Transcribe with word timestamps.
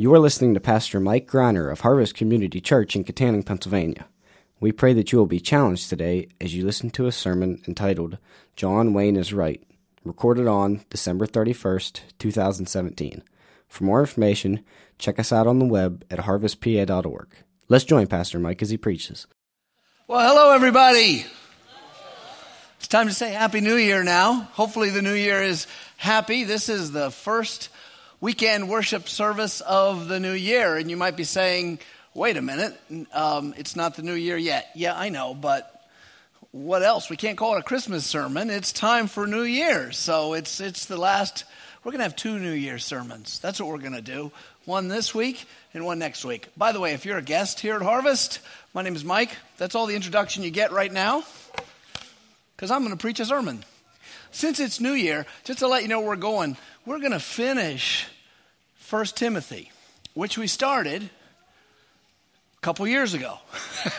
You 0.00 0.14
are 0.14 0.20
listening 0.20 0.54
to 0.54 0.60
Pastor 0.60 1.00
Mike 1.00 1.26
Greiner 1.26 1.72
of 1.72 1.80
Harvest 1.80 2.14
Community 2.14 2.60
Church 2.60 2.94
in 2.94 3.02
Kittanning, 3.02 3.44
Pennsylvania. 3.44 4.06
We 4.60 4.70
pray 4.70 4.92
that 4.92 5.10
you 5.10 5.18
will 5.18 5.26
be 5.26 5.40
challenged 5.40 5.88
today 5.88 6.28
as 6.40 6.54
you 6.54 6.64
listen 6.64 6.90
to 6.90 7.08
a 7.08 7.10
sermon 7.10 7.60
entitled 7.66 8.18
John 8.54 8.94
Wayne 8.94 9.16
is 9.16 9.32
Right, 9.32 9.60
recorded 10.04 10.46
on 10.46 10.84
December 10.88 11.26
31st, 11.26 12.02
2017. 12.16 13.24
For 13.66 13.82
more 13.82 13.98
information, 13.98 14.64
check 14.98 15.18
us 15.18 15.32
out 15.32 15.48
on 15.48 15.58
the 15.58 15.64
web 15.64 16.04
at 16.12 16.20
harvestpa.org. 16.20 17.28
Let's 17.68 17.84
join 17.84 18.06
Pastor 18.06 18.38
Mike 18.38 18.62
as 18.62 18.70
he 18.70 18.76
preaches. 18.76 19.26
Well, 20.06 20.20
hello, 20.20 20.54
everybody. 20.54 21.26
It's 22.78 22.86
time 22.86 23.08
to 23.08 23.12
say 23.12 23.32
Happy 23.32 23.60
New 23.60 23.74
Year 23.74 24.04
now. 24.04 24.42
Hopefully, 24.52 24.90
the 24.90 25.02
new 25.02 25.14
year 25.14 25.42
is 25.42 25.66
happy. 25.96 26.44
This 26.44 26.68
is 26.68 26.92
the 26.92 27.10
first 27.10 27.70
weekend 28.20 28.68
worship 28.68 29.08
service 29.08 29.60
of 29.60 30.08
the 30.08 30.20
new 30.20 30.32
year. 30.32 30.76
And 30.76 30.90
you 30.90 30.96
might 30.96 31.16
be 31.16 31.24
saying, 31.24 31.78
wait 32.14 32.36
a 32.36 32.42
minute, 32.42 32.78
um, 33.12 33.54
it's 33.56 33.76
not 33.76 33.96
the 33.96 34.02
new 34.02 34.14
year 34.14 34.36
yet. 34.36 34.70
Yeah, 34.74 34.98
I 34.98 35.08
know, 35.08 35.34
but 35.34 35.74
what 36.50 36.82
else? 36.82 37.10
We 37.10 37.16
can't 37.16 37.38
call 37.38 37.56
it 37.56 37.60
a 37.60 37.62
Christmas 37.62 38.06
sermon. 38.06 38.50
It's 38.50 38.72
time 38.72 39.06
for 39.06 39.26
New 39.26 39.42
Year. 39.42 39.92
So 39.92 40.32
it's, 40.34 40.60
it's 40.60 40.86
the 40.86 40.96
last, 40.96 41.44
we're 41.84 41.92
going 41.92 42.00
to 42.00 42.04
have 42.04 42.16
two 42.16 42.38
New 42.38 42.52
Year 42.52 42.78
sermons. 42.78 43.38
That's 43.38 43.60
what 43.60 43.68
we're 43.68 43.78
going 43.78 43.92
to 43.92 44.02
do. 44.02 44.32
One 44.64 44.88
this 44.88 45.14
week 45.14 45.46
and 45.72 45.84
one 45.84 45.98
next 45.98 46.24
week. 46.24 46.48
By 46.56 46.72
the 46.72 46.80
way, 46.80 46.94
if 46.94 47.06
you're 47.06 47.18
a 47.18 47.22
guest 47.22 47.60
here 47.60 47.76
at 47.76 47.82
Harvest, 47.82 48.40
my 48.74 48.82
name 48.82 48.96
is 48.96 49.04
Mike. 49.04 49.30
That's 49.58 49.74
all 49.74 49.86
the 49.86 49.94
introduction 49.94 50.42
you 50.42 50.50
get 50.50 50.72
right 50.72 50.92
now 50.92 51.22
because 52.56 52.70
I'm 52.70 52.80
going 52.80 52.96
to 52.96 53.00
preach 53.00 53.20
a 53.20 53.24
sermon. 53.24 53.64
Since 54.30 54.60
it's 54.60 54.80
New 54.80 54.92
Year, 54.92 55.24
just 55.44 55.60
to 55.60 55.68
let 55.68 55.82
you 55.82 55.88
know 55.88 56.00
where 56.00 56.08
we're 56.08 56.16
going, 56.16 56.56
we're 56.88 57.00
going 57.00 57.12
to 57.12 57.20
finish 57.20 58.06
1 58.88 59.04
Timothy, 59.06 59.70
which 60.14 60.38
we 60.38 60.46
started 60.46 61.02
a 61.02 62.60
couple 62.62 62.88
years 62.88 63.12
ago. 63.12 63.38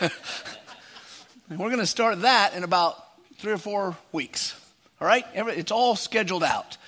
we're 1.50 1.56
going 1.56 1.78
to 1.78 1.86
start 1.86 2.22
that 2.22 2.54
in 2.54 2.64
about 2.64 2.96
three 3.36 3.52
or 3.52 3.58
four 3.58 3.96
weeks. 4.10 4.60
All 5.00 5.06
right? 5.06 5.24
It's 5.34 5.70
all 5.70 5.94
scheduled 5.94 6.42
out. 6.42 6.78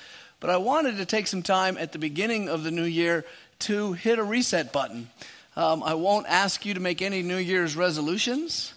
But 0.41 0.51
I 0.51 0.57
wanted 0.57 0.97
to 0.97 1.07
take 1.07 1.29
some 1.29 1.43
time 1.43 1.79
at 1.79 1.93
the 1.93 2.01
beginning 2.01 2.49
of 2.49 2.65
the 2.65 2.73
new 2.73 2.83
year 2.83 3.25
to 3.61 3.93
hit 3.93 4.19
a 4.19 4.25
reset 4.25 4.73
button. 4.73 5.09
Um, 5.55 5.85
I 5.85 5.95
won't 5.95 6.27
ask 6.27 6.67
you 6.67 6.75
to 6.75 6.81
make 6.81 7.01
any 7.01 7.23
New 7.23 7.37
Year's 7.37 7.77
resolutions 7.77 8.75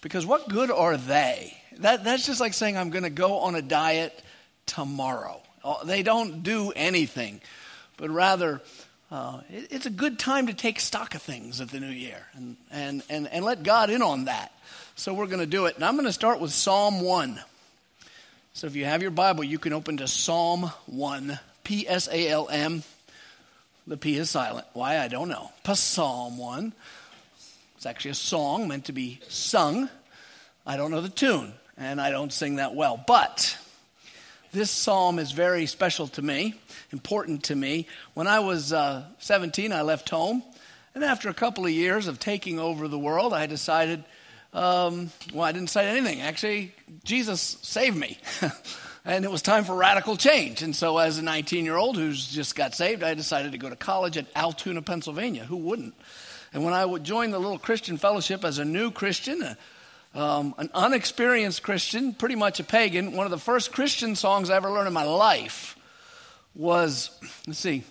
because 0.00 0.24
what 0.24 0.48
good 0.48 0.70
are 0.70 0.96
they? 0.96 1.54
That, 1.80 2.02
that's 2.02 2.24
just 2.24 2.40
like 2.40 2.54
saying, 2.54 2.78
I'm 2.78 2.88
going 2.88 3.04
to 3.04 3.10
go 3.10 3.40
on 3.40 3.56
a 3.56 3.62
diet 3.62 4.22
tomorrow. 4.64 5.42
Uh, 5.64 5.84
they 5.84 6.02
don't 6.02 6.42
do 6.42 6.72
anything, 6.74 7.40
but 7.96 8.10
rather, 8.10 8.60
uh, 9.10 9.40
it, 9.50 9.68
it's 9.70 9.86
a 9.86 9.90
good 9.90 10.18
time 10.18 10.46
to 10.46 10.54
take 10.54 10.80
stock 10.80 11.14
of 11.14 11.22
things 11.22 11.60
at 11.60 11.68
the 11.70 11.78
new 11.78 11.86
year 11.86 12.26
and, 12.34 12.56
and, 12.70 13.02
and, 13.08 13.28
and 13.28 13.44
let 13.44 13.62
God 13.62 13.90
in 13.90 14.02
on 14.02 14.24
that. 14.24 14.52
So 14.96 15.14
we're 15.14 15.26
going 15.26 15.40
to 15.40 15.46
do 15.46 15.66
it. 15.66 15.76
And 15.76 15.84
I'm 15.84 15.94
going 15.94 16.06
to 16.06 16.12
start 16.12 16.40
with 16.40 16.52
Psalm 16.52 17.00
1. 17.00 17.40
So 18.54 18.66
if 18.66 18.76
you 18.76 18.84
have 18.84 19.02
your 19.02 19.10
Bible, 19.10 19.44
you 19.44 19.58
can 19.58 19.72
open 19.72 19.98
to 19.98 20.08
Psalm 20.08 20.70
1, 20.86 21.38
P 21.64 21.88
S 21.88 22.08
A 22.10 22.28
L 22.28 22.48
M. 22.50 22.82
The 23.86 23.96
P 23.96 24.16
is 24.16 24.30
silent. 24.30 24.66
Why? 24.74 24.98
I 24.98 25.08
don't 25.08 25.28
know. 25.28 25.50
Psalm 25.64 26.38
1. 26.38 26.72
It's 27.76 27.86
actually 27.86 28.12
a 28.12 28.14
song 28.14 28.68
meant 28.68 28.84
to 28.84 28.92
be 28.92 29.20
sung. 29.28 29.88
I 30.66 30.76
don't 30.76 30.90
know 30.90 31.00
the 31.00 31.08
tune, 31.08 31.52
and 31.76 32.00
I 32.00 32.10
don't 32.10 32.32
sing 32.32 32.56
that 32.56 32.74
well. 32.74 33.02
But 33.06 33.56
this 34.52 34.70
psalm 34.70 35.18
is 35.18 35.32
very 35.32 35.66
special 35.66 36.08
to 36.08 36.22
me, 36.22 36.54
important 36.92 37.44
to 37.44 37.56
me. 37.56 37.86
When 38.14 38.26
I 38.26 38.40
was 38.40 38.72
uh, 38.72 39.04
17, 39.18 39.72
I 39.72 39.82
left 39.82 40.10
home. 40.10 40.42
And 40.94 41.02
after 41.02 41.30
a 41.30 41.34
couple 41.34 41.64
of 41.64 41.70
years 41.70 42.06
of 42.06 42.18
taking 42.18 42.58
over 42.58 42.86
the 42.86 42.98
world, 42.98 43.32
I 43.32 43.46
decided, 43.46 44.04
um, 44.52 45.10
well, 45.32 45.44
I 45.44 45.52
didn't 45.52 45.70
say 45.70 45.88
anything. 45.88 46.20
Actually, 46.20 46.74
Jesus 47.02 47.40
saved 47.62 47.96
me. 47.96 48.18
and 49.06 49.24
it 49.24 49.30
was 49.30 49.40
time 49.40 49.64
for 49.64 49.74
radical 49.74 50.18
change. 50.18 50.60
And 50.60 50.76
so, 50.76 50.98
as 50.98 51.16
a 51.16 51.22
19 51.22 51.64
year 51.64 51.76
old 51.76 51.96
who's 51.96 52.28
just 52.28 52.54
got 52.54 52.74
saved, 52.74 53.02
I 53.02 53.14
decided 53.14 53.52
to 53.52 53.58
go 53.58 53.70
to 53.70 53.76
college 53.76 54.18
at 54.18 54.26
Altoona, 54.36 54.82
Pennsylvania. 54.82 55.44
Who 55.44 55.56
wouldn't? 55.56 55.94
And 56.52 56.62
when 56.62 56.74
I 56.74 56.84
would 56.84 57.04
join 57.04 57.30
the 57.30 57.38
little 57.38 57.58
Christian 57.58 57.96
fellowship 57.96 58.44
as 58.44 58.58
a 58.58 58.64
new 58.66 58.90
Christian, 58.90 59.56
um, 60.14 60.54
an 60.58 60.70
unexperienced 60.74 61.62
Christian, 61.62 62.12
pretty 62.12 62.34
much 62.34 62.60
a 62.60 62.64
pagan, 62.64 63.12
one 63.12 63.26
of 63.26 63.30
the 63.30 63.38
first 63.38 63.72
Christian 63.72 64.14
songs 64.14 64.50
I 64.50 64.56
ever 64.56 64.70
learned 64.70 64.88
in 64.88 64.92
my 64.92 65.04
life 65.04 65.76
was, 66.54 67.10
let's 67.46 67.58
see, 67.58 67.82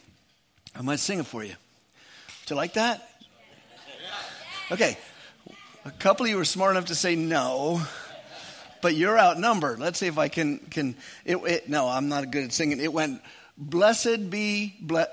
I 0.76 0.82
might 0.82 1.00
sing 1.00 1.20
it 1.20 1.26
for 1.26 1.44
you. 1.44 1.56
Do 2.46 2.54
you 2.54 2.56
like 2.56 2.74
that? 2.74 3.08
Okay. 4.72 4.98
A 5.84 5.92
couple 5.92 6.26
of 6.26 6.30
you 6.30 6.38
were 6.38 6.46
smart 6.46 6.72
enough 6.72 6.86
to 6.86 6.96
say 6.96 7.16
no, 7.16 7.82
but 8.82 8.94
you're 8.94 9.18
outnumbered. 9.18 9.80
Let's 9.80 9.98
see 9.98 10.08
if 10.08 10.20
I 10.20 10.28
can. 10.28 10.60
can 10.60 10.96
it, 11.26 11.38
it, 11.38 11.70
no, 11.70 11.88
I'm 11.88 12.08
not 12.08 12.30
good 12.30 12.46
at 12.46 12.54
singing. 12.54 12.80
It 12.80 12.94
went, 12.94 13.22
Blessed 13.58 14.30
be, 14.30 14.76
ble, 14.80 15.06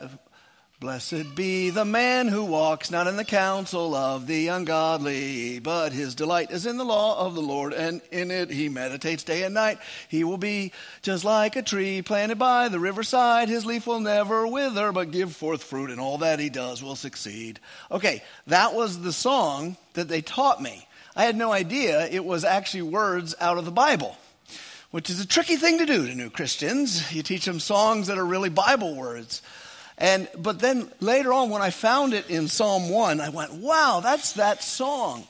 Blessed 0.80 1.34
be 1.34 1.70
the 1.70 1.84
man 1.84 2.28
who 2.28 2.44
walks 2.44 2.88
not 2.88 3.08
in 3.08 3.16
the 3.16 3.24
counsel 3.24 3.96
of 3.96 4.28
the 4.28 4.46
ungodly, 4.46 5.58
but 5.58 5.92
his 5.92 6.14
delight 6.14 6.52
is 6.52 6.66
in 6.66 6.76
the 6.76 6.84
law 6.84 7.26
of 7.26 7.34
the 7.34 7.42
Lord, 7.42 7.72
and 7.72 8.00
in 8.12 8.30
it 8.30 8.48
he 8.48 8.68
meditates 8.68 9.24
day 9.24 9.42
and 9.42 9.54
night. 9.54 9.78
He 10.08 10.22
will 10.22 10.38
be 10.38 10.70
just 11.02 11.24
like 11.24 11.56
a 11.56 11.62
tree 11.62 12.00
planted 12.02 12.38
by 12.38 12.68
the 12.68 12.78
riverside. 12.78 13.48
His 13.48 13.66
leaf 13.66 13.88
will 13.88 13.98
never 13.98 14.46
wither, 14.46 14.92
but 14.92 15.10
give 15.10 15.34
forth 15.34 15.64
fruit, 15.64 15.90
and 15.90 15.98
all 15.98 16.18
that 16.18 16.38
he 16.38 16.48
does 16.48 16.80
will 16.80 16.94
succeed. 16.94 17.58
Okay, 17.90 18.22
that 18.46 18.72
was 18.72 19.00
the 19.00 19.12
song 19.12 19.76
that 19.94 20.06
they 20.06 20.20
taught 20.20 20.62
me. 20.62 20.86
I 21.16 21.24
had 21.24 21.34
no 21.34 21.50
idea 21.50 22.06
it 22.06 22.24
was 22.24 22.44
actually 22.44 22.82
words 22.82 23.34
out 23.40 23.58
of 23.58 23.64
the 23.64 23.72
Bible 23.72 24.16
which 24.90 25.10
is 25.10 25.20
a 25.20 25.26
tricky 25.26 25.56
thing 25.56 25.76
to 25.76 25.84
do 25.84 26.06
to 26.06 26.14
new 26.14 26.30
Christians. 26.30 27.12
You 27.12 27.22
teach 27.22 27.44
them 27.44 27.60
songs 27.60 28.06
that 28.06 28.16
are 28.16 28.24
really 28.24 28.48
Bible 28.48 28.94
words. 28.94 29.42
And 29.98 30.28
but 30.38 30.60
then 30.60 30.90
later 31.00 31.32
on, 31.32 31.50
when 31.50 31.60
I 31.60 31.70
found 31.70 32.14
it 32.14 32.30
in 32.30 32.48
Psalm 32.48 32.88
one, 32.88 33.20
I 33.20 33.28
went, 33.28 33.52
"Wow, 33.54 34.00
that's 34.02 34.32
that 34.34 34.62
song." 34.62 35.26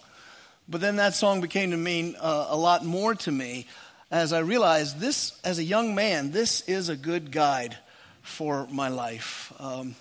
But 0.68 0.80
then 0.82 0.96
that 0.96 1.14
song 1.14 1.40
became 1.40 1.70
to 1.70 1.76
mean 1.76 2.14
uh, 2.20 2.48
a 2.50 2.56
lot 2.56 2.84
more 2.84 3.14
to 3.14 3.32
me 3.32 3.66
as 4.10 4.32
I 4.32 4.38
realized 4.38 5.00
this, 5.00 5.38
as 5.44 5.58
a 5.58 5.64
young 5.64 5.94
man, 5.94 6.30
this 6.30 6.62
is 6.62 6.88
a 6.88 6.96
good 6.96 7.30
guide 7.30 7.76
for 8.22 8.66
my 8.70 8.88
life. 8.88 9.52
Um, 9.58 9.96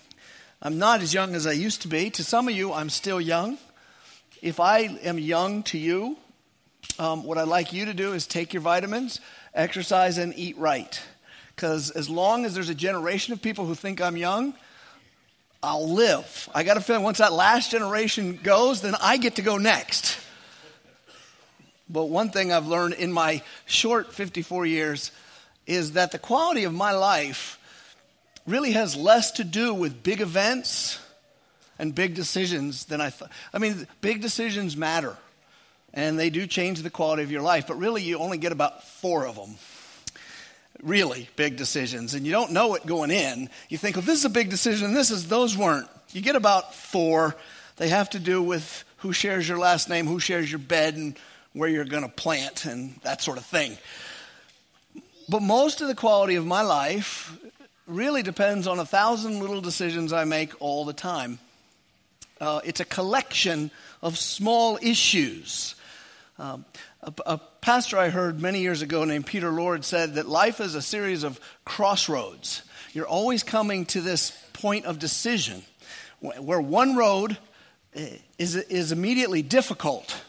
I'm 0.62 0.78
not 0.78 1.02
as 1.02 1.14
young 1.14 1.36
as 1.36 1.46
I 1.46 1.52
used 1.52 1.82
to 1.82 1.88
be. 1.88 2.10
To 2.12 2.24
some 2.24 2.48
of 2.48 2.56
you, 2.56 2.72
I'm 2.72 2.90
still 2.90 3.20
young. 3.20 3.58
If 4.42 4.60
I 4.60 4.80
am 4.80 5.20
young 5.20 5.64
to 5.64 5.78
you, 5.78 6.18
um, 7.00 7.24
what 7.24 7.38
I'd 7.38 7.48
like 7.48 7.74
you 7.74 7.86
to 7.86 7.94
do 7.94 8.14
is 8.14 8.28
take 8.28 8.54
your 8.54 8.62
vitamins, 8.62 9.20
exercise, 9.54 10.18
and 10.18 10.34
eat 10.38 10.58
right. 10.58 11.02
Because 11.58 11.90
as 11.90 12.08
long 12.08 12.46
as 12.46 12.54
there's 12.54 12.70
a 12.70 12.76
generation 12.76 13.34
of 13.34 13.42
people 13.42 13.66
who 13.66 13.74
think 13.74 14.00
I'm 14.00 14.16
young, 14.16 14.54
I'll 15.64 15.90
live. 15.90 16.48
I 16.54 16.62
got 16.62 16.78
a 16.78 16.82
feeling 16.82 17.02
once 17.02 17.18
that 17.18 17.34
last 17.34 17.72
generation 17.72 18.40
goes, 18.44 18.82
then 18.82 18.94
I 19.02 19.18
get 19.18 19.38
to 19.38 19.42
go 19.42 19.58
next. 19.58 20.20
But 21.90 22.06
one 22.06 22.30
thing 22.30 22.52
I've 22.54 22.68
learned 22.68 22.94
in 22.94 23.12
my 23.12 23.42
short 23.66 24.14
54 24.14 24.68
years 24.68 25.12
is 25.66 25.94
that 25.94 26.12
the 26.12 26.20
quality 26.20 26.66
of 26.66 26.76
my 26.76 26.92
life 26.92 27.58
really 28.46 28.74
has 28.74 28.96
less 28.96 29.32
to 29.32 29.44
do 29.44 29.74
with 29.74 30.04
big 30.04 30.22
events 30.22 31.00
and 31.80 31.96
big 31.96 32.14
decisions 32.14 32.86
than 32.86 33.02
I 33.02 33.10
thought. 33.10 33.32
I 33.52 33.58
mean, 33.58 33.88
big 34.00 34.22
decisions 34.22 34.78
matter 34.78 35.18
and 35.92 36.20
they 36.20 36.30
do 36.30 36.46
change 36.46 36.84
the 36.84 36.92
quality 36.92 37.24
of 37.24 37.32
your 37.32 37.42
life, 37.42 37.66
but 37.66 37.80
really 37.80 38.04
you 38.04 38.20
only 38.20 38.38
get 38.38 38.52
about 38.52 38.84
four 38.84 39.26
of 39.26 39.36
them 39.36 39.56
really 40.84 41.30
big 41.36 41.58
decisions 41.58 42.14
and 42.14 42.26
you 42.26 42.32
don't 42.32 42.52
know 42.52 42.76
it 42.76 42.86
going 42.86 43.12
in. 43.12 43.50
You 43.70 43.78
think, 43.78 43.96
well, 43.96 44.06
this 44.06 44.20
is 44.20 44.26
a 44.26 44.30
big 44.30 44.50
decision, 44.50 44.88
and 44.88 44.96
this 44.96 45.12
is, 45.12 45.28
those 45.28 45.58
weren't. 45.58 45.88
You 46.12 46.22
get 46.22 46.36
about 46.36 46.74
four. 46.74 47.36
They 47.78 47.90
have 47.90 48.10
to 48.12 48.20
do 48.20 48.42
with 48.42 48.84
who 48.98 49.14
shares 49.14 49.48
your 49.48 49.58
last 49.58 49.90
name, 49.90 50.08
who 50.08 50.20
shares 50.20 50.52
your 50.52 50.60
bed, 50.60 50.96
and 50.96 51.18
where 51.54 51.70
you're 51.70 51.86
going 51.86 52.04
to 52.04 52.10
plant, 52.10 52.66
and 52.66 52.96
that 53.04 53.22
sort 53.22 53.38
of 53.38 53.46
thing. 53.46 53.78
But 55.30 55.42
most 55.42 55.82
of 55.82 55.88
the 55.88 55.96
quality 55.96 56.36
of 56.36 56.46
my 56.46 56.62
life 56.62 57.38
really 57.86 58.24
depends 58.24 58.68
on 58.68 58.80
a 58.80 58.86
thousand 58.86 59.40
little 59.40 59.62
decisions 59.62 60.14
I 60.14 60.24
make 60.24 60.54
all 60.60 60.86
the 60.86 60.94
time. 60.94 61.40
Uh, 62.40 62.62
it's 62.64 62.80
a 62.80 62.86
collection 62.86 63.72
of 64.02 64.18
small 64.18 64.78
issues. 64.82 65.76
Um, 66.40 66.66
a, 67.02 67.14
a, 67.26 67.38
pastor 67.62 67.98
I 67.98 68.10
heard 68.10 68.42
many 68.42 68.62
years 68.62 68.82
ago 68.82 69.04
named 69.04 69.26
Peter 69.26 69.52
Lord 69.52 69.86
said 69.86 70.16
that 70.16 70.28
life 70.28 70.60
is 70.60 70.76
a 70.76 70.82
series 70.82 71.24
of 71.24 71.40
crossroads. 71.66 72.64
You're 72.94 73.08
always 73.08 73.44
coming 73.44 73.86
to 73.88 74.02
this 74.02 74.32
point 74.54 74.86
of 74.86 75.00
decision 75.00 75.64
where 76.20 76.62
one 76.62 76.96
road 76.96 77.38
eh, 77.94 78.18
is, 78.40 78.56
is 78.56 78.92
immediately 78.92 79.42
difficult, 79.42 80.24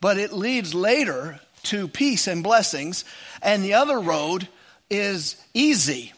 but 0.00 0.18
it 0.18 0.32
leads 0.32 0.74
later 0.74 1.40
to 1.64 1.88
peace 1.88 2.26
and 2.26 2.42
blessings, 2.42 3.04
and 3.40 3.62
the 3.62 3.74
other 3.74 3.98
road 4.00 4.48
is 4.90 5.36
easy, 5.54 6.12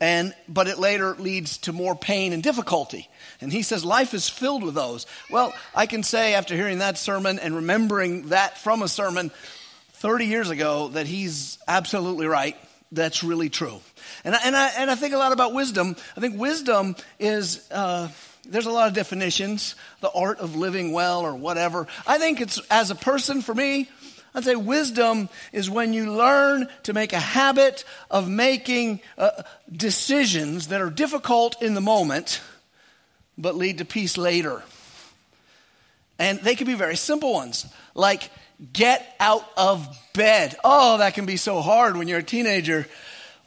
and 0.00 0.34
but 0.48 0.66
it 0.66 0.78
later 0.78 1.14
leads 1.14 1.58
to 1.58 1.72
more 1.72 1.94
pain 1.94 2.32
and 2.32 2.42
difficulty. 2.42 3.08
And 3.40 3.52
he 3.52 3.62
says 3.62 3.84
life 3.84 4.14
is 4.14 4.28
filled 4.28 4.64
with 4.64 4.74
those. 4.74 5.06
Well, 5.30 5.52
I 5.74 5.86
can 5.86 6.02
say 6.02 6.34
after 6.34 6.56
hearing 6.56 6.78
that 6.78 6.98
sermon 6.98 7.38
and 7.38 7.54
remembering 7.54 8.28
that 8.28 8.58
from 8.58 8.82
a 8.82 8.88
sermon 8.88 9.30
30 9.94 10.26
years 10.26 10.50
ago 10.50 10.88
that 10.88 11.06
he's 11.06 11.58
absolutely 11.68 12.26
right. 12.26 12.56
That's 12.92 13.22
really 13.22 13.50
true. 13.50 13.80
And 14.24 14.34
I, 14.34 14.38
and 14.44 14.56
I, 14.56 14.68
and 14.78 14.90
I 14.90 14.94
think 14.94 15.14
a 15.14 15.18
lot 15.18 15.32
about 15.32 15.52
wisdom. 15.52 15.94
I 16.16 16.20
think 16.20 16.40
wisdom 16.40 16.96
is, 17.18 17.70
uh, 17.70 18.08
there's 18.48 18.66
a 18.66 18.72
lot 18.72 18.88
of 18.88 18.94
definitions, 18.94 19.76
the 20.00 20.10
art 20.10 20.38
of 20.38 20.56
living 20.56 20.92
well 20.92 21.20
or 21.20 21.36
whatever. 21.36 21.86
I 22.06 22.18
think 22.18 22.40
it's, 22.40 22.58
as 22.70 22.90
a 22.90 22.94
person, 22.94 23.42
for 23.42 23.54
me, 23.54 23.88
I'd 24.34 24.44
say 24.44 24.54
wisdom 24.54 25.28
is 25.52 25.68
when 25.68 25.92
you 25.92 26.12
learn 26.12 26.68
to 26.84 26.92
make 26.92 27.12
a 27.12 27.20
habit 27.20 27.84
of 28.10 28.28
making 28.28 29.00
uh, 29.18 29.42
decisions 29.70 30.68
that 30.68 30.80
are 30.80 30.90
difficult 30.90 31.60
in 31.62 31.74
the 31.74 31.80
moment, 31.80 32.40
but 33.36 33.56
lead 33.56 33.78
to 33.78 33.84
peace 33.84 34.16
later. 34.16 34.62
And 36.18 36.38
they 36.40 36.54
can 36.54 36.66
be 36.66 36.74
very 36.74 36.96
simple 36.96 37.32
ones, 37.32 37.66
like 37.94 38.30
get 38.72 39.16
out 39.18 39.44
of 39.56 39.88
bed. 40.12 40.54
Oh, 40.62 40.98
that 40.98 41.14
can 41.14 41.26
be 41.26 41.36
so 41.36 41.60
hard 41.60 41.96
when 41.96 42.06
you're 42.06 42.18
a 42.18 42.22
teenager 42.22 42.86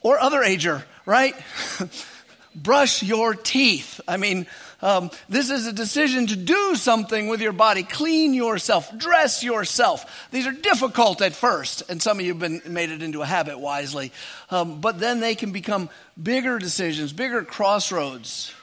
or 0.01 0.19
other 0.19 0.43
ager, 0.43 0.83
right? 1.05 1.35
Brush 2.55 3.03
your 3.03 3.35
teeth. 3.35 4.01
I 4.07 4.17
mean, 4.17 4.47
um, 4.83 5.11
this 5.29 5.49
is 5.49 5.65
a 5.65 5.71
decision 5.71 6.27
to 6.27 6.35
do 6.35 6.75
something 6.75 7.29
with 7.29 7.41
your 7.41 7.53
body. 7.53 7.83
Clean 7.83 8.33
yourself, 8.33 8.95
dress 8.97 9.41
yourself. 9.41 10.27
These 10.31 10.45
are 10.45 10.51
difficult 10.51 11.21
at 11.21 11.31
first, 11.31 11.83
and 11.89 12.01
some 12.01 12.19
of 12.19 12.25
you 12.25 12.33
have 12.33 12.39
been, 12.39 12.61
made 12.67 12.91
it 12.91 13.01
into 13.01 13.21
a 13.21 13.25
habit 13.25 13.57
wisely. 13.57 14.11
Um, 14.49 14.81
but 14.81 14.99
then 14.99 15.21
they 15.21 15.35
can 15.35 15.53
become 15.53 15.89
bigger 16.21 16.59
decisions, 16.59 17.13
bigger 17.13 17.45
crossroads. 17.45 18.53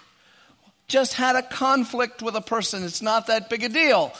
Just 0.89 1.15
had 1.15 1.37
a 1.37 1.43
conflict 1.43 2.21
with 2.21 2.37
a 2.37 2.43
person, 2.43 2.85
it's 2.85 3.01
not 3.01 3.29
that 3.29 3.49
big 3.49 3.65
a 3.65 3.71
deal. 3.71 4.13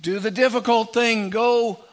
Do 0.00 0.20
the 0.20 0.30
difficult 0.30 0.94
thing, 0.94 1.28
go 1.28 1.84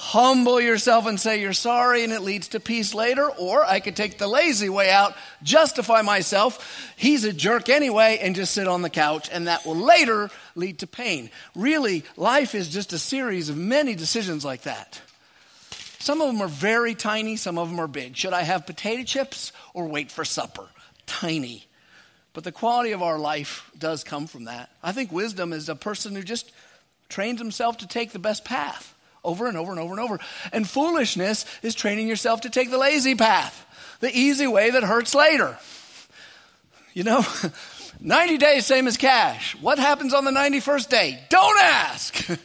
humble 0.00 0.58
yourself 0.58 1.06
and 1.06 1.20
say 1.20 1.42
you're 1.42 1.52
sorry 1.52 2.04
and 2.04 2.12
it 2.12 2.22
leads 2.22 2.48
to 2.48 2.58
peace 2.58 2.94
later. 2.94 3.28
Or 3.28 3.62
I 3.62 3.80
could 3.80 3.94
take 3.94 4.16
the 4.16 4.26
lazy 4.26 4.70
way 4.70 4.90
out, 4.90 5.14
justify 5.42 6.00
myself. 6.00 6.94
He's 6.96 7.24
a 7.24 7.34
jerk 7.34 7.68
anyway 7.68 8.18
and 8.22 8.34
just 8.34 8.54
sit 8.54 8.66
on 8.66 8.80
the 8.80 8.88
couch 8.88 9.28
and 9.30 9.46
that 9.46 9.66
will 9.66 9.76
later 9.76 10.30
lead 10.54 10.78
to 10.78 10.86
pain. 10.86 11.28
Really, 11.54 12.02
life 12.16 12.54
is 12.54 12.70
just 12.70 12.94
a 12.94 12.98
series 12.98 13.50
of 13.50 13.58
many 13.58 13.94
decisions 13.94 14.42
like 14.42 14.62
that. 14.62 15.02
Some 15.98 16.22
of 16.22 16.28
them 16.28 16.40
are 16.40 16.48
very 16.48 16.94
tiny, 16.94 17.36
some 17.36 17.58
of 17.58 17.68
them 17.68 17.78
are 17.78 17.86
big. 17.86 18.16
Should 18.16 18.32
I 18.32 18.40
have 18.40 18.66
potato 18.66 19.02
chips 19.02 19.52
or 19.74 19.86
wait 19.86 20.10
for 20.10 20.24
supper? 20.24 20.66
Tiny. 21.04 21.66
But 22.32 22.44
the 22.44 22.52
quality 22.52 22.92
of 22.92 23.02
our 23.02 23.18
life 23.18 23.70
does 23.78 24.02
come 24.02 24.26
from 24.26 24.44
that. 24.44 24.70
I 24.82 24.92
think 24.92 25.12
wisdom 25.12 25.52
is 25.52 25.68
a 25.68 25.76
person 25.76 26.16
who 26.16 26.22
just 26.22 26.50
trains 27.10 27.38
himself 27.38 27.76
to 27.78 27.86
take 27.86 28.12
the 28.12 28.18
best 28.18 28.46
path 28.46 28.94
over 29.24 29.46
and 29.46 29.56
over 29.56 29.70
and 29.70 29.80
over 29.80 29.92
and 29.92 30.00
over. 30.00 30.18
And 30.52 30.68
foolishness 30.68 31.46
is 31.62 31.74
training 31.74 32.08
yourself 32.08 32.42
to 32.42 32.50
take 32.50 32.70
the 32.70 32.78
lazy 32.78 33.14
path, 33.14 33.66
the 34.00 34.10
easy 34.16 34.46
way 34.46 34.70
that 34.70 34.82
hurts 34.82 35.14
later. 35.14 35.58
You 36.94 37.04
know, 37.04 37.24
90 38.00 38.38
days, 38.38 38.66
same 38.66 38.86
as 38.86 38.96
cash. 38.96 39.54
What 39.56 39.78
happens 39.78 40.14
on 40.14 40.24
the 40.24 40.30
91st 40.30 40.88
day? 40.88 41.20
Don't 41.28 41.58
ask. 41.62 42.28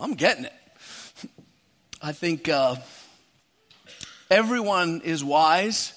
I'm 0.00 0.14
getting 0.14 0.44
it. 0.44 0.52
I 2.02 2.12
think 2.12 2.48
uh, 2.48 2.76
everyone 4.30 5.00
is 5.02 5.24
wise 5.24 5.94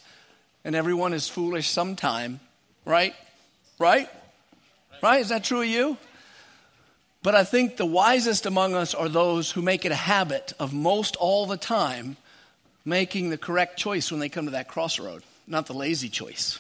and 0.64 0.76
everyone 0.76 1.14
is 1.14 1.28
foolish 1.28 1.70
sometime, 1.70 2.40
right? 2.86 3.14
Right? 3.78 4.10
Right? 5.02 5.22
Is 5.22 5.30
that 5.30 5.44
true 5.44 5.62
of 5.62 5.68
you? 5.68 5.98
But 7.22 7.36
I 7.36 7.44
think 7.44 7.76
the 7.76 7.86
wisest 7.86 8.46
among 8.46 8.76
us 8.76 8.94
are 8.94 9.10
those 9.10 9.52
who 9.52 9.62
make 9.62 9.84
it 9.86 9.92
a 9.92 9.96
habit 9.96 10.54
of 10.60 10.74
most 10.74 11.16
all 11.18 11.46
the 11.46 11.58
time 11.58 12.16
making 12.86 13.30
the 13.30 13.38
correct 13.38 13.78
choice 13.78 14.10
when 14.10 14.20
they 14.20 14.30
come 14.30 14.46
to 14.46 14.52
that 14.52 14.70
crossroad, 14.70 15.24
not 15.46 15.66
the 15.66 15.74
lazy 15.74 16.08
choice. 16.08 16.60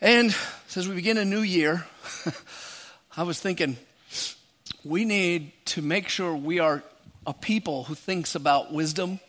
And 0.00 0.34
as 0.74 0.88
we 0.88 0.94
begin 0.94 1.16
a 1.16 1.24
new 1.24 1.42
year, 1.42 1.86
I 3.16 3.22
was 3.22 3.40
thinking 3.40 3.76
we 4.84 5.04
need 5.04 5.52
to 5.66 5.82
make 5.82 6.08
sure 6.08 6.34
we 6.34 6.58
are 6.58 6.82
a 7.26 7.32
people 7.32 7.84
who 7.84 7.94
thinks 7.94 8.34
about 8.34 8.72
wisdom 8.72 9.20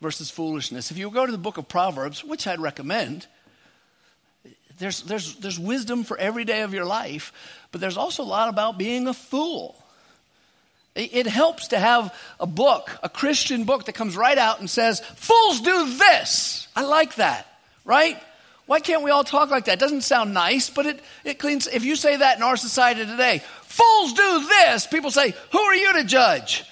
versus 0.00 0.30
foolishness. 0.30 0.90
If 0.90 0.98
you 0.98 1.10
go 1.10 1.24
to 1.24 1.32
the 1.32 1.38
book 1.38 1.56
of 1.56 1.68
Proverbs, 1.68 2.22
which 2.24 2.46
I'd 2.46 2.60
recommend, 2.60 3.26
there's, 4.78 5.02
there's, 5.02 5.36
there's 5.36 5.58
wisdom 5.58 6.04
for 6.04 6.16
every 6.18 6.44
day 6.44 6.62
of 6.62 6.74
your 6.74 6.84
life, 6.84 7.32
but 7.70 7.80
there's 7.80 7.96
also 7.96 8.22
a 8.22 8.24
lot 8.24 8.48
about 8.48 8.78
being 8.78 9.06
a 9.06 9.14
fool. 9.14 9.76
It, 10.94 11.14
it 11.14 11.26
helps 11.26 11.68
to 11.68 11.78
have 11.78 12.14
a 12.40 12.46
book, 12.46 12.90
a 13.02 13.08
Christian 13.08 13.64
book 13.64 13.86
that 13.86 13.94
comes 13.94 14.16
right 14.16 14.38
out 14.38 14.60
and 14.60 14.68
says, 14.68 15.00
Fools 15.00 15.60
do 15.60 15.96
this. 15.96 16.68
I 16.74 16.82
like 16.82 17.16
that, 17.16 17.46
right? 17.84 18.20
Why 18.66 18.80
can't 18.80 19.02
we 19.02 19.10
all 19.10 19.24
talk 19.24 19.50
like 19.50 19.66
that? 19.66 19.74
It 19.74 19.80
doesn't 19.80 20.02
sound 20.02 20.32
nice, 20.32 20.70
but 20.70 20.86
it, 20.86 21.00
it 21.22 21.38
cleans. 21.38 21.66
If 21.66 21.84
you 21.84 21.96
say 21.96 22.16
that 22.16 22.38
in 22.38 22.42
our 22.42 22.56
society 22.56 23.04
today, 23.04 23.42
fools 23.62 24.14
do 24.14 24.46
this, 24.46 24.86
people 24.86 25.10
say, 25.10 25.34
Who 25.52 25.58
are 25.58 25.74
you 25.74 25.92
to 25.94 26.04
judge? 26.04 26.64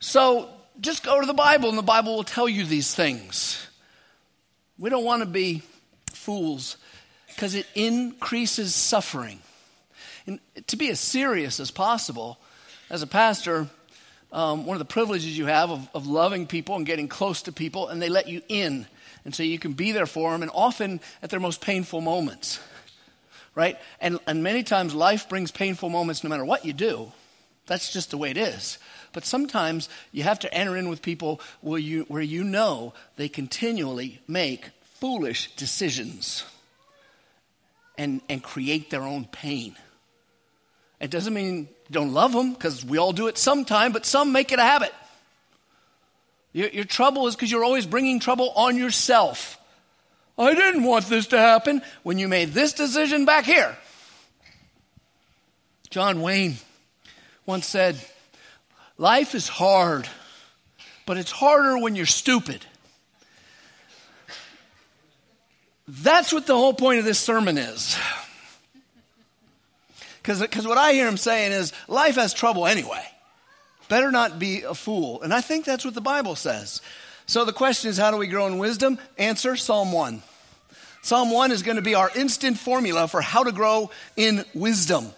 So 0.00 0.48
just 0.80 1.04
go 1.04 1.20
to 1.20 1.26
the 1.26 1.34
Bible, 1.34 1.68
and 1.68 1.78
the 1.78 1.82
Bible 1.82 2.16
will 2.16 2.24
tell 2.24 2.48
you 2.48 2.64
these 2.64 2.94
things. 2.94 3.66
We 4.78 4.90
don't 4.90 5.04
want 5.04 5.22
to 5.22 5.26
be 5.26 5.62
fools 6.12 6.78
because 7.34 7.54
it 7.54 7.66
increases 7.74 8.74
suffering. 8.74 9.40
And 10.26 10.38
to 10.68 10.76
be 10.76 10.88
as 10.88 11.00
serious 11.00 11.60
as 11.60 11.70
possible, 11.70 12.38
as 12.90 13.02
a 13.02 13.06
pastor, 13.06 13.68
um, 14.32 14.66
one 14.66 14.74
of 14.74 14.78
the 14.78 14.84
privileges 14.84 15.36
you 15.36 15.46
have 15.46 15.70
of, 15.70 15.88
of 15.94 16.06
loving 16.06 16.46
people 16.46 16.76
and 16.76 16.86
getting 16.86 17.08
close 17.08 17.42
to 17.42 17.52
people, 17.52 17.88
and 17.88 18.00
they 18.00 18.08
let 18.08 18.28
you 18.28 18.42
in. 18.48 18.86
And 19.24 19.34
so 19.34 19.42
you 19.42 19.58
can 19.58 19.72
be 19.72 19.92
there 19.92 20.06
for 20.06 20.32
them, 20.32 20.42
and 20.42 20.50
often 20.54 21.00
at 21.22 21.30
their 21.30 21.40
most 21.40 21.60
painful 21.60 22.00
moments. 22.00 22.60
Right? 23.54 23.78
And, 24.00 24.18
and 24.26 24.42
many 24.42 24.62
times 24.62 24.94
life 24.94 25.28
brings 25.28 25.50
painful 25.50 25.88
moments 25.88 26.24
no 26.24 26.30
matter 26.30 26.44
what 26.44 26.64
you 26.64 26.72
do. 26.72 27.12
That's 27.66 27.92
just 27.92 28.10
the 28.10 28.18
way 28.18 28.30
it 28.30 28.36
is. 28.36 28.78
But 29.12 29.24
sometimes 29.24 29.88
you 30.12 30.24
have 30.24 30.40
to 30.40 30.52
enter 30.52 30.76
in 30.76 30.88
with 30.88 31.02
people 31.02 31.40
where 31.60 31.78
you, 31.78 32.04
where 32.08 32.22
you 32.22 32.44
know 32.44 32.94
they 33.16 33.28
continually 33.28 34.20
make 34.26 34.70
foolish 34.82 35.54
decisions 35.54 36.44
and, 37.96 38.20
and 38.28 38.42
create 38.42 38.90
their 38.90 39.02
own 39.02 39.24
pain. 39.26 39.76
It 41.00 41.10
doesn't 41.10 41.34
mean 41.34 41.68
don't 41.90 42.12
love 42.12 42.32
them, 42.32 42.52
because 42.52 42.84
we 42.84 42.98
all 42.98 43.12
do 43.12 43.28
it 43.28 43.38
sometime, 43.38 43.92
but 43.92 44.06
some 44.06 44.32
make 44.32 44.52
it 44.52 44.58
a 44.58 44.62
habit. 44.62 44.92
Your, 46.52 46.68
your 46.68 46.84
trouble 46.84 47.26
is 47.26 47.34
because 47.34 47.50
you're 47.50 47.64
always 47.64 47.86
bringing 47.86 48.20
trouble 48.20 48.50
on 48.56 48.76
yourself. 48.76 49.58
I 50.38 50.54
didn't 50.54 50.82
want 50.82 51.06
this 51.06 51.28
to 51.28 51.38
happen 51.38 51.82
when 52.02 52.18
you 52.18 52.26
made 52.26 52.52
this 52.52 52.72
decision 52.72 53.24
back 53.24 53.44
here. 53.44 53.76
John 55.90 56.22
Wayne 56.22 56.56
once 57.46 57.66
said, 57.66 57.96
Life 58.96 59.34
is 59.34 59.48
hard, 59.48 60.08
but 61.06 61.16
it's 61.16 61.30
harder 61.30 61.78
when 61.78 61.96
you're 61.96 62.06
stupid. 62.06 62.64
That's 65.86 66.32
what 66.32 66.46
the 66.46 66.56
whole 66.56 66.74
point 66.74 66.98
of 66.98 67.04
this 67.04 67.18
sermon 67.18 67.58
is. 67.58 67.96
Because 70.22 70.66
what 70.66 70.78
I 70.78 70.92
hear 70.92 71.06
him 71.06 71.18
saying 71.18 71.52
is 71.52 71.72
life 71.86 72.14
has 72.14 72.32
trouble 72.32 72.66
anyway. 72.66 73.04
Better 73.88 74.10
not 74.10 74.38
be 74.38 74.62
a 74.62 74.74
fool. 74.74 75.20
And 75.20 75.34
I 75.34 75.42
think 75.42 75.66
that's 75.66 75.84
what 75.84 75.92
the 75.92 76.00
Bible 76.00 76.36
says. 76.36 76.80
So 77.26 77.44
the 77.44 77.52
question 77.52 77.90
is 77.90 77.98
how 77.98 78.10
do 78.10 78.16
we 78.16 78.26
grow 78.26 78.46
in 78.46 78.58
wisdom? 78.58 78.98
Answer 79.18 79.56
Psalm 79.56 79.92
1. 79.92 80.22
Psalm 81.02 81.30
1 81.30 81.52
is 81.52 81.62
going 81.62 81.76
to 81.76 81.82
be 81.82 81.94
our 81.94 82.10
instant 82.16 82.58
formula 82.58 83.06
for 83.06 83.20
how 83.20 83.44
to 83.44 83.52
grow 83.52 83.90
in 84.16 84.42
wisdom. 84.54 85.10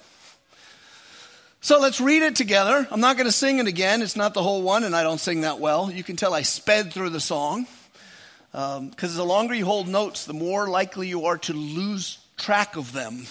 So 1.61 1.79
let's 1.81 2.01
read 2.01 2.23
it 2.23 2.35
together. 2.35 2.89
I'm 2.91 3.01
not 3.01 3.17
going 3.17 3.27
to 3.27 3.33
sing 3.33 3.61
it 3.61 3.69
again. 3.69 4.03
It's 4.03 4.17
not 4.17 4.35
the 4.35 4.43
whole 4.43 4.63
one, 4.63 4.83
and 4.83 4.95
I 4.95 5.05
don't 5.05 5.19
sing 5.19 5.43
that 5.43 5.61
well. 5.61 5.91
You 5.91 6.03
can 6.03 6.17
tell 6.17 6.35
I 6.35 6.43
sped 6.43 6.93
through 6.93 7.11
the 7.11 7.21
song. 7.21 7.67
Because 8.53 9.11
um, 9.11 9.17
the 9.17 9.25
longer 9.25 9.55
you 9.55 9.65
hold 9.65 9.89
notes, 9.89 10.25
the 10.25 10.33
more 10.33 10.69
likely 10.69 11.09
you 11.09 11.27
are 11.27 11.39
to 11.39 11.53
lose 11.53 12.19
track 12.37 12.77
of 12.77 12.93
them. 12.93 13.27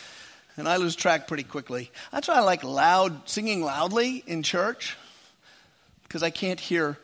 and 0.56 0.68
I 0.68 0.76
lose 0.76 0.96
track 0.96 1.26
pretty 1.26 1.42
quickly. 1.42 1.90
That's 2.12 2.28
why 2.28 2.34
I 2.34 2.40
like 2.40 2.64
loud, 2.64 3.28
singing 3.28 3.62
loudly 3.62 4.22
in 4.26 4.42
church, 4.42 4.96
because 6.04 6.22
I 6.22 6.30
can't 6.30 6.60
hear 6.60 6.98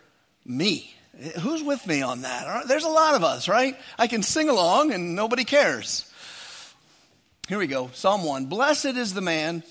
me. 0.44 0.94
Who's 1.40 1.62
with 1.62 1.86
me 1.86 2.02
on 2.02 2.22
that? 2.22 2.68
There's 2.68 2.84
a 2.84 2.90
lot 2.90 3.14
of 3.14 3.24
us, 3.24 3.48
right? 3.48 3.76
I 3.98 4.06
can 4.06 4.22
sing 4.22 4.48
along 4.48 4.92
and 4.92 5.14
nobody 5.14 5.44
cares. 5.44 6.10
Here 7.48 7.58
we 7.58 7.68
go 7.68 7.90
Psalm 7.94 8.24
1 8.24 8.46
Blessed 8.46 8.96
is 8.96 9.14
the 9.14 9.20
man 9.20 9.62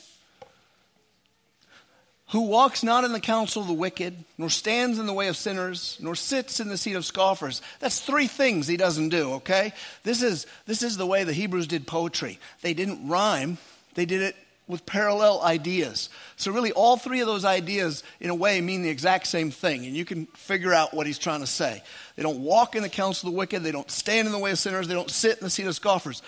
who 2.30 2.42
walks 2.42 2.84
not 2.84 3.04
in 3.04 3.14
the 3.14 3.20
counsel 3.20 3.62
of 3.62 3.68
the 3.68 3.74
wicked, 3.74 4.16
nor 4.38 4.50
stands 4.50 4.98
in 4.98 5.06
the 5.06 5.14
way 5.14 5.28
of 5.28 5.38
sinners, 5.38 5.98
nor 6.02 6.16
sits 6.16 6.60
in 6.60 6.70
the 6.70 6.78
seat 6.78 6.96
of 6.96 7.06
scoffers. 7.06 7.62
That's 7.80 8.00
three 8.00 8.28
things 8.28 8.68
he 8.68 8.78
doesn't 8.78 9.10
do, 9.10 9.34
okay? 9.34 9.74
This 10.04 10.24
is, 10.24 10.48
this 10.66 10.82
is 10.82 10.98
the 10.98 11.06
way 11.06 11.24
the 11.24 11.34
Hebrews 11.34 11.68
did 11.68 11.86
poetry. 11.86 12.40
They 12.62 12.74
didn't 12.74 13.08
rhyme, 13.08 13.60
they 13.94 14.06
did 14.06 14.22
it 14.22 14.36
with 14.68 14.86
parallel 14.88 15.42
ideas. 15.44 16.10
So, 16.38 16.52
really, 16.52 16.72
all 16.72 16.98
three 16.98 17.20
of 17.20 17.28
those 17.28 17.46
ideas, 17.46 18.04
in 18.20 18.32
a 18.32 18.36
way, 18.36 18.60
mean 18.62 18.82
the 18.82 18.90
exact 18.90 19.28
same 19.28 19.52
thing, 19.52 19.86
and 19.86 19.96
you 19.96 20.06
can 20.06 20.26
figure 20.28 20.74
out 20.74 20.94
what 20.94 21.06
he's 21.06 21.20
trying 21.20 21.42
to 21.42 21.48
say. 21.48 21.84
They 22.16 22.24
don't 22.24 22.40
walk 22.40 22.76
in 22.76 22.82
the 22.82 22.90
counsel 22.90 23.30
of 23.30 23.34
the 23.34 23.38
wicked, 23.38 23.62
they 23.62 23.72
don't 23.72 23.92
stand 23.92 24.26
in 24.26 24.32
the 24.32 24.40
way 24.40 24.50
of 24.50 24.58
sinners, 24.58 24.88
they 24.88 24.96
don't 24.96 25.12
sit 25.12 25.38
in 25.38 25.44
the 25.44 25.52
seat 25.52 25.68
of 25.68 25.76
scoffers. 25.76 26.24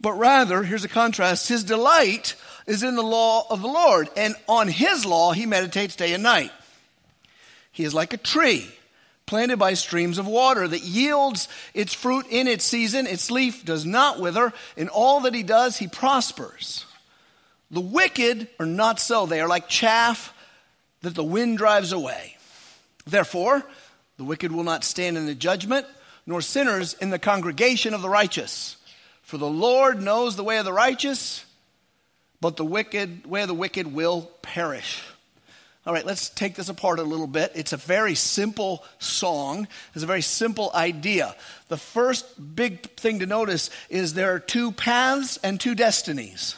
But 0.00 0.12
rather, 0.12 0.62
here's 0.62 0.84
a 0.84 0.88
contrast 0.88 1.48
his 1.48 1.64
delight 1.64 2.36
is 2.66 2.82
in 2.82 2.94
the 2.94 3.02
law 3.02 3.46
of 3.50 3.62
the 3.62 3.68
Lord, 3.68 4.08
and 4.16 4.34
on 4.46 4.68
his 4.68 5.04
law 5.04 5.32
he 5.32 5.46
meditates 5.46 5.96
day 5.96 6.12
and 6.12 6.22
night. 6.22 6.52
He 7.72 7.84
is 7.84 7.94
like 7.94 8.12
a 8.12 8.18
tree 8.18 8.70
planted 9.28 9.58
by 9.58 9.74
streams 9.74 10.18
of 10.18 10.26
water 10.26 10.66
that 10.66 10.82
yields 10.82 11.48
its 11.74 11.92
fruit 11.92 12.26
in 12.30 12.48
its 12.48 12.64
season, 12.64 13.06
its 13.06 13.30
leaf 13.30 13.64
does 13.64 13.84
not 13.84 14.18
wither, 14.18 14.52
in 14.76 14.88
all 14.88 15.20
that 15.20 15.34
he 15.34 15.42
does, 15.42 15.76
he 15.76 15.86
prospers. 15.86 16.86
The 17.70 17.80
wicked 17.80 18.48
are 18.58 18.66
not 18.66 18.98
so. 18.98 19.26
They 19.26 19.42
are 19.42 19.48
like 19.48 19.68
chaff 19.68 20.32
that 21.02 21.14
the 21.14 21.22
wind 21.22 21.58
drives 21.58 21.92
away. 21.92 22.36
Therefore, 23.06 23.62
the 24.16 24.24
wicked 24.24 24.50
will 24.50 24.64
not 24.64 24.82
stand 24.82 25.18
in 25.18 25.26
the 25.26 25.34
judgment, 25.34 25.86
nor 26.26 26.40
sinners 26.40 26.94
in 26.94 27.10
the 27.10 27.18
congregation 27.18 27.92
of 27.92 28.00
the 28.00 28.08
righteous. 28.08 28.77
For 29.28 29.36
the 29.36 29.46
Lord 29.46 30.00
knows 30.00 30.36
the 30.36 30.42
way 30.42 30.56
of 30.56 30.64
the 30.64 30.72
righteous, 30.72 31.44
but 32.40 32.56
the 32.56 32.64
wicked 32.64 33.26
way 33.26 33.42
of 33.42 33.48
the 33.48 33.52
wicked 33.52 33.86
will 33.86 34.22
perish. 34.40 35.02
All 35.86 35.92
right, 35.92 36.06
let's 36.06 36.30
take 36.30 36.54
this 36.54 36.70
apart 36.70 36.98
a 36.98 37.02
little 37.02 37.26
bit. 37.26 37.52
It's 37.54 37.74
a 37.74 37.76
very 37.76 38.14
simple 38.14 38.82
song. 38.98 39.68
It's 39.92 40.02
a 40.02 40.06
very 40.06 40.22
simple 40.22 40.70
idea. 40.74 41.36
The 41.68 41.76
first 41.76 42.56
big 42.56 42.90
thing 42.92 43.18
to 43.18 43.26
notice 43.26 43.68
is 43.90 44.14
there 44.14 44.34
are 44.34 44.38
two 44.38 44.72
paths 44.72 45.36
and 45.42 45.60
two 45.60 45.74
destinies 45.74 46.56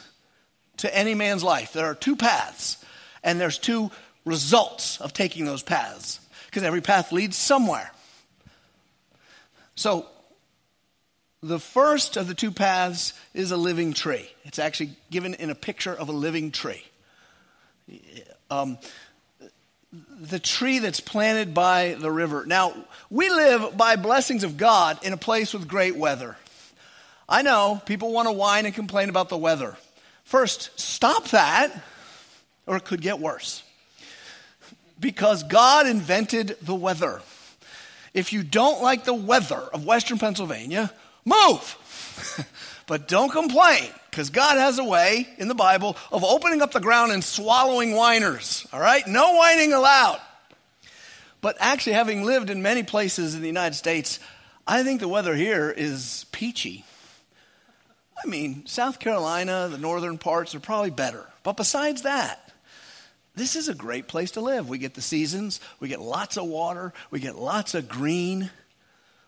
to 0.76 0.96
any 0.96 1.16
man's 1.16 1.42
life. 1.42 1.72
There 1.72 1.86
are 1.86 1.96
two 1.96 2.14
paths, 2.14 2.76
and 3.24 3.40
there's 3.40 3.58
two 3.58 3.90
results 4.24 5.00
of 5.00 5.12
taking 5.12 5.44
those 5.44 5.64
paths, 5.64 6.20
because 6.46 6.62
every 6.62 6.82
path 6.82 7.10
leads 7.10 7.36
somewhere. 7.36 7.90
So, 9.74 10.06
the 11.42 11.58
first 11.58 12.16
of 12.16 12.28
the 12.28 12.34
two 12.34 12.50
paths 12.50 13.14
is 13.32 13.50
a 13.50 13.56
living 13.56 13.92
tree. 13.92 14.30
It's 14.44 14.58
actually 14.58 14.90
given 15.10 15.34
in 15.34 15.50
a 15.50 15.54
picture 15.54 15.94
of 15.94 16.08
a 16.08 16.12
living 16.12 16.50
tree. 16.50 16.84
Um, 18.50 18.78
the 20.20 20.38
tree 20.38 20.78
that's 20.78 21.00
planted 21.00 21.54
by 21.54 21.96
the 21.98 22.10
river. 22.10 22.44
Now, 22.46 22.74
we 23.08 23.28
live 23.30 23.76
by 23.76 23.96
blessings 23.96 24.44
of 24.44 24.56
God 24.56 24.98
in 25.02 25.12
a 25.12 25.16
place 25.16 25.52
with 25.52 25.66
great 25.66 25.96
weather. 25.96 26.36
I 27.28 27.42
know 27.42 27.80
people 27.86 28.12
want 28.12 28.28
to 28.28 28.32
whine 28.32 28.66
and 28.66 28.74
complain 28.74 29.08
about 29.08 29.28
the 29.28 29.38
weather. 29.38 29.76
First, 30.24 30.78
stop 30.78 31.28
that, 31.28 31.72
or 32.66 32.76
it 32.76 32.84
could 32.84 33.00
get 33.00 33.18
worse. 33.18 33.62
Because 34.98 35.42
God 35.42 35.86
invented 35.86 36.56
the 36.60 36.74
weather. 36.74 37.22
If 38.12 38.32
you 38.32 38.42
don't 38.42 38.82
like 38.82 39.04
the 39.04 39.14
weather 39.14 39.60
of 39.72 39.86
Western 39.86 40.18
Pennsylvania, 40.18 40.92
move. 41.30 42.44
but 42.86 43.08
don't 43.08 43.30
complain, 43.30 43.90
because 44.10 44.30
God 44.30 44.58
has 44.58 44.78
a 44.78 44.84
way 44.84 45.28
in 45.38 45.48
the 45.48 45.54
Bible 45.54 45.96
of 46.12 46.24
opening 46.24 46.60
up 46.60 46.72
the 46.72 46.80
ground 46.80 47.12
and 47.12 47.24
swallowing 47.24 47.92
whiners. 47.92 48.66
All 48.72 48.80
right? 48.80 49.06
No 49.06 49.36
whining 49.36 49.72
allowed. 49.72 50.20
But 51.40 51.56
actually, 51.60 51.94
having 51.94 52.24
lived 52.24 52.50
in 52.50 52.62
many 52.62 52.82
places 52.82 53.34
in 53.34 53.40
the 53.40 53.46
United 53.46 53.74
States, 53.74 54.18
I 54.66 54.82
think 54.82 55.00
the 55.00 55.08
weather 55.08 55.34
here 55.34 55.70
is 55.70 56.26
peachy. 56.32 56.84
I 58.22 58.28
mean, 58.28 58.66
South 58.66 58.98
Carolina, 58.98 59.68
the 59.70 59.78
northern 59.78 60.18
parts 60.18 60.54
are 60.54 60.60
probably 60.60 60.90
better. 60.90 61.26
But 61.42 61.56
besides 61.56 62.02
that, 62.02 62.52
this 63.34 63.56
is 63.56 63.68
a 63.68 63.74
great 63.74 64.08
place 64.08 64.32
to 64.32 64.40
live. 64.40 64.68
We 64.68 64.78
get 64.78 64.94
the 64.94 65.00
seasons, 65.00 65.60
we 65.78 65.88
get 65.88 66.00
lots 66.00 66.36
of 66.36 66.44
water, 66.46 66.92
we 67.10 67.20
get 67.20 67.36
lots 67.36 67.74
of 67.74 67.88
green. 67.88 68.50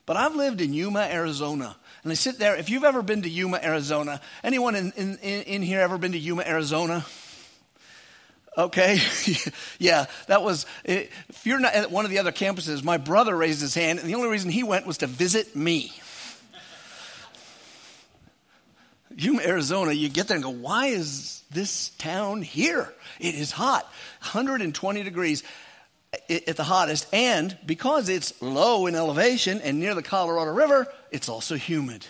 But 0.05 0.17
I've 0.17 0.37
lived 0.37 0.61
in 0.61 0.75
Yuma, 0.75 1.01
Arizona. 1.01 1.77
And 2.03 2.11
I 2.11 2.15
sit 2.15 2.39
there. 2.39 2.57
If 2.57 2.69
you've 2.69 2.85
ever 2.85 3.03
been 3.03 3.23
to 3.23 3.29
Yuma, 3.29 3.61
Arizona, 3.63 4.21
anyone 4.43 4.75
in, 4.75 4.93
in, 4.97 5.19
in 5.19 5.63
here 5.63 5.81
ever 5.81 5.99
been 5.99 6.13
to 6.13 6.19
Yuma, 6.19 6.43
Arizona? 6.43 7.05
Okay, 8.59 9.01
yeah, 9.79 10.07
that 10.27 10.43
was. 10.43 10.67
Eh, 10.85 11.07
if 11.29 11.47
you're 11.47 11.61
not 11.61 11.75
at 11.75 11.91
one 11.91 12.05
of 12.05 12.11
the 12.11 12.19
other 12.19 12.33
campuses, 12.33 12.85
my 12.85 12.99
brother 12.99 13.35
raised 13.37 13.63
his 13.63 13.75
hand, 13.75 13.99
and 13.99 14.09
the 14.09 14.15
only 14.15 14.29
reason 14.29 14.51
he 14.51 14.63
went 14.63 14.87
was 14.87 14.99
to 14.99 15.07
visit 15.07 15.57
me. 15.57 15.93
Yuma, 19.17 19.43
Arizona, 19.43 19.93
you 19.93 20.09
get 20.09 20.29
there 20.29 20.37
and 20.37 20.45
go, 20.45 20.51
why 20.51 20.87
is 20.87 21.43
this 21.51 21.91
town 21.91 22.43
here? 22.43 22.93
It 23.21 23.35
is 23.35 23.53
hot, 23.53 23.85
120 24.21 25.03
degrees 25.03 25.43
eh, 26.29 26.41
at 26.47 26.57
the 26.57 26.65
hottest. 26.65 27.07
And 27.13 27.57
because 27.65 28.09
it's 28.09 28.41
low 28.43 28.87
in 28.87 28.95
elevation 28.95 29.61
and 29.61 29.79
near 29.79 29.95
the 29.95 30.03
Colorado 30.03 30.53
River, 30.53 30.89
it's 31.13 31.29
also 31.29 31.55
humid. 31.55 32.07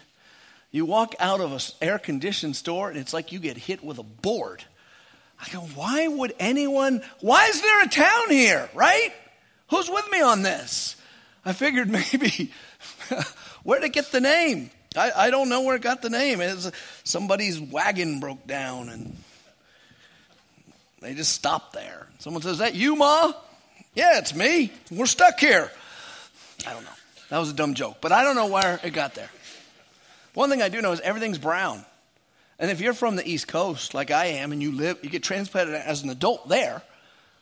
You 0.71 0.87
walk 0.87 1.15
out 1.21 1.41
of 1.41 1.53
an 1.53 1.61
air 1.83 1.99
conditioned 1.99 2.57
store 2.57 2.89
and 2.89 2.99
it's 2.99 3.13
like 3.13 3.33
you 3.33 3.39
get 3.39 3.59
hit 3.59 3.85
with 3.85 3.99
a 3.99 4.03
board. 4.03 4.65
I 5.39 5.51
go, 5.53 5.61
why 5.61 6.07
would 6.07 6.35
anyone, 6.39 7.03
why 7.21 7.47
is 7.49 7.61
there 7.61 7.83
a 7.83 7.89
town 7.89 8.31
here, 8.31 8.71
right? 8.73 9.13
Who's 9.69 9.91
with 9.91 10.11
me 10.11 10.23
on 10.23 10.43
this? 10.43 10.97
I 11.45 11.53
figured 11.53 11.91
maybe, 12.13 12.53
where'd 13.65 13.85
it 13.85 13.93
get 13.93 14.13
the 14.13 14.21
name? 14.21 14.71
I, 14.97 15.11
I 15.15 15.31
don't 15.31 15.49
know 15.49 15.63
where 15.63 15.77
it 15.77 15.83
got 15.83 16.01
the 16.01 16.11
name. 16.11 16.41
It's 16.41 16.71
somebody's 17.05 17.61
wagon 17.61 18.21
broke 18.21 18.47
down 18.47 18.89
and 18.89 19.17
they 21.01 21.15
just 21.15 21.33
stopped 21.33 21.73
there. 21.73 22.07
Someone 22.19 22.43
says, 22.43 22.59
That 22.59 22.75
you, 22.75 22.95
Ma? 22.95 23.33
Yeah, 23.95 24.19
it's 24.19 24.35
me. 24.35 24.73
We're 24.91 25.07
stuck 25.07 25.41
here. 25.41 25.71
I 26.67 26.73
don't 26.73 26.85
know. 26.85 26.91
That 27.33 27.39
was 27.39 27.49
a 27.49 27.55
dumb 27.55 27.73
joke, 27.73 27.97
but 28.03 28.13
I 28.13 28.25
don't 28.25 28.37
know 28.37 28.49
where 28.49 28.79
it 28.85 28.91
got 28.91 29.15
there. 29.15 29.31
One 30.35 30.51
thing 30.51 30.61
I 30.61 30.69
do 30.69 30.83
know 30.83 30.93
is 30.93 31.01
everything's 31.01 31.39
brown. 31.39 31.83
And 32.59 32.71
if 32.71 32.83
you're 32.83 32.93
from 32.93 33.17
the 33.17 33.27
East 33.27 33.49
Coast, 33.49 33.95
like 33.95 34.11
I 34.11 34.27
am, 34.27 34.53
and 34.53 34.63
you 34.63 34.71
live, 34.71 34.99
you 35.01 35.09
get 35.09 35.23
transplanted 35.23 35.75
as 35.75 36.03
an 36.03 36.11
adult 36.11 36.51
there, 36.51 36.83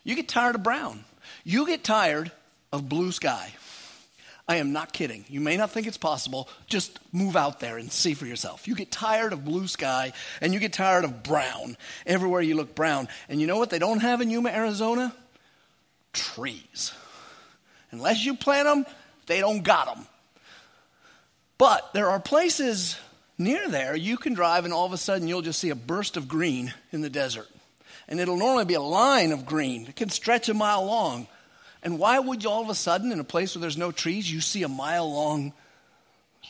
you 0.04 0.14
get 0.14 0.28
tired 0.28 0.54
of 0.54 0.62
brown. 0.62 1.04
You 1.42 1.66
get 1.66 1.82
tired 1.82 2.30
of 2.73 2.88
blue 2.88 3.11
sky. 3.11 3.52
I 4.47 4.59
am 4.59 4.73
not 4.73 4.92
kidding. 4.92 5.25
You 5.28 5.40
may 5.40 5.56
not 5.56 5.73
think 5.73 5.88
it's 5.88 5.99
possible. 5.99 6.49
Just 6.68 7.00
move 7.12 7.35
out 7.35 7.59
there 7.59 7.76
and 7.76 7.90
see 7.90 8.14
for 8.14 8.26
yourself. 8.26 8.68
You 8.68 8.76
get 8.76 8.92
tired 8.92 9.32
of 9.32 9.44
blue 9.44 9.66
sky 9.66 10.12
and 10.40 10.54
you 10.54 10.61
get 10.61 10.73
tired 10.73 11.02
of 11.02 11.25
brown. 11.25 11.76
Everywhere 12.06 12.42
you 12.42 12.54
look 12.54 12.76
brown. 12.76 13.09
And 13.28 13.40
you 13.40 13.49
know 13.49 13.59
what 13.59 13.70
they 13.70 13.80
don't 13.80 13.99
have 13.99 14.20
in 14.20 14.30
Yuma, 14.30 14.50
Arizona? 14.50 15.12
Trees. 16.12 16.92
Unless 17.90 18.25
you 18.25 18.37
plant 18.37 18.68
them, 18.68 18.87
they 19.31 19.41
don't 19.41 19.63
got 19.63 19.95
them. 19.95 20.07
But 21.57 21.93
there 21.93 22.11
are 22.11 22.19
places 22.19 22.97
near 23.39 23.69
there 23.69 23.95
you 23.95 24.17
can 24.17 24.35
drive 24.35 24.65
and 24.65 24.75
all 24.75 24.87
of 24.87 24.93
a 24.93 24.99
sudden 24.99 25.29
you'll 25.29 25.43
just 25.43 25.61
see 25.61 25.71
a 25.71 25.75
burst 25.75 26.17
of 26.17 26.27
green 26.27 26.75
in 26.91 27.01
the 27.01 27.11
desert. 27.11 27.49
And 28.09 28.19
it'll 28.19 28.37
normally 28.37 28.65
be 28.65 28.75
a 28.75 28.81
line 28.81 29.31
of 29.31 29.47
green. 29.47 29.87
It 29.87 29.95
can 29.95 30.09
stretch 30.09 30.49
a 30.49 30.55
mile 30.55 30.85
long. 30.85 31.29
And 31.83 31.99
why 31.99 32.19
would 32.19 32.43
you 32.43 32.51
all 32.51 32.63
of 32.63 32.69
a 32.69 32.75
sudden, 32.75 33.13
in 33.13 33.21
a 33.21 33.25
place 33.25 33.55
where 33.55 33.61
there's 33.61 33.79
no 33.79 33.93
trees, 33.93 34.31
you 34.31 34.41
see 34.41 34.65
a 34.65 34.69
mile 34.69 35.11
long 35.11 35.53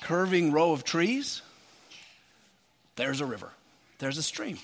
curving 0.00 0.50
row 0.50 0.72
of 0.72 0.82
trees? 0.82 1.42
There's 2.96 3.20
a 3.20 3.26
river, 3.26 3.50
there's 3.98 4.18
a 4.18 4.22
stream. 4.22 4.58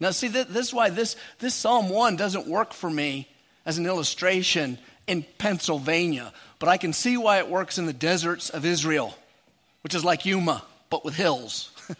Now, 0.00 0.10
see, 0.10 0.28
this 0.28 0.48
is 0.48 0.74
why 0.74 0.90
this, 0.90 1.16
this 1.38 1.54
Psalm 1.54 1.88
1 1.88 2.16
doesn't 2.16 2.48
work 2.48 2.72
for 2.72 2.90
me 2.90 3.28
as 3.64 3.78
an 3.78 3.86
illustration 3.86 4.78
in 5.06 5.24
Pennsylvania, 5.38 6.32
but 6.58 6.68
I 6.68 6.76
can 6.76 6.92
see 6.92 7.16
why 7.16 7.38
it 7.38 7.48
works 7.48 7.78
in 7.78 7.86
the 7.86 7.92
deserts 7.92 8.50
of 8.50 8.64
Israel, 8.64 9.16
which 9.82 9.94
is 9.94 10.04
like 10.04 10.24
Yuma, 10.24 10.62
but 10.90 11.04
with 11.04 11.14
hills. 11.14 11.70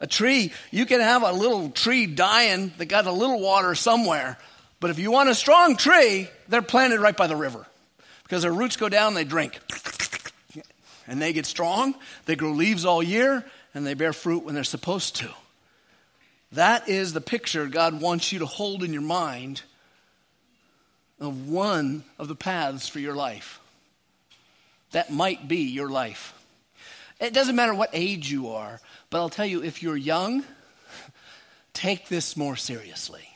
a 0.00 0.06
tree, 0.06 0.52
you 0.70 0.86
can 0.86 1.00
have 1.00 1.22
a 1.22 1.32
little 1.32 1.70
tree 1.70 2.06
dying 2.06 2.72
that 2.78 2.86
got 2.86 3.06
a 3.06 3.12
little 3.12 3.40
water 3.40 3.74
somewhere, 3.74 4.38
but 4.80 4.90
if 4.90 4.98
you 4.98 5.10
want 5.10 5.28
a 5.28 5.34
strong 5.34 5.76
tree, 5.76 6.28
they're 6.48 6.62
planted 6.62 7.00
right 7.00 7.16
by 7.16 7.26
the 7.26 7.36
river 7.36 7.66
because 8.24 8.42
their 8.42 8.52
roots 8.52 8.76
go 8.76 8.88
down, 8.88 9.14
they 9.14 9.24
drink. 9.24 9.58
And 11.08 11.20
they 11.20 11.32
get 11.32 11.46
strong, 11.46 11.96
they 12.26 12.36
grow 12.36 12.52
leaves 12.52 12.84
all 12.84 13.02
year, 13.02 13.44
and 13.74 13.84
they 13.84 13.94
bear 13.94 14.12
fruit 14.12 14.44
when 14.44 14.54
they're 14.54 14.62
supposed 14.62 15.16
to. 15.16 15.28
That 16.52 16.88
is 16.88 17.12
the 17.12 17.20
picture 17.20 17.66
God 17.66 18.00
wants 18.00 18.30
you 18.32 18.38
to 18.38 18.46
hold 18.46 18.84
in 18.84 18.92
your 18.92 19.02
mind 19.02 19.62
of 21.22 21.48
one 21.48 22.04
of 22.18 22.28
the 22.28 22.34
paths 22.34 22.88
for 22.88 22.98
your 22.98 23.14
life. 23.14 23.60
That 24.92 25.12
might 25.12 25.48
be 25.48 25.58
your 25.58 25.88
life. 25.88 26.34
It 27.20 27.32
doesn't 27.32 27.56
matter 27.56 27.74
what 27.74 27.90
age 27.92 28.30
you 28.30 28.50
are, 28.50 28.80
but 29.10 29.18
I'll 29.18 29.28
tell 29.28 29.46
you 29.46 29.62
if 29.62 29.82
you're 29.82 29.96
young, 29.96 30.44
take 31.72 32.08
this 32.08 32.36
more 32.36 32.56
seriously. 32.56 33.28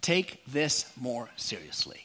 Take 0.00 0.44
this 0.46 0.90
more 1.00 1.30
seriously. 1.36 2.04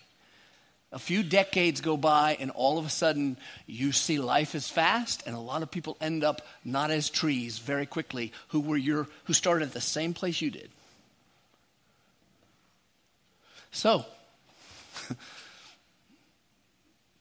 A 0.91 0.99
few 0.99 1.21
decades 1.21 1.81
go 1.81 1.97
by, 1.97 2.37
and 2.39 2.49
all 2.51 2.77
of 2.77 2.85
a 2.85 2.89
sudden, 2.89 3.37
you 3.65 3.91
see 3.91 4.19
life 4.19 4.55
is 4.55 4.69
fast, 4.69 5.23
and 5.27 5.35
a 5.35 5.39
lot 5.39 5.61
of 5.61 5.69
people 5.69 5.97
end 5.99 6.23
up 6.23 6.41
not 6.63 6.91
as 6.91 7.09
trees 7.09 7.59
very 7.59 7.85
quickly 7.85 8.31
who, 8.49 8.61
were 8.61 8.77
your, 8.77 9.07
who 9.25 9.33
started 9.33 9.65
at 9.65 9.73
the 9.73 9.81
same 9.81 10.13
place 10.13 10.41
you 10.41 10.49
did. 10.49 10.69
So, 13.71 14.05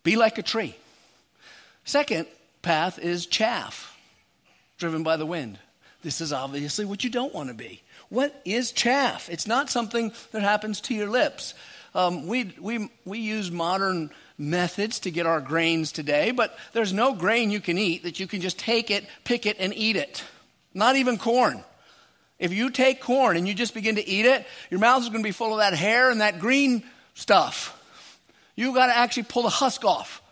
be 0.03 0.17
like 0.17 0.38
a 0.38 0.43
tree. 0.43 0.76
Second 1.85 2.26
path 2.62 2.99
is 2.99 3.26
chaff, 3.26 3.97
driven 4.79 5.03
by 5.03 5.17
the 5.17 5.26
wind. 5.26 5.59
This 6.03 6.21
is 6.21 6.33
obviously 6.33 6.85
what 6.85 7.05
you 7.05 7.11
don't 7.11 7.35
want 7.35 7.49
to 7.49 7.55
be. 7.55 7.83
What 8.09 8.41
is 8.45 8.73
chaff? 8.73 9.29
It's 9.29 9.47
not 9.47 9.71
something 9.71 10.12
that 10.33 10.43
happens 10.43 10.81
to 10.83 10.95
your 10.95 11.09
lips. 11.09 11.55
Um, 11.95 12.26
we, 12.26 12.55
we, 12.61 12.91
we 13.05 13.19
use 13.19 13.50
modern 13.50 14.11
methods 14.38 15.00
to 15.00 15.11
get 15.11 15.26
our 15.26 15.41
grains 15.41 15.93
today, 15.93 16.31
but 16.31 16.57
there's 16.73 16.93
no 16.93 17.15
grain 17.15 17.50
you 17.50 17.61
can 17.61 17.79
eat 17.79 18.03
that 18.03 18.21
you 18.21 18.26
can 18.26 18.41
just 18.41 18.59
take 18.59 18.91
it, 18.91 19.07
pick 19.25 19.47
it, 19.47 19.57
and 19.59 19.73
eat 19.75 19.97
it. 19.97 20.23
Not 20.75 20.97
even 20.97 21.19
corn. 21.19 21.65
If 22.38 22.52
you 22.52 22.71
take 22.71 23.00
corn 23.00 23.37
and 23.37 23.49
you 23.49 23.55
just 23.55 23.75
begin 23.75 23.97
to 23.97 24.07
eat 24.07 24.26
it, 24.26 24.47
your 24.71 24.81
mouth 24.81 25.02
is 25.02 25.09
going 25.09 25.23
to 25.23 25.26
be 25.26 25.33
full 25.33 25.52
of 25.52 25.59
that 25.59 25.75
hair 25.75 26.11
and 26.11 26.21
that 26.21 26.38
green 26.38 26.83
stuff. 27.14 27.73
You've 28.57 28.75
got 28.75 28.87
to 28.87 28.97
actually 28.97 29.25
pull 29.25 29.43
the 29.43 29.49
husk 29.49 29.85
off. 29.85 30.23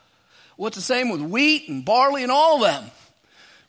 What's 0.56 0.76
the 0.76 0.82
same 0.82 1.10
with 1.10 1.20
wheat 1.20 1.68
and 1.68 1.84
barley 1.84 2.22
and 2.22 2.30
all 2.30 2.56
of 2.56 2.70
them? 2.70 2.90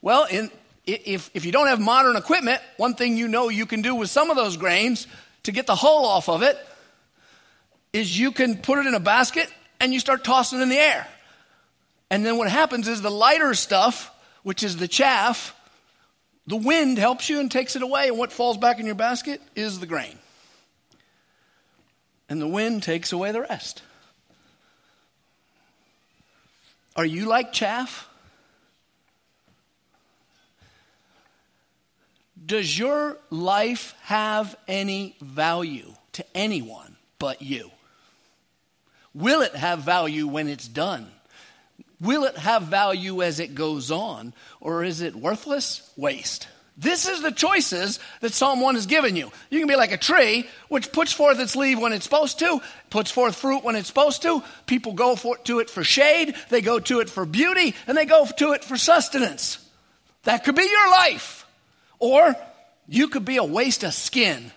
Well, 0.02 0.26
in, 0.26 0.52
if, 0.86 1.32
if 1.34 1.46
you 1.46 1.52
don't 1.52 1.68
have 1.68 1.80
modern 1.80 2.16
equipment, 2.16 2.62
one 2.78 2.94
thing 2.94 3.18
you 3.18 3.28
know 3.28 3.50
you 3.50 3.66
can 3.66 3.82
do 3.82 3.96
with 3.96 4.10
some 4.10 4.30
of 4.30 4.36
those 4.36 4.58
grains 4.58 5.08
to 5.44 5.52
get 5.52 5.66
the 5.66 5.76
hull 5.76 6.06
off 6.06 6.30
of 6.30 6.44
it 6.44 6.58
is 7.94 8.18
you 8.18 8.32
can 8.32 8.58
put 8.58 8.80
it 8.80 8.86
in 8.86 8.94
a 8.94 9.00
basket 9.00 9.48
and 9.80 9.94
you 9.94 10.00
start 10.00 10.24
tossing 10.24 10.60
it 10.60 10.64
in 10.64 10.70
the 10.70 10.78
air. 10.78 11.08
And 12.10 12.26
then 12.26 12.38
what 12.38 12.50
happens 12.50 12.88
is 12.88 13.02
the 13.02 13.10
lighter 13.10 13.54
stuff, 13.54 14.12
which 14.44 14.64
is 14.64 14.78
the 14.78 14.88
chaff, 14.88 15.56
the 16.48 16.56
wind 16.56 16.98
helps 16.98 17.30
you 17.30 17.40
and 17.40 17.52
takes 17.52 17.76
it 17.76 17.82
away, 17.82 18.08
and 18.08 18.18
what 18.18 18.32
falls 18.32 18.58
back 18.58 18.80
in 18.80 18.86
your 18.86 18.96
basket 18.96 19.42
is 19.56 19.80
the 19.80 19.86
grain. 19.86 20.18
And 22.30 22.42
the 22.42 22.48
wind 22.48 22.84
takes 22.84 23.12
away 23.12 23.32
the 23.32 23.42
rest. 23.42 23.82
Are 26.96 27.06
you 27.06 27.26
like 27.26 27.52
chaff? 27.52 28.08
Does 32.46 32.78
your 32.78 33.18
life 33.30 33.96
have 34.04 34.56
any 34.68 35.16
value 35.20 35.94
to 36.14 36.26
anyone 36.36 36.96
but 37.18 37.42
you? 37.42 37.72
Will 39.14 39.42
it 39.42 39.56
have 39.56 39.80
value 39.80 40.28
when 40.28 40.48
it's 40.48 40.68
done? 40.68 41.08
Will 42.02 42.26
it 42.26 42.38
have 42.38 42.64
value 42.64 43.22
as 43.22 43.40
it 43.40 43.56
goes 43.56 43.92
on? 43.92 44.34
Or 44.60 44.84
is 44.84 45.02
it 45.02 45.16
worthless? 45.16 45.90
Waste. 45.96 46.48
This 46.78 47.08
is 47.08 47.22
the 47.22 47.32
choices 47.32 48.00
that 48.20 48.34
Psalm 48.34 48.60
1 48.60 48.76
has 48.76 48.86
given 48.86 49.16
you. 49.16 49.32
You 49.50 49.60
can 49.60 49.68
be 49.68 49.78
like 49.78 49.94
a 49.94 49.98
tree 49.98 50.46
which 50.68 50.92
puts 50.92 51.14
forth 51.14 51.40
its 51.40 51.56
leaf 51.56 51.80
when 51.80 51.94
it's 51.94 52.04
supposed 52.04 52.40
to, 52.40 52.60
puts 52.90 53.10
forth 53.10 53.38
fruit 53.38 53.64
when 53.64 53.78
it's 53.78 53.88
supposed 53.88 54.24
to. 54.24 54.44
People 54.66 54.92
go 54.92 55.16
for, 55.16 55.38
to 55.38 55.60
it 55.60 55.70
for 55.70 55.86
shade, 55.86 56.36
they 56.50 56.62
go 56.62 56.80
to 56.80 57.00
it 57.00 57.10
for 57.10 57.26
beauty, 57.26 57.76
and 57.88 57.98
they 57.98 58.04
go 58.04 58.26
to 58.38 58.52
it 58.52 58.64
for 58.66 58.76
sustenance. 58.76 59.58
That 60.24 60.44
could 60.44 60.56
be 60.56 60.64
your 60.70 60.92
life. 60.92 61.48
Or 62.00 62.36
you 62.90 63.08
could 63.08 63.24
be 63.24 63.38
a 63.38 63.44
waste 63.44 63.84
of 63.84 63.94
skin. 63.94 64.52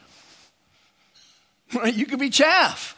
You 1.84 2.06
could 2.06 2.18
be 2.18 2.30
chaff. 2.30 2.96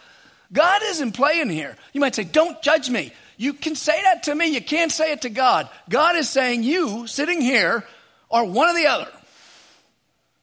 God 0.53 0.83
isn't 0.85 1.13
playing 1.13 1.49
here. 1.49 1.77
You 1.93 2.01
might 2.01 2.15
say, 2.15 2.23
Don't 2.23 2.63
judge 2.63 2.89
me. 2.89 3.13
You 3.41 3.55
can 3.55 3.75
say 3.75 4.03
that 4.03 4.25
to 4.25 4.35
me, 4.35 4.49
you 4.49 4.61
can't 4.61 4.93
say 4.93 5.13
it 5.13 5.23
to 5.23 5.31
God. 5.31 5.71
God 5.89 6.15
is 6.15 6.29
saying, 6.29 6.63
You 6.63 7.07
sitting 7.07 7.41
here 7.41 7.87
are 8.31 8.45
one 8.45 8.69
or 8.69 8.75
the 8.75 8.87
other 8.87 9.09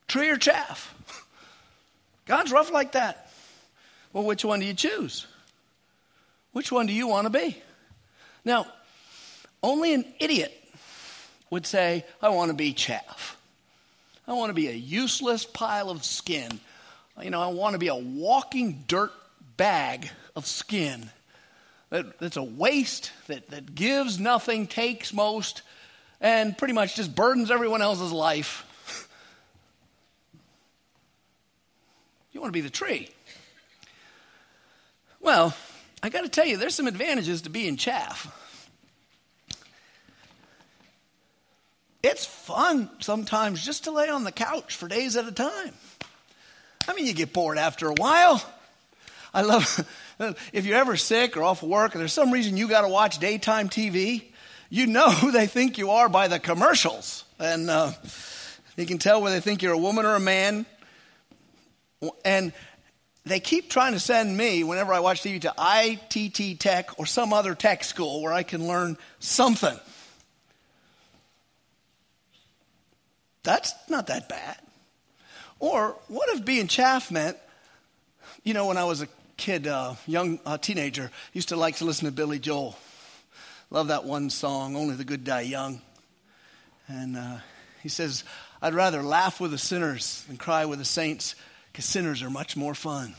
tree 0.08 0.30
or 0.30 0.38
chaff. 0.38 0.96
God's 2.26 2.52
rough 2.52 2.72
like 2.72 2.94
that. 2.94 3.30
Well, 4.14 4.24
which 4.24 4.44
one 4.44 4.62
do 4.62 4.66
you 4.66 4.74
choose? 4.74 5.28
Which 6.54 6.72
one 6.72 6.88
do 6.88 6.94
you 6.94 7.08
want 7.08 7.26
to 7.26 7.30
be? 7.30 7.62
Now, 8.44 8.66
only 9.62 9.94
an 9.94 10.04
idiot 10.20 10.52
would 11.52 11.68
say, 11.68 12.04
I 12.20 12.30
want 12.30 12.50
to 12.50 12.58
be 12.58 12.74
chaff. 12.74 13.38
I 14.28 14.34
want 14.34 14.50
to 14.50 14.56
be 14.56 14.70
a 14.70 14.74
useless 14.74 15.46
pile 15.46 15.92
of 15.92 16.04
skin. 16.04 16.60
You 17.22 17.30
know, 17.30 17.42
I 17.42 17.50
want 17.50 17.74
to 17.74 17.80
be 17.80 17.90
a 17.90 17.96
walking 17.96 18.86
dirt 18.88 19.12
bag 19.56 20.10
of 20.36 20.48
skin 20.48 21.12
that, 21.90 22.20
that's 22.20 22.38
a 22.38 22.44
waste, 22.44 23.12
that, 23.28 23.50
that 23.50 23.74
gives 23.74 24.20
nothing, 24.20 24.68
takes 24.68 25.14
most, 25.14 25.62
and 26.20 26.58
pretty 26.58 26.74
much 26.74 26.96
just 26.96 27.16
burdens 27.16 27.52
everyone 27.52 27.82
else's 27.82 28.12
life. 28.12 29.08
you 32.32 32.42
want 32.42 32.50
to 32.50 32.58
be 32.58 32.62
the 32.62 32.70
tree. 32.70 33.10
Well, 35.22 35.56
I 36.04 36.10
got 36.10 36.22
to 36.22 36.30
tell 36.30 36.46
you, 36.46 36.58
there's 36.58 36.76
some 36.76 36.88
advantages 36.88 37.44
to 37.44 37.50
being 37.50 37.78
chaff. 37.78 38.34
It's 42.04 42.26
fun 42.26 42.90
sometimes 43.00 43.66
just 43.66 43.86
to 43.86 43.92
lay 43.92 44.10
on 44.10 44.24
the 44.24 44.32
couch 44.32 44.76
for 44.76 44.88
days 44.88 45.16
at 45.16 45.28
a 45.28 45.32
time. 45.32 45.74
I 46.88 46.94
mean, 46.94 47.06
you 47.06 47.14
get 47.14 47.34
bored 47.34 47.58
after 47.58 47.90
a 47.90 47.94
while. 47.94 48.42
I 49.34 49.42
love, 49.42 49.88
if 50.54 50.66
you're 50.66 50.78
ever 50.78 50.98
sick 50.98 51.38
or 51.38 51.44
off 51.44 51.64
work 51.64 51.94
and 51.94 52.02
there's 52.02 52.14
some 52.14 52.32
reason 52.32 52.58
you 52.58 52.68
got 52.68 52.82
to 52.82 52.88
watch 52.88 53.20
daytime 53.20 53.70
TV, 53.70 54.24
you 54.70 54.88
know 54.88 55.10
who 55.10 55.32
they 55.32 55.48
think 55.48 55.78
you 55.78 55.92
are 55.92 56.10
by 56.10 56.28
the 56.28 56.40
commercials. 56.40 57.24
And 57.40 57.70
uh, 57.70 57.92
you 58.76 58.86
can 58.86 58.98
tell 58.98 59.22
whether 59.22 59.36
they 59.36 59.42
think 59.42 59.62
you're 59.62 59.74
a 59.74 59.78
woman 59.78 60.06
or 60.06 60.16
a 60.16 60.20
man. 60.20 60.66
And 62.26 62.54
they 63.26 63.40
keep 63.40 63.70
trying 63.70 63.94
to 63.94 64.00
send 64.00 64.36
me, 64.36 64.64
whenever 64.64 64.94
I 64.94 65.00
watch 65.00 65.22
TV, 65.22 65.42
to 65.42 65.54
ITT 65.58 66.60
Tech 66.60 67.00
or 67.00 67.06
some 67.06 67.34
other 67.34 67.56
tech 67.56 67.84
school 67.84 68.22
where 68.22 68.34
I 68.34 68.44
can 68.44 68.68
learn 68.68 68.98
something. 69.20 69.78
That's 73.44 73.74
not 73.90 74.08
that 74.08 74.28
bad. 74.28 74.58
Or 75.60 75.96
what 76.08 76.30
if 76.30 76.46
being 76.46 76.68
chaff 76.68 77.10
meant, 77.12 77.38
you 78.48 78.54
know, 78.54 78.68
when 78.68 78.78
I 78.78 78.86
was 78.86 79.02
a 79.02 79.10
kid, 79.36 79.68
uh, 79.68 79.96
young 80.06 80.40
uh, 80.46 80.58
teenager, 80.58 81.12
used 81.34 81.50
to 81.50 81.58
like 81.58 81.76
to 81.76 81.86
listen 81.86 82.06
to 82.06 82.14
Billy 82.14 82.40
Joel. 82.40 82.78
Love 83.70 83.90
that 83.90 84.06
one 84.06 84.30
song, 84.30 84.78
Only 84.78 84.96
the 84.96 85.04
Good 85.04 85.26
Die 85.26 85.42
Young. 85.42 85.82
And 86.88 87.18
uh, 87.18 87.40
he 87.84 87.90
says, 87.90 88.24
I'd 88.62 88.74
rather 88.74 89.04
laugh 89.04 89.42
with 89.42 89.52
the 89.52 89.58
sinners 89.58 90.24
than 90.30 90.38
cry 90.38 90.64
with 90.64 90.80
the 90.80 90.86
saints 90.86 91.36
because 91.70 91.84
sinners 91.84 92.24
are 92.24 92.30
much 92.30 92.56
more 92.56 92.74
fun. 92.74 93.16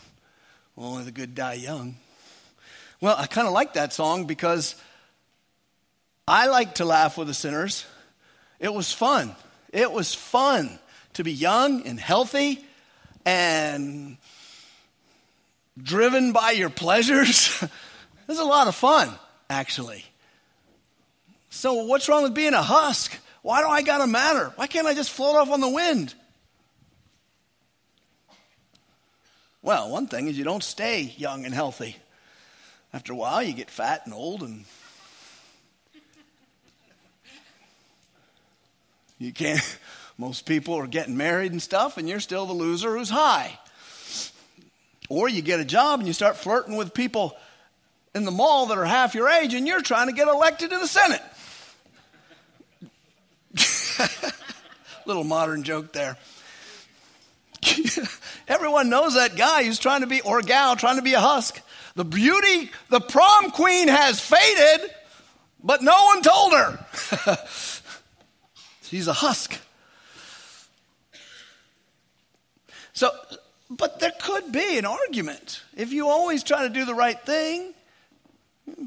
Only 0.78 1.04
the 1.04 1.12
good 1.12 1.34
die 1.34 1.54
young. 1.54 1.96
Well, 3.02 3.14
I 3.18 3.26
kind 3.26 3.46
of 3.46 3.52
like 3.52 3.74
that 3.74 3.92
song 3.92 4.24
because 4.24 4.76
I 6.26 6.46
like 6.46 6.76
to 6.76 6.86
laugh 6.86 7.18
with 7.18 7.28
the 7.28 7.34
sinners. 7.34 7.84
It 8.60 8.72
was 8.72 8.94
fun. 8.94 9.36
It 9.74 9.92
was 9.92 10.14
fun 10.14 10.78
to 11.12 11.22
be 11.22 11.32
young 11.32 11.86
and 11.86 12.00
healthy 12.00 12.64
and 13.26 14.16
driven 15.82 16.32
by 16.32 16.52
your 16.52 16.70
pleasures. 16.70 17.64
It's 18.30 18.38
a 18.38 18.44
lot 18.44 18.68
of 18.68 18.74
fun, 18.74 19.10
actually. 19.48 20.04
So, 21.48 21.84
what's 21.84 22.10
wrong 22.10 22.24
with 22.24 22.34
being 22.34 22.52
a 22.52 22.62
husk? 22.62 23.16
Why 23.40 23.62
do 23.62 23.68
I 23.68 23.80
got 23.80 23.98
to 23.98 24.06
matter? 24.06 24.52
Why 24.56 24.66
can't 24.66 24.86
I 24.86 24.92
just 24.92 25.08
float 25.10 25.36
off 25.36 25.50
on 25.50 25.62
the 25.62 25.68
wind? 25.70 26.14
Well, 29.62 29.90
one 29.90 30.06
thing 30.06 30.28
is 30.28 30.36
you 30.36 30.44
don't 30.44 30.62
stay 30.62 31.14
young 31.16 31.46
and 31.46 31.54
healthy. 31.54 31.96
After 32.92 33.14
a 33.14 33.16
while, 33.16 33.42
you 33.42 33.54
get 33.54 33.70
fat 33.70 34.02
and 34.04 34.12
old, 34.12 34.42
and 34.42 34.66
you 39.18 39.32
can't. 39.32 39.78
Most 40.18 40.46
people 40.46 40.74
are 40.74 40.86
getting 40.86 41.16
married 41.16 41.52
and 41.52 41.62
stuff, 41.62 41.96
and 41.96 42.08
you're 42.08 42.20
still 42.20 42.44
the 42.44 42.52
loser 42.52 42.98
who's 42.98 43.08
high. 43.08 43.58
Or 45.08 45.28
you 45.28 45.42
get 45.42 45.60
a 45.60 45.64
job 45.64 46.00
and 46.00 46.06
you 46.06 46.12
start 46.12 46.36
flirting 46.36 46.76
with 46.76 46.92
people 46.92 47.36
in 48.14 48.24
the 48.24 48.30
mall 48.30 48.66
that 48.66 48.78
are 48.78 48.84
half 48.84 49.14
your 49.14 49.28
age, 49.28 49.54
and 49.54 49.66
you're 49.66 49.82
trying 49.82 50.08
to 50.08 50.12
get 50.12 50.28
elected 50.28 50.70
to 50.70 50.78
the 50.78 50.86
Senate. 50.86 51.22
Little 55.06 55.24
modern 55.24 55.62
joke 55.62 55.92
there. 55.92 56.16
Everyone 58.48 58.88
knows 58.88 59.14
that 59.14 59.36
guy 59.36 59.64
who's 59.64 59.78
trying 59.78 60.00
to 60.02 60.06
be, 60.06 60.20
or 60.20 60.42
gal 60.42 60.76
trying 60.76 60.96
to 60.96 61.02
be 61.02 61.14
a 61.14 61.20
husk. 61.20 61.60
The 61.94 62.04
beauty, 62.04 62.70
the 62.90 63.00
prom 63.00 63.50
queen 63.50 63.88
has 63.88 64.20
faded, 64.20 64.90
but 65.62 65.82
no 65.82 66.04
one 66.04 66.22
told 66.22 66.52
her. 66.52 66.86
She's 68.82 69.08
a 69.08 69.12
husk. 69.12 69.58
So, 72.92 73.10
but 73.70 74.00
there 74.00 74.12
could 74.20 74.50
be 74.50 74.78
an 74.78 74.86
argument. 74.86 75.62
If 75.76 75.92
you 75.92 76.08
always 76.08 76.42
try 76.42 76.62
to 76.62 76.70
do 76.70 76.84
the 76.84 76.94
right 76.94 77.20
thing, 77.20 77.74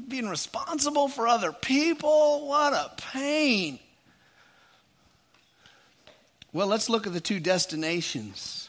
being 0.08 0.28
responsible 0.28 1.08
for 1.08 1.26
other 1.28 1.52
people, 1.52 2.46
what 2.48 2.72
a 2.72 2.90
pain. 3.12 3.78
Well, 6.52 6.66
let's 6.66 6.88
look 6.90 7.06
at 7.06 7.12
the 7.12 7.20
two 7.20 7.40
destinations. 7.40 8.68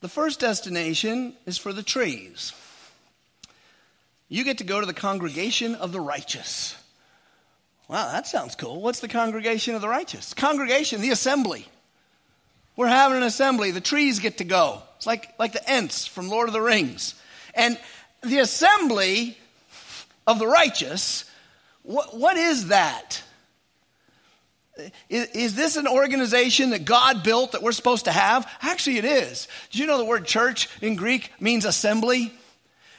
The 0.00 0.08
first 0.08 0.40
destination 0.40 1.34
is 1.46 1.58
for 1.58 1.72
the 1.72 1.82
trees. 1.82 2.52
You 4.28 4.44
get 4.44 4.58
to 4.58 4.64
go 4.64 4.80
to 4.80 4.86
the 4.86 4.94
congregation 4.94 5.74
of 5.74 5.92
the 5.92 6.00
righteous. 6.00 6.76
Wow, 7.88 8.10
that 8.12 8.26
sounds 8.26 8.56
cool. 8.56 8.80
What's 8.80 9.00
the 9.00 9.08
congregation 9.08 9.74
of 9.74 9.80
the 9.80 9.88
righteous? 9.88 10.34
Congregation, 10.34 11.00
the 11.00 11.10
assembly. 11.10 11.66
We're 12.76 12.88
having 12.88 13.16
an 13.16 13.22
assembly. 13.22 13.70
The 13.70 13.80
trees 13.80 14.18
get 14.18 14.38
to 14.38 14.44
go. 14.44 14.82
It's 14.96 15.06
like, 15.06 15.34
like 15.38 15.52
the 15.52 15.70
Ents 15.70 16.06
from 16.06 16.28
Lord 16.28 16.48
of 16.48 16.52
the 16.52 16.60
Rings. 16.60 17.14
And 17.54 17.78
the 18.22 18.38
assembly 18.38 19.38
of 20.26 20.38
the 20.38 20.46
righteous, 20.46 21.24
what, 21.82 22.16
what 22.16 22.36
is 22.36 22.68
that? 22.68 23.22
Is, 25.08 25.28
is, 25.28 25.54
this 25.54 25.76
an 25.76 25.86
organization 25.86 26.70
that 26.70 26.84
God 26.84 27.22
built 27.22 27.52
that 27.52 27.62
we're 27.62 27.72
supposed 27.72 28.04
to 28.04 28.12
have? 28.12 28.46
Actually, 28.60 28.98
it 28.98 29.06
is. 29.06 29.48
Do 29.70 29.78
you 29.78 29.86
know 29.86 29.96
the 29.96 30.04
word 30.04 30.26
church 30.26 30.68
in 30.82 30.96
Greek 30.96 31.32
means 31.40 31.64
assembly? 31.64 32.32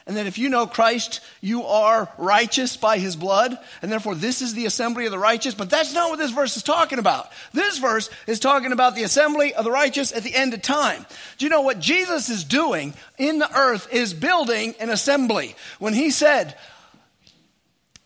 And 0.08 0.16
that 0.16 0.26
if 0.26 0.38
you 0.38 0.48
know 0.48 0.66
Christ, 0.66 1.20
you 1.42 1.64
are 1.64 2.08
righteous 2.16 2.78
by 2.78 2.96
his 2.96 3.14
blood, 3.14 3.56
and 3.82 3.92
therefore 3.92 4.14
this 4.14 4.40
is 4.40 4.54
the 4.54 4.64
assembly 4.64 5.04
of 5.04 5.12
the 5.12 5.18
righteous. 5.18 5.54
But 5.54 5.68
that's 5.68 5.92
not 5.92 6.08
what 6.08 6.18
this 6.18 6.30
verse 6.30 6.56
is 6.56 6.62
talking 6.62 6.98
about. 6.98 7.30
This 7.52 7.76
verse 7.76 8.08
is 8.26 8.40
talking 8.40 8.72
about 8.72 8.94
the 8.94 9.02
assembly 9.02 9.52
of 9.52 9.64
the 9.64 9.70
righteous 9.70 10.10
at 10.10 10.22
the 10.22 10.34
end 10.34 10.54
of 10.54 10.62
time. 10.62 11.04
Do 11.36 11.44
you 11.44 11.50
know 11.50 11.60
what 11.60 11.78
Jesus 11.78 12.30
is 12.30 12.42
doing 12.42 12.94
in 13.18 13.38
the 13.38 13.54
earth 13.54 13.92
is 13.92 14.14
building 14.14 14.74
an 14.80 14.88
assembly? 14.88 15.54
When 15.78 15.92
he 15.92 16.10
said, 16.10 16.56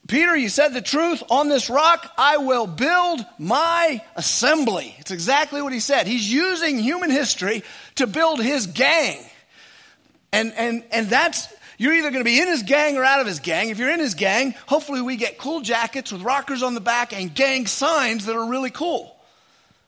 Peter, 0.08 0.36
you 0.36 0.48
said 0.48 0.74
the 0.74 0.82
truth. 0.82 1.22
On 1.30 1.48
this 1.48 1.70
rock, 1.70 2.12
I 2.18 2.38
will 2.38 2.66
build 2.66 3.24
my 3.38 4.02
assembly. 4.16 4.96
It's 4.98 5.12
exactly 5.12 5.62
what 5.62 5.72
he 5.72 5.78
said. 5.78 6.08
He's 6.08 6.30
using 6.30 6.78
human 6.78 7.10
history 7.10 7.62
to 7.94 8.08
build 8.08 8.42
his 8.42 8.66
gang. 8.66 9.20
And, 10.32 10.52
and, 10.56 10.82
and 10.90 11.06
that's, 11.06 11.46
you're 11.82 11.94
either 11.94 12.12
going 12.12 12.20
to 12.20 12.30
be 12.30 12.40
in 12.40 12.46
his 12.46 12.62
gang 12.62 12.96
or 12.96 13.02
out 13.02 13.20
of 13.20 13.26
his 13.26 13.40
gang. 13.40 13.70
If 13.70 13.78
you're 13.80 13.90
in 13.90 13.98
his 13.98 14.14
gang, 14.14 14.54
hopefully 14.66 15.02
we 15.02 15.16
get 15.16 15.36
cool 15.36 15.62
jackets 15.62 16.12
with 16.12 16.22
rockers 16.22 16.62
on 16.62 16.74
the 16.74 16.80
back 16.80 17.12
and 17.12 17.34
gang 17.34 17.66
signs 17.66 18.26
that 18.26 18.36
are 18.36 18.46
really 18.48 18.70
cool. 18.70 19.16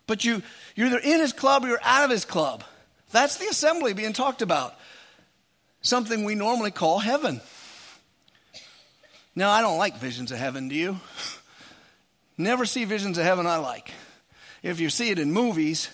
But 0.08 0.24
you, 0.24 0.42
you're 0.74 0.88
either 0.88 0.98
in 0.98 1.20
his 1.20 1.32
club 1.32 1.64
or 1.64 1.68
you're 1.68 1.78
out 1.84 2.04
of 2.04 2.10
his 2.10 2.24
club. 2.24 2.64
That's 3.12 3.36
the 3.36 3.46
assembly 3.46 3.92
being 3.92 4.12
talked 4.12 4.42
about. 4.42 4.74
Something 5.82 6.24
we 6.24 6.34
normally 6.34 6.72
call 6.72 6.98
heaven. 6.98 7.40
Now, 9.36 9.50
I 9.50 9.60
don't 9.60 9.78
like 9.78 9.96
visions 9.98 10.32
of 10.32 10.38
heaven, 10.38 10.66
do 10.66 10.74
you? 10.74 10.98
Never 12.36 12.66
see 12.66 12.84
visions 12.86 13.18
of 13.18 13.24
heaven 13.24 13.46
I 13.46 13.58
like. 13.58 13.92
If 14.64 14.80
you 14.80 14.90
see 14.90 15.10
it 15.10 15.20
in 15.20 15.30
movies, 15.30 15.90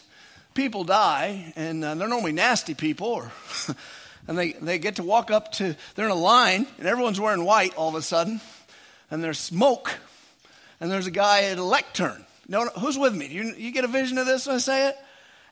people 0.55 0.85
die, 0.85 1.53
and 1.57 1.85
uh, 1.85 1.95
they're 1.95 2.09
normally 2.09 2.33
nasty 2.33 2.73
people, 2.73 3.09
or 3.09 3.33
and 4.31 4.38
they, 4.38 4.53
they 4.53 4.79
get 4.79 4.95
to 4.95 5.03
walk 5.03 5.33
up 5.33 5.51
to, 5.51 5.75
they're 5.97 6.05
in 6.05 6.12
a 6.12 6.14
line, 6.14 6.64
and 6.79 6.87
everyone's 6.87 7.19
wearing 7.19 7.45
white 7.45 7.75
all 7.75 7.88
of 7.88 7.97
a 7.97 8.03
sudden, 8.03 8.40
and 9.11 9.25
there's 9.25 9.40
smoke, 9.40 9.99
and 10.79 10.88
there's 10.88 11.09
a 11.09 11.11
guy 11.11 11.47
at 11.47 11.59
a 11.59 11.64
lectern. 11.64 12.25
No, 12.47 12.66
who's 12.66 12.97
with 12.97 13.12
me? 13.12 13.27
You, 13.27 13.53
you 13.59 13.73
get 13.73 13.85
a 13.85 13.88
vision 13.88 14.19
of 14.19 14.27
this 14.27 14.47
when 14.47 14.55
I 14.55 14.59
say 14.61 14.88
it? 14.88 14.97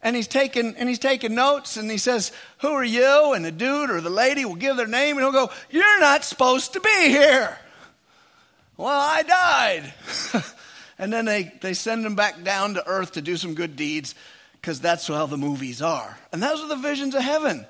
And 0.00 0.14
he's 0.14 0.28
taking 0.28 0.76
and 0.76 0.88
he's 0.88 1.00
taking 1.00 1.34
notes 1.34 1.76
and 1.76 1.90
he 1.90 1.98
says, 1.98 2.30
Who 2.58 2.68
are 2.68 2.84
you? 2.84 3.32
And 3.32 3.44
the 3.44 3.50
dude 3.50 3.90
or 3.90 4.00
the 4.00 4.10
lady 4.10 4.44
will 4.44 4.54
give 4.54 4.76
their 4.76 4.86
name 4.86 5.16
and 5.16 5.24
he'll 5.24 5.32
go, 5.32 5.50
You're 5.70 5.98
not 5.98 6.22
supposed 6.22 6.74
to 6.74 6.80
be 6.80 7.08
here. 7.08 7.58
Well, 8.76 8.86
I 8.88 9.24
died. 9.24 9.92
and 11.00 11.12
then 11.12 11.24
they, 11.24 11.52
they 11.60 11.74
send 11.74 12.06
him 12.06 12.14
back 12.14 12.44
down 12.44 12.74
to 12.74 12.86
earth 12.86 13.12
to 13.12 13.22
do 13.22 13.36
some 13.36 13.54
good 13.54 13.74
deeds 13.74 14.14
because 14.52 14.80
that's 14.80 15.08
how 15.08 15.26
the 15.26 15.36
movies 15.36 15.82
are. 15.82 16.16
And 16.30 16.40
those 16.40 16.60
are 16.60 16.68
the 16.68 16.76
visions 16.76 17.16
of 17.16 17.22
heaven. 17.22 17.66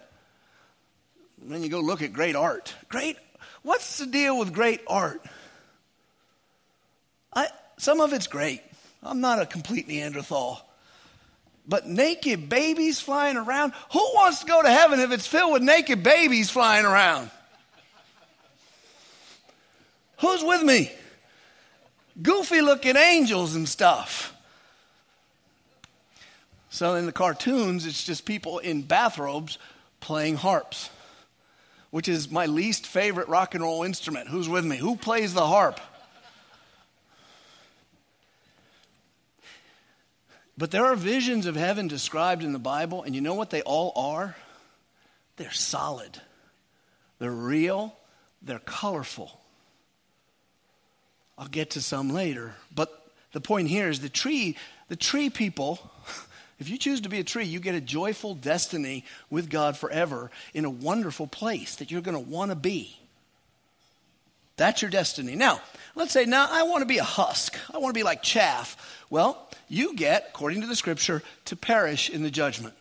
And 1.42 1.50
then 1.50 1.62
you 1.62 1.68
go 1.68 1.80
look 1.80 2.02
at 2.02 2.12
great 2.12 2.36
art. 2.36 2.74
Great, 2.88 3.16
what's 3.62 3.98
the 3.98 4.06
deal 4.06 4.38
with 4.38 4.52
great 4.52 4.80
art? 4.86 5.20
I, 7.34 7.48
some 7.78 8.00
of 8.00 8.12
it's 8.12 8.26
great. 8.26 8.62
I'm 9.02 9.20
not 9.20 9.40
a 9.40 9.46
complete 9.46 9.88
Neanderthal. 9.88 10.64
But 11.66 11.86
naked 11.86 12.48
babies 12.48 12.98
flying 12.98 13.36
around, 13.36 13.74
who 13.92 14.00
wants 14.14 14.40
to 14.40 14.46
go 14.46 14.62
to 14.62 14.70
heaven 14.70 15.00
if 15.00 15.12
it's 15.12 15.26
filled 15.26 15.52
with 15.52 15.62
naked 15.62 16.02
babies 16.02 16.50
flying 16.50 16.86
around? 16.86 17.30
Who's 20.20 20.42
with 20.42 20.62
me? 20.62 20.90
Goofy 22.20 22.62
looking 22.62 22.96
angels 22.96 23.54
and 23.54 23.68
stuff. 23.68 24.34
So 26.70 26.94
in 26.94 27.06
the 27.06 27.12
cartoons, 27.12 27.86
it's 27.86 28.04
just 28.04 28.24
people 28.24 28.58
in 28.58 28.82
bathrobes 28.82 29.58
playing 30.00 30.36
harps, 30.36 30.90
which 31.90 32.08
is 32.08 32.30
my 32.30 32.46
least 32.46 32.86
favorite 32.86 33.28
rock 33.28 33.54
and 33.54 33.62
roll 33.64 33.82
instrument. 33.82 34.28
Who's 34.28 34.48
with 34.48 34.64
me? 34.64 34.76
Who 34.76 34.96
plays 34.96 35.34
the 35.34 35.46
harp? 35.46 35.80
But 40.58 40.72
there 40.72 40.84
are 40.86 40.96
visions 40.96 41.46
of 41.46 41.54
heaven 41.54 41.86
described 41.86 42.42
in 42.42 42.52
the 42.52 42.58
Bible, 42.58 43.04
and 43.04 43.14
you 43.14 43.20
know 43.20 43.34
what 43.34 43.50
they 43.50 43.62
all 43.62 43.92
are? 43.94 44.36
They're 45.36 45.52
solid, 45.52 46.20
they're 47.20 47.30
real, 47.30 47.96
they're 48.42 48.58
colorful. 48.58 49.40
I'll 51.38 51.46
get 51.46 51.70
to 51.70 51.80
some 51.80 52.10
later. 52.10 52.56
But 52.74 53.12
the 53.32 53.40
point 53.40 53.68
here 53.68 53.88
is 53.88 54.00
the 54.00 54.08
tree, 54.08 54.56
the 54.88 54.96
tree 54.96 55.30
people, 55.30 55.78
if 56.58 56.68
you 56.68 56.76
choose 56.76 57.02
to 57.02 57.08
be 57.08 57.20
a 57.20 57.24
tree, 57.24 57.44
you 57.44 57.60
get 57.60 57.74
a 57.74 57.80
joyful 57.80 58.34
destiny 58.34 59.04
with 59.30 59.48
God 59.48 59.76
forever 59.76 60.30
in 60.52 60.64
a 60.64 60.70
wonderful 60.70 61.26
place 61.26 61.76
that 61.76 61.90
you're 61.90 62.00
going 62.00 62.16
to 62.16 62.30
want 62.30 62.50
to 62.50 62.56
be. 62.56 62.98
That's 64.56 64.82
your 64.82 64.90
destiny. 64.90 65.36
Now, 65.36 65.60
let's 65.94 66.12
say, 66.12 66.24
now 66.24 66.48
I 66.50 66.64
want 66.64 66.82
to 66.82 66.86
be 66.86 66.98
a 66.98 67.04
husk. 67.04 67.56
I 67.72 67.78
want 67.78 67.94
to 67.94 67.98
be 67.98 68.02
like 68.02 68.22
chaff. 68.22 69.04
Well, 69.08 69.48
you 69.68 69.94
get, 69.94 70.26
according 70.30 70.62
to 70.62 70.66
the 70.66 70.74
scripture, 70.74 71.22
to 71.44 71.54
perish 71.54 72.10
in 72.10 72.22
the 72.22 72.30
judgment. 72.30 72.74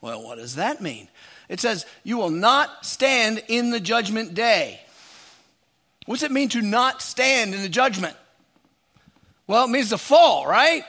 Well, 0.00 0.22
what 0.22 0.38
does 0.38 0.54
that 0.54 0.80
mean? 0.80 1.08
It 1.50 1.60
says, 1.60 1.84
You 2.04 2.16
will 2.16 2.30
not 2.30 2.86
stand 2.86 3.42
in 3.48 3.68
the 3.68 3.80
judgment 3.80 4.32
day. 4.32 4.80
What's 6.06 6.22
it 6.22 6.30
mean 6.30 6.48
to 6.50 6.62
not 6.62 7.02
stand 7.02 7.52
in 7.52 7.60
the 7.60 7.68
judgment? 7.68 8.16
Well, 9.46 9.66
it 9.66 9.70
means 9.70 9.90
to 9.90 9.98
fall, 9.98 10.46
right? 10.46 10.84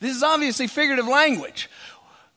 This 0.00 0.16
is 0.16 0.22
obviously 0.22 0.66
figurative 0.66 1.06
language. 1.06 1.70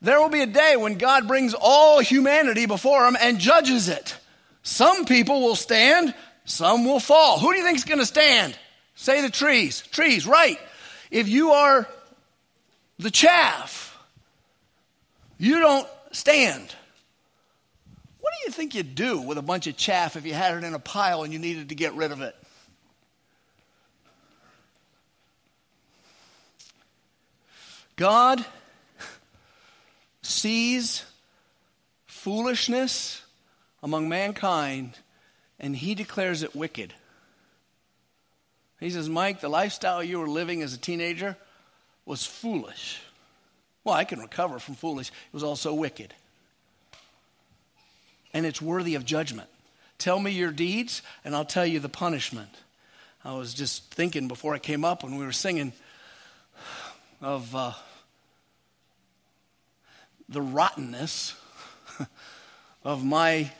There 0.01 0.19
will 0.19 0.29
be 0.29 0.41
a 0.41 0.47
day 0.47 0.77
when 0.77 0.97
God 0.97 1.27
brings 1.27 1.53
all 1.53 1.99
humanity 1.99 2.65
before 2.65 3.05
him 3.05 3.17
and 3.19 3.39
judges 3.39 3.89
it. 3.89 4.17
Some 4.63 5.05
people 5.05 5.41
will 5.41 5.55
stand, 5.55 6.13
some 6.45 6.85
will 6.85 6.99
fall. 6.99 7.39
Who 7.39 7.51
do 7.51 7.57
you 7.57 7.65
think 7.65 7.77
is 7.77 7.83
going 7.83 7.99
to 7.99 8.05
stand? 8.05 8.57
Say 8.95 9.21
the 9.21 9.29
trees. 9.29 9.81
Trees, 9.91 10.25
right. 10.25 10.59
If 11.11 11.27
you 11.27 11.51
are 11.51 11.87
the 12.97 13.11
chaff, 13.11 13.97
you 15.37 15.59
don't 15.59 15.87
stand. 16.11 16.75
What 18.19 18.33
do 18.37 18.45
you 18.45 18.51
think 18.51 18.75
you'd 18.75 18.95
do 18.95 19.21
with 19.21 19.37
a 19.37 19.41
bunch 19.41 19.67
of 19.67 19.75
chaff 19.75 20.15
if 20.15 20.25
you 20.25 20.33
had 20.33 20.57
it 20.57 20.63
in 20.63 20.73
a 20.73 20.79
pile 20.79 21.23
and 21.23 21.33
you 21.33 21.39
needed 21.39 21.69
to 21.69 21.75
get 21.75 21.93
rid 21.93 22.11
of 22.11 22.21
it? 22.21 22.35
God 27.99 28.45
sees 30.21 31.03
foolishness 32.05 33.21
among 33.83 34.07
mankind 34.07 34.97
and 35.59 35.75
he 35.75 35.95
declares 35.95 36.41
it 36.41 36.55
wicked. 36.55 36.93
He 38.79 38.89
says, 38.89 39.09
Mike, 39.09 39.41
the 39.41 39.49
lifestyle 39.49 40.01
you 40.01 40.19
were 40.19 40.29
living 40.29 40.61
as 40.61 40.73
a 40.73 40.77
teenager 40.77 41.35
was 42.05 42.25
foolish. 42.25 43.01
Well, 43.83 43.95
I 43.95 44.05
can 44.05 44.19
recover 44.19 44.59
from 44.59 44.75
foolish. 44.75 45.09
It 45.09 45.33
was 45.33 45.43
also 45.43 45.73
wicked 45.73 46.13
and 48.33 48.45
it's 48.45 48.61
worthy 48.61 48.95
of 48.95 49.03
judgment. 49.03 49.49
Tell 49.97 50.21
me 50.21 50.31
your 50.31 50.51
deeds, 50.51 51.01
and 51.25 51.35
I'll 51.35 51.43
tell 51.43 51.65
you 51.65 51.81
the 51.81 51.89
punishment. 51.89 52.55
I 53.25 53.33
was 53.33 53.53
just 53.53 53.93
thinking 53.93 54.29
before 54.29 54.53
I 54.53 54.59
came 54.59 54.85
up 54.85 55.03
when 55.03 55.17
we 55.17 55.25
were 55.25 55.33
singing 55.33 55.73
of 57.21 57.53
uh, 57.53 57.73
the 60.29 60.41
rottenness 60.41 61.35
of 62.83 63.03
my 63.03 63.51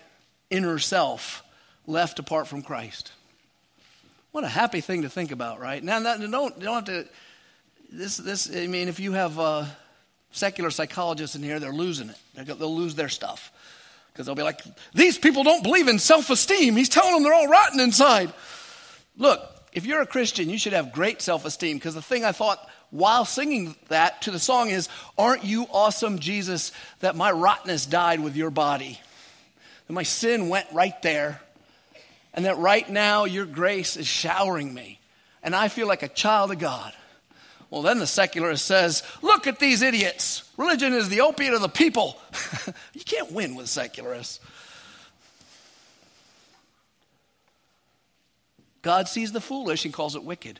inner 0.49 0.79
self 0.79 1.43
left 1.87 2.19
apart 2.19 2.47
from 2.47 2.61
Christ. 2.61 3.11
What 4.31 4.43
a 4.43 4.47
happy 4.47 4.81
thing 4.81 5.01
to 5.01 5.09
think 5.09 5.31
about, 5.31 5.59
right? 5.59 5.83
Now, 5.83 5.99
don't, 5.99 6.31
don't 6.31 6.61
have 6.61 6.85
to. 6.85 7.07
This, 7.91 8.17
this. 8.17 8.55
I 8.55 8.67
mean, 8.67 8.87
if 8.87 8.99
you 8.99 9.13
have 9.13 9.39
uh, 9.39 9.65
secular 10.31 10.69
psychologists 10.69 11.35
in 11.35 11.41
here, 11.41 11.59
they're 11.59 11.73
losing 11.73 12.09
it. 12.09 12.45
They'll 12.45 12.75
lose 12.75 12.93
their 12.93 13.09
stuff. 13.09 13.51
Because 14.13 14.27
they'll 14.27 14.35
be 14.35 14.43
like, 14.43 14.61
these 14.93 15.17
people 15.17 15.43
don't 15.43 15.63
believe 15.63 15.87
in 15.87 15.97
self 15.97 16.29
esteem. 16.29 16.75
He's 16.75 16.89
telling 16.89 17.13
them 17.13 17.23
they're 17.23 17.33
all 17.33 17.47
rotten 17.47 17.79
inside. 17.79 18.31
Look, 19.17 19.41
if 19.73 19.85
you're 19.85 20.01
a 20.01 20.05
Christian, 20.05 20.49
you 20.49 20.59
should 20.59 20.73
have 20.73 20.91
great 20.91 21.21
self 21.21 21.45
esteem. 21.45 21.77
Because 21.77 21.95
the 21.95 22.01
thing 22.01 22.23
I 22.23 22.31
thought 22.31 22.59
while 22.91 23.25
singing 23.25 23.75
that 23.89 24.23
to 24.23 24.31
the 24.31 24.39
song 24.39 24.69
is, 24.69 24.89
Aren't 25.17 25.43
you 25.43 25.67
awesome, 25.71 26.19
Jesus, 26.19 26.71
that 26.99 27.15
my 27.15 27.31
rottenness 27.31 27.85
died 27.85 28.19
with 28.19 28.35
your 28.35 28.49
body? 28.49 28.99
That 29.87 29.93
my 29.93 30.03
sin 30.03 30.49
went 30.49 30.67
right 30.73 30.99
there. 31.01 31.41
And 32.33 32.45
that 32.45 32.57
right 32.57 32.87
now 32.87 33.25
your 33.25 33.45
grace 33.45 33.97
is 33.97 34.07
showering 34.07 34.73
me. 34.73 34.99
And 35.41 35.55
I 35.55 35.67
feel 35.67 35.87
like 35.87 36.03
a 36.03 36.07
child 36.07 36.51
of 36.51 36.59
God. 36.59 36.93
Well, 37.69 37.81
then 37.81 37.99
the 37.99 38.07
secularist 38.07 38.65
says, 38.65 39.03
Look 39.21 39.45
at 39.45 39.59
these 39.59 39.81
idiots. 39.81 40.49
Religion 40.57 40.93
is 40.93 41.09
the 41.09 41.21
opiate 41.21 41.53
of 41.53 41.61
the 41.61 41.69
people. 41.69 42.17
you 42.93 43.01
can't 43.05 43.31
win 43.31 43.55
with 43.55 43.69
secularists. 43.69 44.39
God 48.81 49.07
sees 49.07 49.31
the 49.31 49.41
foolish 49.41 49.85
and 49.85 49.93
calls 49.93 50.15
it 50.15 50.23
wicked. 50.23 50.59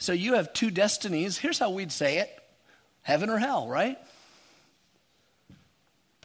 So 0.00 0.12
you 0.12 0.34
have 0.34 0.52
two 0.54 0.70
destinies. 0.70 1.36
Here's 1.36 1.58
how 1.58 1.70
we'd 1.70 1.92
say 1.92 2.18
it 2.18 2.36
heaven 3.02 3.30
or 3.30 3.38
hell, 3.38 3.68
right? 3.68 3.98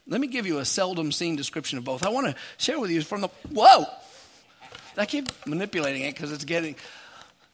Let 0.08 0.20
me 0.20 0.26
give 0.28 0.46
you 0.46 0.58
a 0.58 0.64
seldom 0.64 1.12
seen 1.12 1.36
description 1.36 1.78
of 1.78 1.84
both. 1.84 2.04
I 2.04 2.08
want 2.08 2.26
to 2.28 2.34
share 2.58 2.80
with 2.80 2.90
you 2.90 3.02
from 3.02 3.20
the. 3.20 3.28
Whoa! 3.50 3.84
I 4.96 5.04
keep 5.04 5.28
manipulating 5.46 6.02
it 6.02 6.14
because 6.14 6.32
it's 6.32 6.44
getting. 6.44 6.74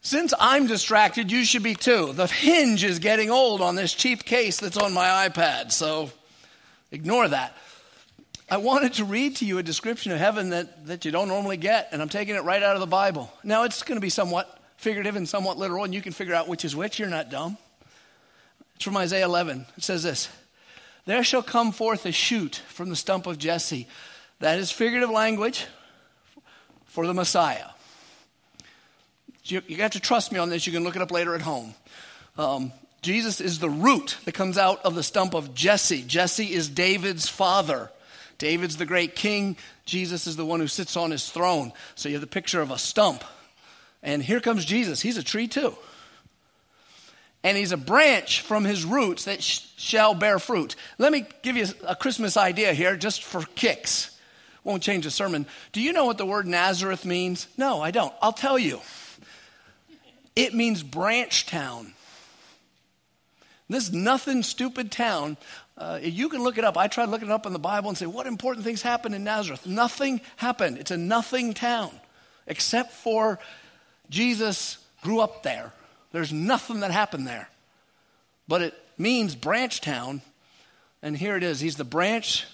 Since 0.00 0.32
I'm 0.38 0.66
distracted, 0.66 1.30
you 1.30 1.44
should 1.44 1.62
be 1.62 1.74
too. 1.74 2.12
The 2.12 2.26
hinge 2.26 2.84
is 2.84 2.98
getting 2.98 3.30
old 3.30 3.60
on 3.60 3.74
this 3.74 3.92
cheap 3.92 4.24
case 4.24 4.58
that's 4.58 4.76
on 4.76 4.92
my 4.92 5.28
iPad, 5.28 5.72
so 5.72 6.10
ignore 6.90 7.28
that. 7.28 7.56
I 8.50 8.58
wanted 8.58 8.94
to 8.94 9.04
read 9.04 9.36
to 9.36 9.46
you 9.46 9.58
a 9.58 9.62
description 9.62 10.12
of 10.12 10.18
heaven 10.18 10.50
that, 10.50 10.86
that 10.86 11.04
you 11.04 11.10
don't 11.10 11.28
normally 11.28 11.56
get, 11.56 11.88
and 11.92 12.02
I'm 12.02 12.08
taking 12.08 12.34
it 12.34 12.42
right 12.44 12.62
out 12.62 12.74
of 12.74 12.80
the 12.80 12.86
Bible. 12.86 13.32
Now, 13.42 13.62
it's 13.62 13.82
going 13.82 13.96
to 13.96 14.00
be 14.00 14.10
somewhat 14.10 14.61
figurative 14.82 15.14
and 15.14 15.28
somewhat 15.28 15.58
literal, 15.58 15.84
and 15.84 15.94
you 15.94 16.02
can 16.02 16.12
figure 16.12 16.34
out 16.34 16.48
which 16.48 16.64
is 16.64 16.74
which. 16.74 16.98
You're 16.98 17.08
not 17.08 17.30
dumb. 17.30 17.56
It's 18.74 18.84
from 18.84 18.96
Isaiah 18.96 19.24
11. 19.24 19.64
It 19.76 19.84
says 19.84 20.02
this 20.02 20.28
There 21.06 21.22
shall 21.22 21.42
come 21.42 21.70
forth 21.70 22.04
a 22.04 22.12
shoot 22.12 22.56
from 22.68 22.90
the 22.90 22.96
stump 22.96 23.26
of 23.26 23.38
Jesse. 23.38 23.86
That 24.40 24.58
is 24.58 24.72
figurative 24.72 25.10
language 25.10 25.66
for 26.86 27.06
the 27.06 27.14
Messiah. 27.14 27.68
You, 29.44 29.62
you 29.68 29.76
got 29.76 29.92
to 29.92 30.00
trust 30.00 30.32
me 30.32 30.38
on 30.38 30.50
this. 30.50 30.66
You 30.66 30.72
can 30.72 30.82
look 30.82 30.96
it 30.96 31.02
up 31.02 31.12
later 31.12 31.34
at 31.34 31.42
home. 31.42 31.74
Um, 32.36 32.72
Jesus 33.02 33.40
is 33.40 33.60
the 33.60 33.70
root 33.70 34.16
that 34.24 34.32
comes 34.32 34.58
out 34.58 34.84
of 34.84 34.96
the 34.96 35.02
stump 35.02 35.34
of 35.34 35.54
Jesse. 35.54 36.02
Jesse 36.02 36.52
is 36.52 36.68
David's 36.68 37.28
father. 37.28 37.90
David's 38.38 38.76
the 38.76 38.86
great 38.86 39.14
king. 39.14 39.56
Jesus 39.84 40.26
is 40.26 40.34
the 40.34 40.46
one 40.46 40.58
who 40.58 40.66
sits 40.66 40.96
on 40.96 41.12
his 41.12 41.28
throne. 41.28 41.72
So 41.94 42.08
you 42.08 42.16
have 42.16 42.20
the 42.20 42.26
picture 42.26 42.60
of 42.60 42.72
a 42.72 42.78
stump. 42.78 43.22
And 44.02 44.22
here 44.22 44.40
comes 44.40 44.64
Jesus. 44.64 45.00
He's 45.00 45.16
a 45.16 45.22
tree 45.22 45.48
too. 45.48 45.76
And 47.44 47.56
he's 47.56 47.72
a 47.72 47.76
branch 47.76 48.40
from 48.40 48.64
his 48.64 48.84
roots 48.84 49.24
that 49.24 49.42
sh- 49.42 49.60
shall 49.76 50.14
bear 50.14 50.38
fruit. 50.38 50.76
Let 50.98 51.12
me 51.12 51.26
give 51.42 51.56
you 51.56 51.66
a 51.86 51.96
Christmas 51.96 52.36
idea 52.36 52.72
here 52.72 52.96
just 52.96 53.24
for 53.24 53.42
kicks. 53.54 54.16
Won't 54.64 54.82
change 54.82 55.04
the 55.04 55.10
sermon. 55.10 55.46
Do 55.72 55.80
you 55.80 55.92
know 55.92 56.04
what 56.04 56.18
the 56.18 56.26
word 56.26 56.46
Nazareth 56.46 57.04
means? 57.04 57.48
No, 57.56 57.80
I 57.80 57.90
don't. 57.90 58.14
I'll 58.22 58.32
tell 58.32 58.58
you. 58.58 58.80
It 60.36 60.54
means 60.54 60.82
branch 60.82 61.46
town. 61.46 61.94
This 63.68 63.90
nothing 63.90 64.42
stupid 64.42 64.92
town, 64.92 65.36
uh, 65.78 65.98
you 66.02 66.28
can 66.28 66.42
look 66.42 66.58
it 66.58 66.64
up. 66.64 66.76
I 66.76 66.88
tried 66.88 67.08
looking 67.08 67.28
it 67.28 67.32
up 67.32 67.46
in 67.46 67.52
the 67.52 67.58
Bible 67.58 67.88
and 67.88 67.98
say, 67.98 68.06
what 68.06 68.26
important 68.26 68.64
things 68.64 68.82
happened 68.82 69.14
in 69.14 69.24
Nazareth? 69.24 69.66
Nothing 69.66 70.20
happened. 70.36 70.78
It's 70.78 70.90
a 70.90 70.96
nothing 70.96 71.54
town, 71.54 71.90
except 72.46 72.92
for 72.92 73.38
Jesus 74.12 74.78
grew 75.00 75.20
up 75.20 75.42
there. 75.42 75.72
There's 76.12 76.32
nothing 76.32 76.80
that 76.80 76.90
happened 76.90 77.26
there. 77.26 77.48
But 78.46 78.62
it 78.62 78.74
means 78.98 79.34
branch 79.34 79.80
town, 79.80 80.20
and 81.02 81.16
here 81.16 81.36
it 81.36 81.42
is. 81.42 81.58
He's 81.58 81.76
the 81.76 81.84
branch 81.84 82.46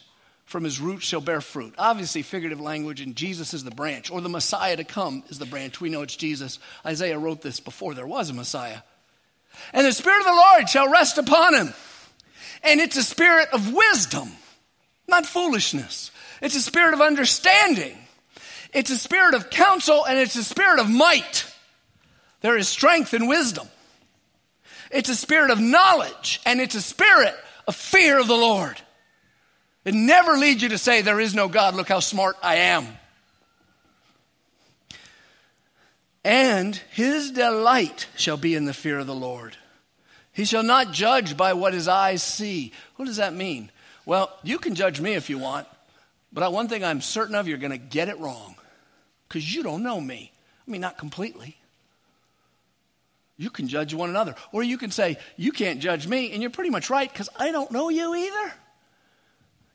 from 0.47 0.65
his 0.65 0.81
roots 0.81 1.05
shall 1.05 1.21
bear 1.21 1.43
fruit. 1.43 1.75
Obviously, 1.77 2.23
figurative 2.23 2.61
language, 2.61 3.01
and 3.01 3.15
Jesus 3.15 3.53
is 3.53 3.65
the 3.65 3.71
branch, 3.71 4.11
or 4.11 4.21
the 4.21 4.29
Messiah 4.29 4.77
to 4.77 4.85
come 4.85 5.25
is 5.29 5.39
the 5.39 5.45
branch. 5.45 5.81
We 5.81 5.91
know 5.91 6.03
it's 6.03 6.17
Jesus. 6.17 6.59
Isaiah 6.87 7.19
wrote 7.19 7.43
this 7.43 7.61
before 7.61 7.93
there 7.93 8.07
was 8.07 8.31
a 8.31 8.35
Messiah. 8.35 8.79
And 9.73 9.85
the 9.85 9.93
Spirit 9.93 10.21
of 10.21 10.27
the 10.27 10.33
Lord 10.33 10.69
shall 10.69 10.91
rest 10.91 11.19
upon 11.19 11.55
him. 11.55 11.75
And 12.63 12.81
it's 12.81 12.97
a 12.97 13.03
spirit 13.03 13.49
of 13.53 13.73
wisdom, 13.73 14.31
not 15.07 15.27
foolishness. 15.27 16.11
It's 16.41 16.57
a 16.57 16.61
spirit 16.61 16.95
of 16.95 17.01
understanding. 17.01 17.97
It's 18.73 18.91
a 18.91 18.99
spirit 18.99 19.35
of 19.35 19.51
counsel, 19.51 20.05
and 20.05 20.19
it's 20.19 20.37
a 20.37 20.45
spirit 20.45 20.79
of 20.79 20.91
might. 20.91 21.51
There 22.41 22.57
is 22.57 22.69
strength 22.69 23.15
and 23.15 23.29
wisdom. 23.29 23.69
It's 24.91 25.09
a 25.09 25.17
spirit 25.17 25.51
of 25.51 25.61
knowledge, 25.61 26.41
and 26.47 26.61
it's 26.61 26.75
a 26.75 26.83
spirit 26.83 27.35
of 27.67 27.75
fear 27.75 28.19
of 28.19 28.29
the 28.29 28.37
Lord. 28.37 28.81
It 29.85 29.95
never 29.95 30.37
leads 30.37 30.63
you 30.63 30.71
to 30.71 30.79
say, 30.79 31.03
There 31.03 31.21
is 31.21 31.35
no 31.35 31.49
God, 31.49 31.75
look 31.75 31.89
how 31.89 32.01
smart 32.01 32.37
I 32.43 32.57
am. 32.57 32.87
And 36.25 36.77
his 36.93 37.31
delight 37.31 38.07
shall 38.17 38.37
be 38.37 38.55
in 38.55 38.67
the 38.67 38.75
fear 38.75 38.99
of 38.99 39.07
the 39.07 39.15
Lord. 39.15 39.57
He 40.33 40.45
shall 40.45 40.63
not 40.63 40.93
judge 40.93 41.37
by 41.37 41.55
what 41.55 41.73
his 41.73 41.89
eyes 41.89 42.23
see. 42.23 42.73
What 42.97 43.07
does 43.07 43.17
that 43.17 43.35
mean? 43.35 43.71
Well, 44.05 44.31
you 44.43 44.59
can 44.59 44.75
judge 44.75 45.01
me 45.01 45.15
if 45.15 45.31
you 45.31 45.39
want, 45.39 45.67
but 46.33 46.53
one 46.53 46.69
thing 46.69 46.85
I'm 46.85 47.01
certain 47.01 47.35
of, 47.35 47.49
you're 47.49 47.59
going 47.59 47.73
to 47.73 47.79
get 47.79 48.09
it 48.09 48.19
wrong 48.19 48.57
because 49.29 49.55
you 49.55 49.63
don't 49.63 49.83
know 49.83 50.01
me. 50.01 50.33
I 50.67 50.71
mean, 50.71 50.81
not 50.81 50.99
completely. 50.99 51.57
You 53.37 53.51
can 53.51 53.69
judge 53.69 53.95
one 53.95 54.11
another. 54.11 54.35
Or 54.53 54.63
you 54.63 54.77
can 54.77 54.91
say, 54.91 55.19
You 55.37 55.53
can't 55.53 55.81
judge 55.81 56.07
me, 56.07 56.33
and 56.33 56.43
you're 56.43 56.51
pretty 56.51 56.71
much 56.71 56.91
right 56.91 57.11
because 57.11 57.29
I 57.37 57.53
don't 57.53 57.71
know 57.71 57.89
you 57.89 58.15
either. 58.15 58.53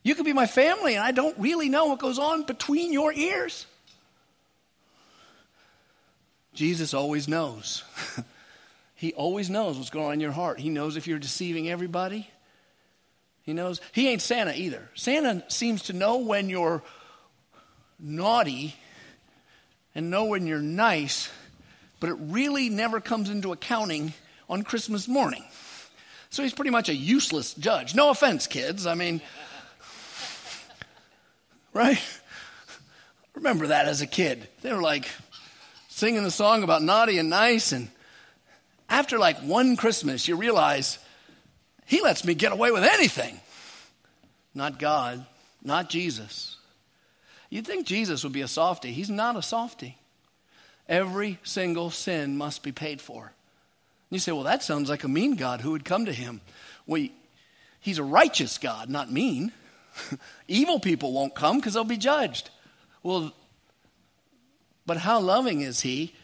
You 0.04 0.16
could 0.16 0.26
be 0.26 0.34
my 0.34 0.48
family, 0.48 0.96
and 0.96 1.04
I 1.04 1.12
don't 1.12 1.38
really 1.40 1.70
know 1.70 1.86
what 1.86 2.00
goes 2.00 2.20
on 2.20 2.44
between 2.44 2.92
your 2.92 3.14
ears. 3.14 3.66
Jesus 6.54 6.94
always 6.94 7.28
knows. 7.28 7.84
he 8.96 9.14
always 9.14 9.50
knows 9.50 9.78
what's 9.78 9.90
going 9.90 10.08
on 10.08 10.14
in 10.14 10.20
your 10.20 10.34
heart. 10.34 10.60
He 10.60 10.70
knows 10.70 10.98
if 10.98 11.08
you're 11.08 11.20
deceiving 11.20 11.70
everybody. 11.70 12.30
He 13.44 13.54
knows. 13.54 13.80
He 13.94 14.10
ain't 14.10 14.22
Santa 14.22 14.54
either. 14.56 14.90
Santa 14.94 15.44
seems 15.48 15.84
to 15.84 15.94
know 15.94 16.18
when 16.18 16.50
you're 16.50 16.84
naughty 17.98 18.76
and 19.96 20.10
know 20.10 20.26
when 20.26 20.48
you're 20.48 20.60
nice, 20.60 21.30
but 22.00 22.10
it 22.10 22.18
really 22.20 22.70
never 22.70 23.00
comes 23.00 23.30
into 23.30 23.52
accounting 23.52 24.14
on 24.50 24.64
Christmas 24.64 25.08
morning. 25.08 25.44
So 26.30 26.42
he's 26.42 26.54
pretty 26.54 26.72
much 26.72 26.90
a 26.90 26.96
useless 26.96 27.54
judge. 27.54 27.94
No 27.94 28.10
offense, 28.10 28.48
kids. 28.48 28.88
I 28.88 28.96
mean, 28.96 29.22
right? 31.74 32.02
Remember 33.36 33.68
that 33.68 33.88
as 33.88 34.02
a 34.02 34.08
kid. 34.08 34.48
They 34.62 34.74
were 34.74 34.82
like 34.82 35.08
singing 35.90 36.24
the 36.24 36.32
song 36.32 36.64
about 36.64 36.82
naughty 36.82 37.20
and 37.20 37.30
nice. 37.30 37.72
And 37.72 37.90
after 38.90 39.20
like 39.20 39.38
one 39.40 39.76
Christmas, 39.76 40.28
you 40.28 40.36
realize 40.36 40.98
he 41.86 42.02
lets 42.02 42.26
me 42.26 42.34
get 42.34 42.52
away 42.52 42.72
with 42.72 42.84
anything. 42.84 43.40
Not 44.56 44.80
God, 44.80 45.26
not 45.64 45.90
Jesus. 45.90 46.53
You'd 47.54 47.68
think 47.68 47.86
Jesus 47.86 48.24
would 48.24 48.34
be 48.34 48.42
a 48.42 48.48
softy. 48.48 48.92
He's 48.92 49.12
not 49.12 49.36
a 49.36 49.44
softy. 49.44 49.96
Every 50.90 51.38
single 51.44 51.92
sin 51.92 52.36
must 52.36 52.64
be 52.64 52.72
paid 52.72 53.00
for. 53.00 53.32
You 54.10 54.18
say, 54.18 54.32
well, 54.32 54.46
that 54.46 54.64
sounds 54.64 54.90
like 54.90 55.04
a 55.04 55.08
mean 55.08 55.36
God 55.36 55.62
who 55.62 55.70
would 55.70 55.86
come 55.86 56.06
to 56.06 56.12
him. 56.12 56.42
Well, 56.88 57.08
he's 57.80 58.00
a 58.00 58.04
righteous 58.04 58.58
God, 58.58 58.90
not 58.90 59.12
mean. 59.12 59.52
Evil 60.48 60.80
people 60.80 61.14
won't 61.14 61.36
come 61.36 61.58
because 61.58 61.76
they'll 61.76 61.84
be 61.84 61.96
judged. 61.96 62.50
Well, 63.04 63.32
but 64.88 64.98
how 64.98 65.20
loving 65.20 65.62
is 65.62 65.82
he 65.82 66.16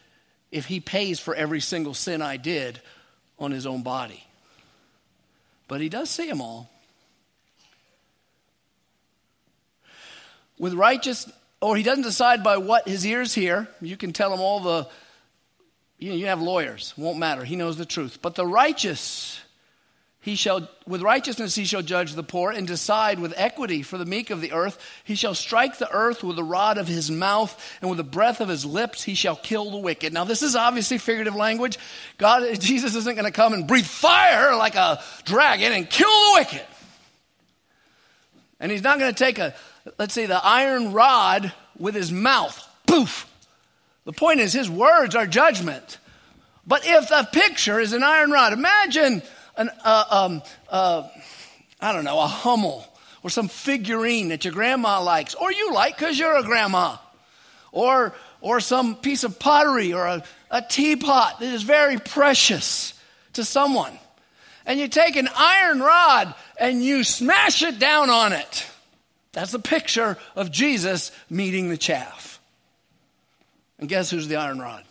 if 0.51 0.65
he 0.65 0.79
pays 0.79 1.19
for 1.19 1.35
every 1.35 1.59
single 1.59 1.93
sin 1.93 2.23
I 2.23 2.37
did 2.37 2.81
on 3.37 3.51
his 3.51 3.67
own 3.67 3.83
body? 3.83 4.23
But 5.67 5.79
he 5.79 5.89
does 5.89 6.09
see 6.09 6.27
them 6.27 6.41
all. 6.41 6.71
With 10.59 10.73
righteous, 10.73 11.31
or 11.61 11.75
he 11.75 11.83
doesn't 11.83 12.03
decide 12.03 12.43
by 12.43 12.57
what 12.57 12.87
his 12.87 13.05
ears 13.05 13.33
hear. 13.33 13.67
You 13.81 13.97
can 13.97 14.13
tell 14.13 14.31
him 14.33 14.41
all 14.41 14.59
the, 14.59 14.87
you, 15.97 16.09
know, 16.09 16.15
you 16.15 16.27
have 16.27 16.41
lawyers, 16.41 16.93
won't 16.97 17.17
matter. 17.17 17.43
He 17.43 17.55
knows 17.55 17.77
the 17.77 17.85
truth. 17.85 18.19
But 18.21 18.35
the 18.35 18.45
righteous 18.45 19.41
He 20.21 20.35
shall, 20.35 20.69
with 20.85 21.01
righteousness, 21.01 21.55
he 21.55 21.63
shall 21.63 21.81
judge 21.81 22.13
the 22.13 22.23
poor 22.23 22.51
and 22.51 22.67
decide 22.67 23.19
with 23.19 23.33
equity 23.37 23.83
for 23.83 23.97
the 23.97 24.05
meek 24.05 24.31
of 24.31 24.41
the 24.41 24.51
earth. 24.51 24.77
He 25.05 25.15
shall 25.15 25.33
strike 25.33 25.77
the 25.77 25.89
earth 25.89 26.23
with 26.23 26.35
the 26.35 26.43
rod 26.43 26.77
of 26.77 26.89
his 26.89 27.09
mouth, 27.09 27.55
and 27.79 27.89
with 27.89 27.97
the 27.97 28.03
breath 28.03 28.41
of 28.41 28.49
his 28.49 28.65
lips, 28.65 29.01
he 29.01 29.15
shall 29.15 29.37
kill 29.37 29.71
the 29.71 29.77
wicked. 29.77 30.11
Now, 30.11 30.25
this 30.25 30.41
is 30.41 30.57
obviously 30.57 30.97
figurative 30.97 31.35
language. 31.35 31.79
God, 32.17 32.43
Jesus 32.59 32.95
isn't 32.95 33.15
going 33.15 33.25
to 33.25 33.31
come 33.31 33.53
and 33.53 33.65
breathe 33.65 33.85
fire 33.85 34.57
like 34.57 34.75
a 34.75 35.01
dragon 35.23 35.71
and 35.71 35.89
kill 35.89 36.09
the 36.09 36.31
wicked. 36.33 36.67
And 38.59 38.73
he's 38.73 38.83
not 38.83 38.99
going 38.99 39.13
to 39.13 39.17
take 39.17 39.39
a, 39.39 39.55
let's 39.97 40.13
say, 40.13 40.25
the 40.25 40.43
iron 40.43 40.93
rod 40.93 41.53
with 41.77 41.95
his 41.95 42.11
mouth. 42.11 42.67
Poof. 42.85 43.25
The 44.05 44.13
point 44.13 44.39
is, 44.39 44.53
his 44.53 44.69
words 44.69 45.15
are 45.15 45.27
judgment. 45.27 45.97
But 46.65 46.85
if 46.85 47.09
the 47.09 47.27
picture 47.31 47.79
is 47.79 47.93
an 47.93 48.03
iron 48.03 48.31
rod, 48.31 48.53
imagine 48.53 49.21
an, 49.55 49.69
uh, 49.83 50.05
um, 50.09 50.41
uh, 50.69 51.07
I 51.81 51.93
don't 51.93 52.03
know, 52.03 52.19
a 52.19 52.27
Hummel 52.27 52.85
or 53.23 53.29
some 53.29 53.47
figurine 53.47 54.29
that 54.29 54.45
your 54.45 54.53
grandma 54.53 55.01
likes 55.01 55.35
or 55.35 55.51
you 55.51 55.73
like 55.73 55.97
because 55.97 56.17
you're 56.17 56.37
a 56.37 56.43
grandma 56.43 56.97
or, 57.71 58.15
or 58.41 58.59
some 58.59 58.95
piece 58.95 59.23
of 59.23 59.39
pottery 59.39 59.93
or 59.93 60.05
a, 60.05 60.23
a 60.51 60.61
teapot 60.61 61.39
that 61.39 61.53
is 61.53 61.63
very 61.63 61.97
precious 61.97 62.93
to 63.33 63.43
someone. 63.43 63.97
And 64.65 64.79
you 64.79 64.87
take 64.87 65.15
an 65.15 65.27
iron 65.35 65.79
rod 65.79 66.35
and 66.59 66.83
you 66.83 67.03
smash 67.03 67.63
it 67.63 67.79
down 67.79 68.09
on 68.09 68.33
it. 68.33 68.68
That's 69.33 69.53
a 69.53 69.59
picture 69.59 70.17
of 70.35 70.51
Jesus 70.51 71.11
meeting 71.29 71.69
the 71.69 71.77
chaff. 71.77 72.39
And 73.77 73.87
guess 73.87 74.09
who's 74.09 74.27
the 74.27 74.37
iron 74.37 74.59
rod? 74.59 74.83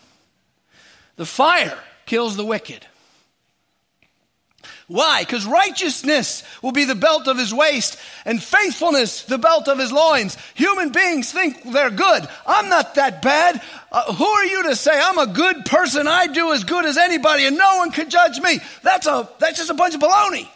The 1.16 1.27
fire 1.27 1.79
kills 2.07 2.37
the 2.37 2.44
wicked. 2.44 2.87
Why? 4.87 5.20
Because 5.20 5.44
righteousness 5.44 6.42
will 6.62 6.72
be 6.72 6.85
the 6.85 6.94
belt 6.94 7.29
of 7.29 7.37
his 7.37 7.53
waist 7.53 7.98
and 8.24 8.42
faithfulness 8.42 9.22
the 9.24 9.37
belt 9.37 9.68
of 9.68 9.79
his 9.79 9.92
loins. 9.92 10.38
Human 10.55 10.90
beings 10.90 11.31
think 11.31 11.62
they're 11.62 11.90
good. 11.90 12.27
I'm 12.46 12.70
not 12.70 12.94
that 12.94 13.20
bad. 13.20 13.61
Uh, 13.92 14.14
who 14.14 14.24
are 14.24 14.46
you 14.46 14.62
to 14.64 14.77
say 14.77 14.98
I'm 14.98 15.18
a 15.18 15.27
good 15.27 15.66
person? 15.66 16.09
I 16.09 16.29
do 16.29 16.53
as 16.55 16.64
good 16.64 16.87
as 16.87 16.96
anybody 16.96 17.44
and 17.44 17.59
no 17.59 17.77
one 17.77 17.90
can 17.90 18.09
judge 18.09 18.40
me. 18.40 18.61
That's 18.83 19.07
a, 19.07 19.29
that's 19.38 19.59
just 19.59 19.70
a 19.70 19.74
bunch 19.74 19.94
of 19.94 20.01
baloney. 20.01 20.48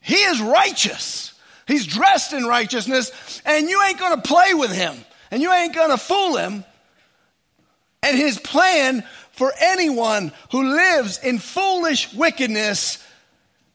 He 0.00 0.16
is 0.16 0.40
righteous. 0.40 1.29
He's 1.70 1.86
dressed 1.86 2.32
in 2.32 2.44
righteousness 2.44 3.42
and 3.44 3.68
you 3.68 3.80
ain't 3.84 3.98
going 3.98 4.20
to 4.20 4.28
play 4.28 4.54
with 4.54 4.72
him 4.72 4.96
and 5.30 5.40
you 5.40 5.52
ain't 5.52 5.72
going 5.72 5.90
to 5.90 5.96
fool 5.96 6.36
him. 6.36 6.64
And 8.02 8.16
his 8.16 8.38
plan 8.38 9.04
for 9.30 9.52
anyone 9.60 10.32
who 10.50 10.74
lives 10.74 11.18
in 11.22 11.38
foolish 11.38 12.12
wickedness 12.12 13.06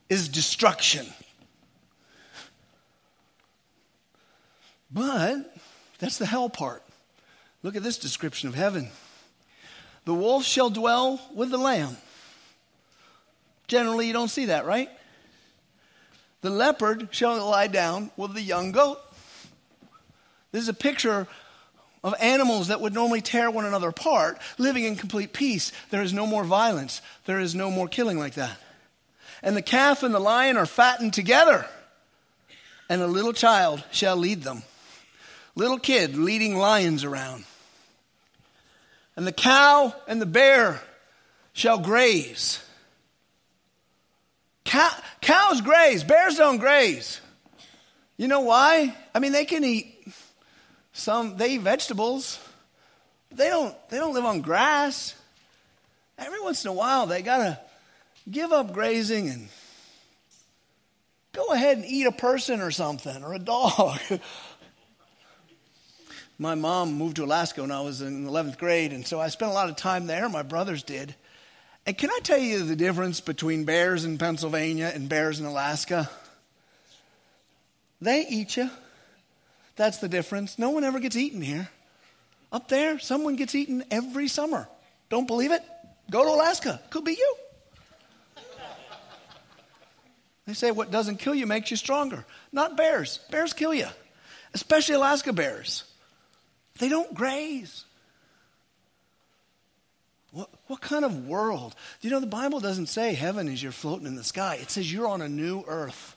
is 0.10 0.27
destruction. 0.27 1.05
But 4.91 5.55
that's 5.99 6.17
the 6.17 6.25
hell 6.25 6.49
part. 6.49 6.84
Look 7.63 7.77
at 7.77 7.84
this 7.84 7.97
description 7.97 8.49
of 8.49 8.55
heaven. 8.55 8.89
The 10.03 10.13
wolf 10.13 10.43
shall 10.43 10.69
dwell 10.69 11.21
with 11.34 11.49
the 11.49 11.58
lamb. 11.58 11.95
Generally, 13.67 14.08
you 14.08 14.13
don't 14.13 14.27
see 14.27 14.45
that, 14.47 14.65
right? 14.65 14.89
The 16.45 16.51
leopard 16.51 17.10
shall 17.12 17.43
lie 17.45 17.67
down 17.67 18.12
with 18.15 18.34
the 18.34 18.41
young 18.41 18.71
goat. 18.71 18.99
This 20.51 20.62
is 20.63 20.69
a 20.69 20.73
picture 20.73 21.27
of 22.03 22.13
animals 22.21 22.67
that 22.67 22.79
would 22.79 22.93
normally 22.93 23.21
tear 23.21 23.51
one 23.51 23.65
another 23.65 23.89
apart, 23.89 24.38
living 24.58 24.84
in 24.84 24.95
complete 24.95 25.34
peace. 25.34 25.71
There 25.89 26.01
is 26.01 26.13
no 26.13 26.25
more 26.25 26.43
violence, 26.43 27.01
there 27.25 27.39
is 27.39 27.55
no 27.55 27.69
more 27.69 27.88
killing 27.88 28.17
like 28.17 28.36
that 28.36 28.58
and 29.45 29.55
the 29.55 29.62
calf 29.62 30.01
and 30.01 30.13
the 30.13 30.19
lion 30.19 30.58
are 30.58 30.65
fattened 30.65 31.13
together, 31.13 31.67
and 32.89 32.99
a 33.01 33.08
little 33.08 33.31
child 33.31 33.84
shall 33.91 34.17
lead 34.17 34.41
them. 34.41 34.63
Little 35.55 35.77
kid 35.77 36.17
leading 36.17 36.58
lions 36.58 37.03
around. 37.03 37.45
And 39.15 39.25
the 39.25 39.31
cow 39.31 39.95
and 40.08 40.19
the 40.19 40.25
bear 40.25 40.81
shall 41.53 41.77
graze. 41.77 42.60
Cow, 44.75 44.91
cows 45.21 45.61
graze, 45.61 46.03
bears 46.03 46.35
don't 46.35 46.57
graze. 46.57 47.21
You 48.17 48.27
know 48.27 48.41
why? 48.41 48.93
I 49.13 49.19
mean, 49.19 49.31
they 49.31 49.45
can 49.45 49.63
eat 49.63 50.05
some, 50.91 51.38
they 51.38 51.51
eat 51.51 51.61
vegetables. 51.61 52.38
but 53.29 53.38
They 53.38 53.47
don't, 53.47 53.73
they 53.88 53.95
don't 53.95 54.13
live 54.13 54.25
on 54.25 54.41
grass. 54.41 55.15
Every 56.17 56.41
once 56.41 56.65
in 56.65 56.71
a 56.71 56.73
while, 56.73 57.07
they 57.07 57.21
got 57.21 57.38
to 57.38 57.59
give 58.29 58.51
up 58.51 58.73
grazing 58.73 59.29
and 59.29 59.47
go 61.31 61.53
ahead 61.53 61.77
and 61.77 61.85
eat 61.85 62.05
a 62.05 62.11
person 62.11 62.59
or 62.59 62.71
something 62.71 63.23
or 63.23 63.33
a 63.33 63.39
dog. 63.39 63.97
my 66.38 66.55
mom 66.55 66.95
moved 66.95 67.15
to 67.15 67.23
Alaska 67.23 67.61
when 67.61 67.71
I 67.71 67.79
was 67.79 68.01
in 68.01 68.27
11th 68.27 68.57
grade, 68.57 68.91
and 68.91 69.07
so 69.07 69.21
I 69.21 69.29
spent 69.29 69.51
a 69.51 69.53
lot 69.53 69.69
of 69.69 69.77
time 69.77 70.05
there. 70.05 70.27
My 70.27 70.43
brothers 70.43 70.83
did. 70.83 71.15
And 71.85 71.97
can 71.97 72.09
I 72.09 72.19
tell 72.23 72.39
you 72.39 72.63
the 72.63 72.75
difference 72.75 73.21
between 73.21 73.63
bears 73.63 74.05
in 74.05 74.17
Pennsylvania 74.17 74.91
and 74.93 75.07
bears 75.07 75.39
in 75.39 75.45
Alaska? 75.45 76.09
They 78.01 78.25
eat 78.27 78.57
you. 78.57 78.69
That's 79.75 79.99
the 79.99 80.09
difference. 80.09 80.57
No 80.57 80.71
one 80.71 80.83
ever 80.83 80.99
gets 80.99 81.15
eaten 81.15 81.41
here. 81.41 81.69
Up 82.51 82.69
there, 82.69 82.99
someone 82.99 83.35
gets 83.35 83.53
eaten 83.53 83.83
every 83.91 84.27
summer. 84.27 84.67
Don't 85.09 85.27
believe 85.27 85.51
it? 85.51 85.61
Go 86.09 86.23
to 86.23 86.29
Alaska. 86.29 86.81
Could 86.89 87.03
be 87.03 87.13
you. 87.13 87.35
They 90.47 90.53
say 90.53 90.71
what 90.71 90.91
doesn't 90.91 91.17
kill 91.17 91.33
you 91.33 91.47
makes 91.47 91.71
you 91.71 91.77
stronger. 91.77 92.25
Not 92.51 92.77
bears. 92.77 93.19
Bears 93.31 93.53
kill 93.53 93.73
you, 93.73 93.87
especially 94.53 94.95
Alaska 94.95 95.33
bears. 95.33 95.83
They 96.77 96.89
don't 96.89 97.13
graze. 97.13 97.84
What, 100.67 100.82
kind 100.82 101.06
of 101.06 101.28
world? 101.28 101.75
You 102.01 102.10
know 102.10 102.19
the 102.19 102.25
Bible 102.25 102.60
doesn't 102.60 102.88
say 102.88 103.13
heaven 103.13 103.47
is 103.47 103.62
you're 103.62 103.71
floating 103.71 104.08
in 104.08 104.15
the 104.15 104.23
sky? 104.23 104.58
It 104.62 104.71
says 104.71 104.91
you're 104.91 105.08
on 105.08 105.21
a 105.21 105.30
new 105.30 105.63
earth. 105.67 106.15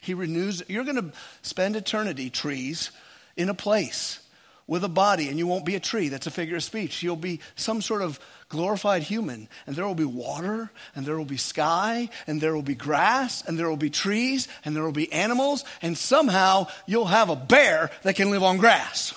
He 0.00 0.12
renews, 0.12 0.62
you're 0.68 0.84
going 0.84 0.96
to 0.96 1.12
spend 1.42 1.76
eternity, 1.76 2.30
trees, 2.30 2.90
in 3.36 3.48
a 3.48 3.54
place 3.54 4.20
with 4.66 4.82
a 4.82 4.88
body, 4.88 5.28
and 5.28 5.38
you 5.38 5.46
won't 5.46 5.64
be 5.64 5.76
a 5.76 5.80
tree. 5.80 6.08
That's 6.08 6.26
a 6.26 6.30
figure 6.30 6.56
of 6.56 6.64
speech. 6.64 7.02
You'll 7.02 7.16
be 7.16 7.40
some 7.54 7.80
sort 7.80 8.02
of 8.02 8.18
glorified 8.48 9.02
human, 9.02 9.48
and 9.66 9.76
there 9.76 9.86
will 9.86 9.94
be 9.94 10.04
water, 10.04 10.70
and 10.94 11.06
there 11.06 11.16
will 11.16 11.24
be 11.24 11.36
sky, 11.36 12.08
and 12.26 12.40
there 12.40 12.54
will 12.54 12.62
be 12.62 12.74
grass, 12.74 13.46
and 13.46 13.58
there 13.58 13.68
will 13.68 13.76
be 13.76 13.90
trees, 13.90 14.48
and 14.64 14.74
there 14.74 14.82
will 14.82 14.92
be 14.92 15.12
animals, 15.12 15.64
and 15.82 15.96
somehow 15.96 16.66
you'll 16.86 17.06
have 17.06 17.30
a 17.30 17.36
bear 17.36 17.90
that 18.02 18.16
can 18.16 18.30
live 18.30 18.42
on 18.42 18.58
grass, 18.58 19.14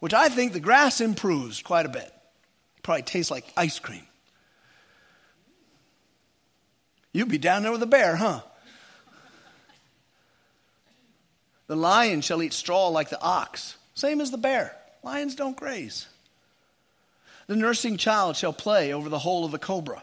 which 0.00 0.14
I 0.14 0.28
think 0.28 0.52
the 0.52 0.60
grass 0.60 1.00
improves 1.00 1.62
quite 1.62 1.86
a 1.86 1.90
bit. 1.90 2.12
Probably 2.88 3.02
tastes 3.02 3.30
like 3.30 3.44
ice 3.54 3.78
cream. 3.78 4.06
You'd 7.12 7.28
be 7.28 7.36
down 7.36 7.62
there 7.62 7.70
with 7.70 7.82
a 7.82 7.86
bear, 7.86 8.16
huh? 8.16 8.40
The 11.66 11.76
lion 11.76 12.22
shall 12.22 12.42
eat 12.42 12.54
straw 12.54 12.88
like 12.88 13.10
the 13.10 13.20
ox 13.20 13.76
same 13.92 14.22
as 14.22 14.30
the 14.30 14.38
bear. 14.38 14.74
Lions 15.02 15.34
don't 15.34 15.54
graze. 15.54 16.06
The 17.46 17.56
nursing 17.56 17.98
child 17.98 18.36
shall 18.36 18.54
play 18.54 18.94
over 18.94 19.10
the 19.10 19.18
hole 19.18 19.44
of 19.44 19.52
the 19.52 19.58
cobra. 19.58 20.02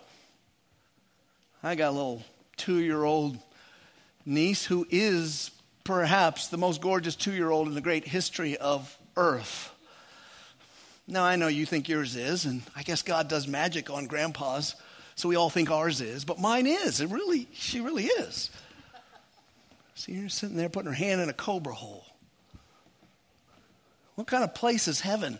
I 1.64 1.74
got 1.74 1.90
a 1.90 1.98
little 1.98 2.24
two 2.56 2.78
year 2.78 3.04
old 3.04 3.40
niece 4.28 4.64
who 4.64 4.86
is 4.92 5.50
perhaps 5.84 6.50
the 6.50 6.58
most 6.60 6.82
gorgeous 6.82 7.16
two 7.16 7.34
year 7.34 7.50
old 7.50 7.68
in 7.68 7.74
the 7.74 7.82
great 7.82 8.08
history 8.08 8.58
of 8.58 8.96
earth. 9.18 9.72
Now, 11.08 11.24
I 11.24 11.36
know 11.36 11.48
you 11.48 11.66
think 11.66 11.88
yours 11.88 12.16
is, 12.16 12.46
and 12.46 12.64
I 12.76 12.82
guess 12.82 13.02
God 13.02 13.28
does 13.28 13.48
magic 13.48 13.90
on 13.90 14.08
grandpas, 14.08 14.76
so 15.16 15.30
we 15.30 15.36
all 15.36 15.50
think 15.52 15.70
ours 15.70 16.02
is, 16.02 16.26
but 16.26 16.40
mine 16.40 16.66
is. 16.66 17.00
It 17.00 17.10
really, 17.10 17.48
she 17.54 17.80
really 17.80 18.06
is. 18.06 18.50
See, 19.94 20.14
you're 20.14 20.30
sitting 20.30 20.58
there 20.58 20.68
putting 20.68 20.90
her 20.90 20.96
hand 20.96 21.22
in 21.22 21.30
a 21.30 21.34
cobra 21.34 21.74
hole. 21.74 22.06
What 24.16 24.28
kind 24.28 24.44
of 24.44 24.56
place 24.56 24.88
is 24.88 25.00
heaven? 25.00 25.40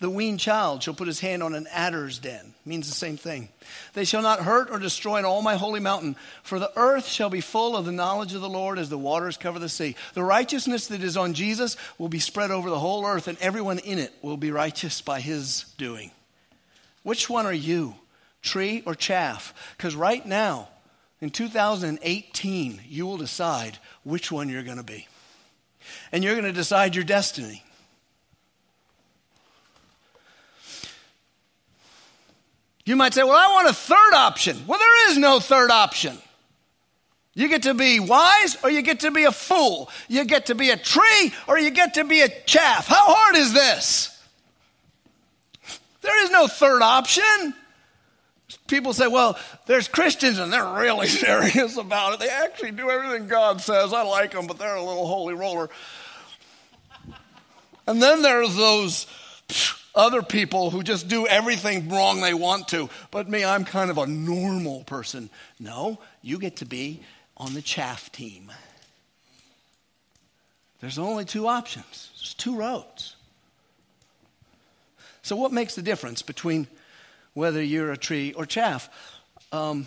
The 0.00 0.10
weaned 0.10 0.40
child 0.40 0.82
shall 0.82 0.94
put 0.94 1.06
his 1.06 1.20
hand 1.20 1.42
on 1.42 1.54
an 1.54 1.66
adder's 1.70 2.18
den. 2.18 2.54
Means 2.64 2.88
the 2.88 2.94
same 2.94 3.16
thing. 3.16 3.48
They 3.92 4.04
shall 4.04 4.22
not 4.22 4.40
hurt 4.40 4.70
or 4.70 4.78
destroy 4.78 5.18
in 5.18 5.24
all 5.24 5.42
my 5.42 5.56
holy 5.56 5.80
mountain, 5.80 6.16
for 6.42 6.58
the 6.58 6.72
earth 6.76 7.06
shall 7.06 7.30
be 7.30 7.40
full 7.40 7.76
of 7.76 7.84
the 7.84 7.92
knowledge 7.92 8.34
of 8.34 8.40
the 8.40 8.48
Lord 8.48 8.78
as 8.78 8.88
the 8.88 8.98
waters 8.98 9.36
cover 9.36 9.58
the 9.58 9.68
sea. 9.68 9.96
The 10.14 10.24
righteousness 10.24 10.86
that 10.86 11.02
is 11.02 11.16
on 11.16 11.34
Jesus 11.34 11.76
will 11.98 12.08
be 12.08 12.18
spread 12.18 12.50
over 12.50 12.70
the 12.70 12.78
whole 12.78 13.04
earth, 13.04 13.28
and 13.28 13.38
everyone 13.38 13.78
in 13.78 13.98
it 13.98 14.12
will 14.22 14.36
be 14.36 14.50
righteous 14.50 15.00
by 15.00 15.20
his 15.20 15.66
doing. 15.76 16.10
Which 17.02 17.28
one 17.28 17.46
are 17.46 17.52
you, 17.52 17.94
tree 18.42 18.82
or 18.86 18.94
chaff? 18.94 19.54
Because 19.76 19.94
right 19.94 20.24
now, 20.24 20.68
in 21.20 21.30
2018, 21.30 22.80
you 22.88 23.06
will 23.06 23.18
decide 23.18 23.78
which 24.04 24.32
one 24.32 24.48
you're 24.48 24.62
going 24.62 24.78
to 24.78 24.82
be. 24.82 25.06
And 26.12 26.24
you're 26.24 26.34
going 26.34 26.44
to 26.44 26.52
decide 26.52 26.94
your 26.94 27.04
destiny. 27.04 27.62
You 32.90 32.96
might 32.96 33.14
say, 33.14 33.22
Well, 33.22 33.36
I 33.36 33.52
want 33.52 33.68
a 33.68 33.72
third 33.72 34.14
option. 34.14 34.64
Well, 34.66 34.80
there 34.80 35.10
is 35.12 35.16
no 35.16 35.38
third 35.38 35.70
option. 35.70 36.18
You 37.34 37.46
get 37.46 37.62
to 37.62 37.72
be 37.72 38.00
wise 38.00 38.56
or 38.64 38.70
you 38.70 38.82
get 38.82 39.00
to 39.00 39.12
be 39.12 39.22
a 39.26 39.30
fool. 39.30 39.88
You 40.08 40.24
get 40.24 40.46
to 40.46 40.56
be 40.56 40.70
a 40.70 40.76
tree 40.76 41.32
or 41.46 41.56
you 41.56 41.70
get 41.70 41.94
to 41.94 42.04
be 42.04 42.22
a 42.22 42.28
chaff. 42.46 42.88
How 42.88 43.14
hard 43.14 43.36
is 43.36 43.52
this? 43.52 44.20
There 46.00 46.24
is 46.24 46.32
no 46.32 46.48
third 46.48 46.82
option. 46.82 47.54
People 48.66 48.92
say, 48.92 49.06
well, 49.06 49.38
there's 49.66 49.86
Christians 49.86 50.40
and 50.40 50.52
they're 50.52 50.74
really 50.74 51.06
serious 51.06 51.76
about 51.76 52.14
it. 52.14 52.18
They 52.18 52.28
actually 52.28 52.72
do 52.72 52.90
everything 52.90 53.28
God 53.28 53.60
says. 53.60 53.92
I 53.92 54.02
like 54.02 54.32
them, 54.32 54.48
but 54.48 54.58
they're 54.58 54.74
a 54.74 54.82
little 54.82 55.06
holy 55.06 55.34
roller. 55.34 55.70
And 57.86 58.02
then 58.02 58.22
there's 58.22 58.56
those 58.56 59.06
other 59.94 60.22
people 60.22 60.70
who 60.70 60.82
just 60.82 61.08
do 61.08 61.26
everything 61.26 61.88
wrong 61.88 62.20
they 62.20 62.34
want 62.34 62.68
to. 62.68 62.88
But 63.10 63.28
me, 63.28 63.44
I'm 63.44 63.64
kind 63.64 63.90
of 63.90 63.98
a 63.98 64.06
normal 64.06 64.84
person. 64.84 65.30
No, 65.58 65.98
you 66.22 66.38
get 66.38 66.56
to 66.56 66.64
be 66.64 67.00
on 67.36 67.54
the 67.54 67.62
chaff 67.62 68.12
team. 68.12 68.52
There's 70.80 70.98
only 70.98 71.24
two 71.24 71.46
options, 71.46 72.10
there's 72.16 72.34
two 72.34 72.56
roads. 72.56 73.16
So, 75.22 75.36
what 75.36 75.52
makes 75.52 75.74
the 75.74 75.82
difference 75.82 76.22
between 76.22 76.66
whether 77.34 77.62
you're 77.62 77.92
a 77.92 77.96
tree 77.96 78.32
or 78.32 78.46
chaff? 78.46 78.88
Um, 79.52 79.86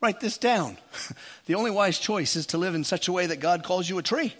write 0.00 0.20
this 0.20 0.38
down. 0.38 0.76
the 1.46 1.54
only 1.54 1.70
wise 1.70 1.98
choice 1.98 2.34
is 2.34 2.46
to 2.46 2.58
live 2.58 2.74
in 2.74 2.82
such 2.82 3.08
a 3.08 3.12
way 3.12 3.26
that 3.26 3.40
God 3.40 3.62
calls 3.62 3.88
you 3.88 3.98
a 3.98 4.02
tree, 4.02 4.34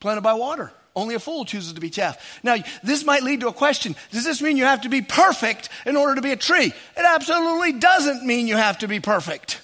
planted 0.00 0.22
by 0.22 0.34
water. 0.34 0.72
Only 0.96 1.16
a 1.16 1.20
fool 1.20 1.44
chooses 1.44 1.72
to 1.72 1.80
be 1.80 1.90
chaff. 1.90 2.40
Now, 2.44 2.56
this 2.84 3.04
might 3.04 3.24
lead 3.24 3.40
to 3.40 3.48
a 3.48 3.52
question 3.52 3.96
Does 4.10 4.24
this 4.24 4.40
mean 4.40 4.56
you 4.56 4.64
have 4.64 4.82
to 4.82 4.88
be 4.88 5.02
perfect 5.02 5.68
in 5.86 5.96
order 5.96 6.14
to 6.14 6.22
be 6.22 6.30
a 6.30 6.36
tree? 6.36 6.66
It 6.66 7.04
absolutely 7.04 7.72
doesn't 7.72 8.24
mean 8.24 8.46
you 8.46 8.56
have 8.56 8.78
to 8.78 8.88
be 8.88 9.00
perfect. 9.00 9.60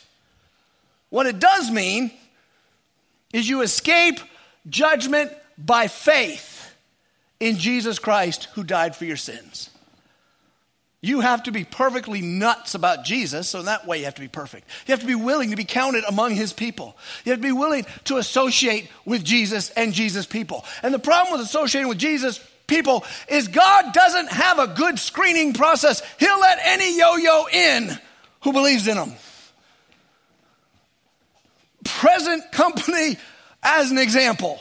What 1.11 1.27
it 1.27 1.39
does 1.39 1.71
mean 1.71 2.11
is 3.33 3.49
you 3.49 3.63
escape 3.63 4.19
judgment 4.69 5.33
by 5.57 5.89
faith 5.89 6.75
in 7.39 7.57
Jesus 7.57 7.99
Christ 7.99 8.49
who 8.55 8.65
died 8.65 8.97
for 8.97 9.05
your 9.05 9.17
sins. 9.17 9.71
You 11.03 11.21
have 11.21 11.45
to 11.45 11.53
be 11.53 11.65
perfectly 11.65 12.21
nuts 12.21 12.75
about 12.75 13.05
Jesus, 13.05 13.49
so 13.49 13.61
in 13.61 13.65
that 13.67 13.87
way 13.87 14.01
you 14.01 14.05
have 14.05 14.17
to 14.17 14.21
be 14.21 14.29
perfect. 14.29 14.69
You 14.87 14.93
have 14.93 15.01
to 15.01 15.07
be 15.07 15.15
willing 15.15 15.51
to 15.51 15.57
be 15.57 15.65
counted 15.65 16.05
among 16.07 16.35
his 16.35 16.53
people. 16.53 16.97
You 17.25 17.33
have 17.33 17.41
to 17.41 17.47
be 17.47 17.53
willing 17.53 17.87
to 18.05 18.19
associate 18.19 18.91
with 19.07 19.25
Jesus 19.25 19.71
and 19.71 19.95
Jesus' 19.95 20.27
people. 20.27 20.65
And 20.83 20.93
the 20.93 20.99
problem 20.99 21.33
with 21.33 21.41
associating 21.41 21.89
with 21.89 21.99
Jesus 21.99 22.39
people 22.67 23.05
is 23.29 23.49
God 23.49 23.95
doesn't 23.95 24.31
have 24.31 24.59
a 24.59 24.69
good 24.69 24.99
screening 24.99 25.55
process. 25.55 26.03
He'll 26.19 26.41
let 26.41 26.59
any 26.63 26.99
yo 26.99 27.17
yo 27.17 27.47
in 27.51 27.99
who 28.43 28.53
believes 28.53 28.87
in 28.87 28.99
him. 28.99 29.13
Present 31.85 32.53
company 32.53 33.17
as 33.63 33.91
an 33.91 33.97
example. 33.97 34.61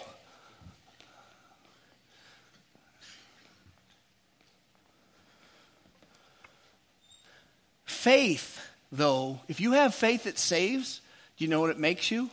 Faith, 8.00 8.66
though, 8.94 9.42
if 9.50 9.60
you 9.60 9.74
have 9.74 9.94
faith 9.94 10.24
that 10.24 10.40
saves, 10.40 11.02
do 11.36 11.44
you 11.44 11.50
know 11.50 11.60
what 11.60 11.70
it 11.70 11.78
makes 11.78 12.10
you? 12.10 12.30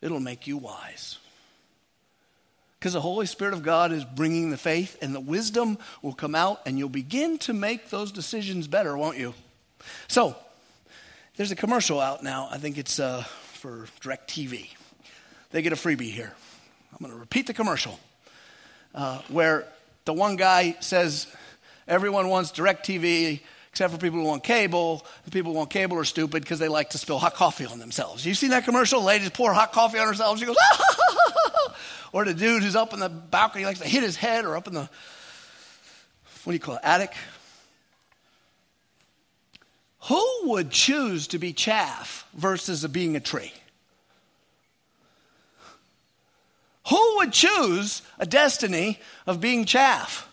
It'll 0.00 0.20
make 0.20 0.46
you 0.46 0.56
wise. 0.56 1.18
Because 2.78 2.92
the 2.92 3.00
Holy 3.00 3.26
Spirit 3.26 3.52
of 3.52 3.64
God 3.64 3.90
is 3.90 4.04
bringing 4.04 4.52
the 4.52 4.56
faith, 4.56 4.96
and 5.02 5.12
the 5.12 5.18
wisdom 5.18 5.76
will 6.02 6.12
come 6.12 6.36
out, 6.36 6.60
and 6.66 6.78
you'll 6.78 6.88
begin 6.88 7.36
to 7.38 7.52
make 7.52 7.90
those 7.90 8.12
decisions 8.12 8.68
better, 8.68 8.96
won't 8.96 9.18
you? 9.18 9.34
So, 10.06 10.36
there's 11.36 11.50
a 11.50 11.56
commercial 11.56 11.98
out 11.98 12.22
now. 12.22 12.46
I 12.48 12.58
think 12.58 12.78
it's 12.78 13.00
uh, 13.00 13.24
for 13.24 13.88
DirecTV. 14.02 14.68
They 15.50 15.62
get 15.62 15.72
a 15.72 15.76
freebie 15.76 16.12
here. 16.12 16.32
I'm 16.92 16.98
going 17.00 17.12
to 17.12 17.18
repeat 17.18 17.48
the 17.48 17.54
commercial 17.54 17.98
uh, 18.94 19.20
where 19.26 19.66
the 20.04 20.12
one 20.12 20.36
guy 20.36 20.76
says, 20.78 21.26
Everyone 21.88 22.28
wants 22.28 22.52
DirecTV 22.52 23.40
except 23.74 23.92
for 23.92 23.98
people 23.98 24.20
who 24.20 24.24
want 24.24 24.44
cable. 24.44 25.04
The 25.24 25.32
people 25.32 25.50
who 25.50 25.58
want 25.58 25.68
cable 25.68 25.98
are 25.98 26.04
stupid 26.04 26.44
because 26.44 26.60
they 26.60 26.68
like 26.68 26.90
to 26.90 26.98
spill 26.98 27.18
hot 27.18 27.34
coffee 27.34 27.66
on 27.66 27.80
themselves. 27.80 28.24
You've 28.24 28.38
seen 28.38 28.50
that 28.50 28.64
commercial? 28.64 29.02
Ladies 29.02 29.30
pour 29.30 29.52
hot 29.52 29.72
coffee 29.72 29.98
on 29.98 30.06
herself. 30.06 30.38
She 30.38 30.46
goes, 30.46 30.56
ah! 30.60 31.74
or 32.12 32.24
the 32.24 32.34
dude 32.34 32.62
who's 32.62 32.76
up 32.76 32.92
in 32.92 33.00
the 33.00 33.08
balcony 33.08 33.64
likes 33.64 33.80
to 33.80 33.88
hit 33.88 34.04
his 34.04 34.14
head, 34.14 34.44
or 34.44 34.56
up 34.56 34.68
in 34.68 34.74
the 34.74 34.88
what 36.44 36.52
do 36.52 36.52
you 36.52 36.60
call 36.60 36.76
it, 36.76 36.82
attic. 36.84 37.14
Who 40.02 40.24
would 40.44 40.70
choose 40.70 41.26
to 41.28 41.38
be 41.38 41.52
chaff 41.52 42.28
versus 42.32 42.86
being 42.86 43.16
a 43.16 43.20
tree? 43.20 43.52
Who 46.90 47.16
would 47.16 47.32
choose 47.32 48.02
a 48.20 48.26
destiny 48.26 49.00
of 49.26 49.40
being 49.40 49.64
chaff? 49.64 50.28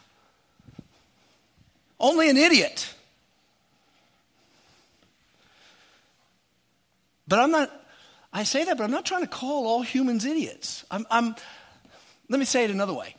Only 1.99 2.29
an 2.29 2.37
idiot. 2.37 2.93
But 7.31 7.39
I'm 7.39 7.51
not, 7.51 7.71
I 8.33 8.43
say 8.43 8.65
that, 8.65 8.77
but 8.77 8.83
I'm 8.83 8.91
not 8.91 9.05
trying 9.05 9.21
to 9.21 9.27
call 9.27 9.65
all 9.65 9.83
humans 9.83 10.25
idiots. 10.25 10.83
I'm, 10.91 11.07
I'm, 11.09 11.33
let 12.27 12.39
me 12.39 12.43
say 12.43 12.65
it 12.65 12.71
another 12.71 12.91
way. 12.91 13.15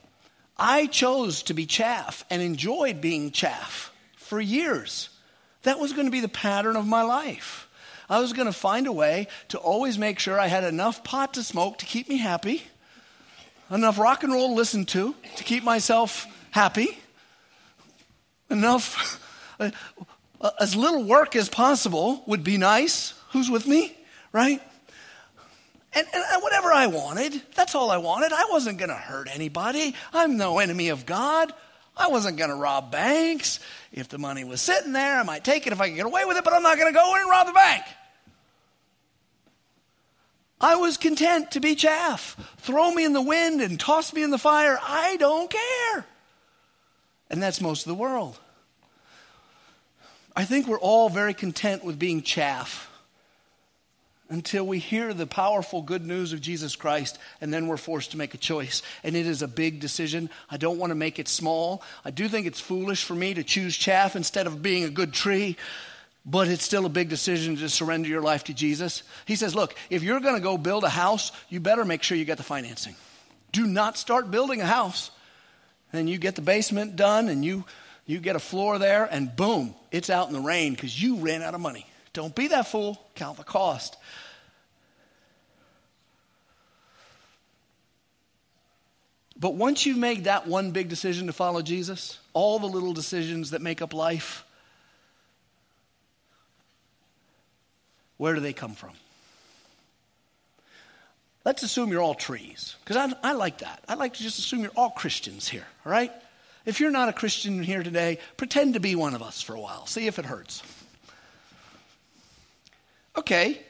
I 0.59 0.85
chose 0.85 1.45
to 1.45 1.55
be 1.55 1.65
chaff 1.65 2.23
and 2.29 2.43
enjoyed 2.43 3.01
being 3.01 3.31
chaff 3.31 3.91
for 4.17 4.39
years. 4.39 5.09
That 5.63 5.79
was 5.79 5.95
going 5.95 6.05
to 6.09 6.11
be 6.11 6.21
the 6.21 6.29
pattern 6.29 6.77
of 6.77 6.87
my 6.87 7.01
life. 7.01 7.69
I 8.07 8.21
was 8.21 8.35
going 8.35 8.45
to 8.45 8.53
find 8.53 8.87
a 8.87 8.93
way 8.93 9.29
to 9.49 9.57
always 9.57 9.97
make 9.97 10.19
sure 10.19 10.39
I 10.39 10.49
had 10.49 10.65
enough 10.65 11.03
pot 11.03 11.33
to 11.33 11.43
smoke 11.43 11.79
to 11.79 11.87
keep 11.87 12.07
me 12.11 12.19
happy, 12.19 12.65
enough 13.71 13.99
rock 13.99 14.25
and 14.25 14.33
roll 14.35 14.49
to 14.49 14.55
listen 14.55 14.85
to 14.85 15.15
to 15.37 15.43
keep 15.43 15.65
myself 15.65 16.27
happy, 16.51 16.99
enough, 18.51 19.19
uh, 19.59 19.71
as 20.61 20.77
little 20.77 21.03
work 21.03 21.35
as 21.35 21.49
possible 21.49 22.23
would 22.27 22.45
be 22.45 22.59
nice. 22.59 23.15
Who's 23.31 23.49
with 23.49 23.67
me? 23.67 23.97
Right? 24.33 24.61
And, 25.95 26.07
and, 26.15 26.43
whatever 26.43 26.73
I 26.73 26.87
wanted, 26.87 27.41
that's 27.55 27.75
all 27.75 27.91
I 27.91 27.99
wanted. 27.99 28.33
I 28.33 28.47
wasn't 28.51 28.79
going 28.79 28.89
to 28.89 28.95
hurt 28.95 29.29
anybody. 29.33 29.95
I'm 30.13 30.39
no 30.39 30.59
enemy 30.59 30.89
of 30.89 31.05
God. 31.05 31.53
I 31.97 32.09
wasn't 32.09 32.39
going 32.39 32.49
to 32.49 32.57
rob 32.57 32.91
banks. 32.91 33.61
If 33.93 34.09
the 34.09 34.17
money 34.17 34.45
was 34.45 34.63
sitting 34.63 34.93
there, 34.93 35.19
I 35.19 35.23
might 35.23 35.45
take 35.45 35.67
it 35.67 35.73
if 35.75 35.81
I 35.81 35.89
could 35.89 35.97
get 35.97 36.07
away 36.07 36.25
with 36.25 36.39
it, 36.39 36.45
but 36.45 36.55
I'm 36.55 36.63
not 36.63 36.79
going 36.79 36.91
to 36.91 36.99
go 36.99 37.15
in 37.15 37.21
and 37.21 37.31
rob 37.31 37.47
the 37.47 37.53
bank. 37.53 37.83
I 40.63 40.77
was 40.77 40.97
content 40.97 41.51
to 41.51 41.61
be 41.61 41.75
chaff. 41.75 42.37
Throw 42.59 42.91
me 42.91 43.05
in 43.05 43.13
the 43.13 43.21
wind 43.21 43.61
and 43.61 43.79
toss 43.79 44.15
me 44.15 44.23
in 44.23 44.31
the 44.31 44.39
fire. 44.39 44.79
I 44.81 45.17
don't 45.17 45.51
care. 45.51 46.07
And 47.29 47.43
that's 47.43 47.61
most 47.61 47.83
of 47.83 47.89
the 47.89 48.01
world. 48.01 48.39
I 50.35 50.45
think 50.45 50.67
we're 50.67 50.79
all 50.79 51.11
very 51.11 51.35
content 51.35 51.85
with 51.85 51.99
being 51.99 52.23
chaff 52.23 52.89
until 54.33 54.67
we 54.67 54.79
hear 54.79 55.13
the 55.13 55.27
powerful 55.27 55.83
good 55.83 56.07
news 56.07 56.33
of 56.33 56.41
Jesus 56.41 56.75
Christ, 56.75 57.19
and 57.43 57.53
then 57.53 57.67
we're 57.67 57.77
forced 57.77 58.13
to 58.13 58.17
make 58.17 58.33
a 58.33 58.39
choice. 58.39 58.83
And 59.05 59.15
it 59.15 59.27
is 59.27 59.43
a 59.43 59.47
big 59.47 59.79
decision. 59.79 60.31
I 60.51 60.57
don't 60.57 60.79
want 60.79 60.91
to 60.91 60.95
make 60.95 61.19
it 61.19 61.29
small. 61.29 61.83
I 62.03 62.11
do 62.11 62.29
think 62.29 62.47
it's 62.47 62.59
foolish 62.59 63.05
for 63.05 63.15
me 63.15 63.35
to 63.35 63.45
choose 63.45 63.77
chaff 63.77 64.17
instead 64.17 64.47
of 64.47 64.63
being 64.63 64.85
a 64.85 64.91
good 64.91 65.13
tree, 65.13 65.59
but 66.25 66.49
it's 66.49 66.65
still 66.65 66.87
a 66.87 66.89
big 66.89 67.11
decision 67.11 67.57
to 67.57 67.69
surrender 67.69 68.09
your 68.09 68.23
life 68.23 68.45
to 68.45 68.55
Jesus. 68.55 69.03
He 69.27 69.37
says, 69.37 69.55
Look, 69.55 69.75
if 69.91 70.03
you're 70.03 70.21
going 70.21 70.37
to 70.37 70.41
go 70.41 70.57
build 70.57 70.85
a 70.85 70.89
house, 70.89 71.31
you 71.51 71.61
better 71.61 71.85
make 71.85 72.03
sure 72.03 72.17
you 72.17 72.25
get 72.25 72.39
the 72.39 72.43
financing. 72.43 72.97
Do 73.53 73.67
not 73.67 73.99
start 73.99 74.31
building 74.31 74.63
a 74.63 74.67
house. 74.67 75.11
And 75.93 76.09
you 76.09 76.17
get 76.17 76.37
the 76.37 76.43
basement 76.43 76.97
done 76.97 77.29
and 77.29 77.45
you, 77.45 77.65
you 78.07 78.19
get 78.19 78.35
a 78.35 78.39
floor 78.41 78.79
there, 78.79 79.05
and 79.05 79.37
boom, 79.37 79.75
it's 79.91 80.09
out 80.09 80.29
in 80.29 80.33
the 80.33 80.41
rain 80.41 80.73
because 80.73 81.01
you 81.01 81.17
ran 81.17 81.43
out 81.43 81.53
of 81.53 81.61
money. 81.61 81.87
Don't 82.13 82.35
be 82.35 82.49
that 82.49 82.67
fool. 82.67 83.01
Count 83.15 83.39
the 83.39 83.45
cost. 83.45 83.97
But 89.43 89.57
once 89.57 89.87
you've 89.87 89.99
made 89.99 90.25
that 90.25 90.47
one 90.47 90.71
big 90.71 90.89
decision 90.89 91.27
to 91.27 91.33
follow 91.33 91.63
Jesus, 91.63 92.21
all 92.33 92.61
the 92.61 92.69
little 92.69 92.93
decisions 92.93 93.51
that 93.51 93.61
make 93.61 93.83
up 93.83 93.93
life, 93.93 94.45
where 98.19 98.35
do 98.35 98.41
they 98.41 98.53
come 98.53 98.75
from? 98.75 98.93
Let's 101.45 101.65
assume 101.65 101.91
you're 101.91 102.01
all 102.01 102.15
trees, 102.15 102.77
because 102.85 102.97
I, 102.97 103.31
I, 103.31 103.33
like 103.33 103.59
that. 103.59 103.83
I 103.89 103.95
like 103.95 104.15
to 104.15 104.23
just 104.23 104.39
assume 104.39 104.61
you're 104.61 104.71
all 104.77 104.91
Christians 104.91 105.49
here, 105.49 105.67
all 105.85 105.91
right? 105.91 106.13
If 106.65 106.79
you're 106.79 106.93
not 106.93 107.09
a 107.09 107.13
Christian 107.13 107.65
here 107.65 107.83
today, 107.83 108.19
pretend 108.37 108.75
to 108.75 108.81
be 108.81 108.95
one 108.95 109.13
of 109.13 109.25
us 109.25 109.43
for 109.43 109.57
a 109.57 109.61
while. 109.61 109.87
See 109.87 110.07
if 110.07 110.21
it 110.21 110.25
hurts. 110.25 110.63
Okay, 113.19 113.61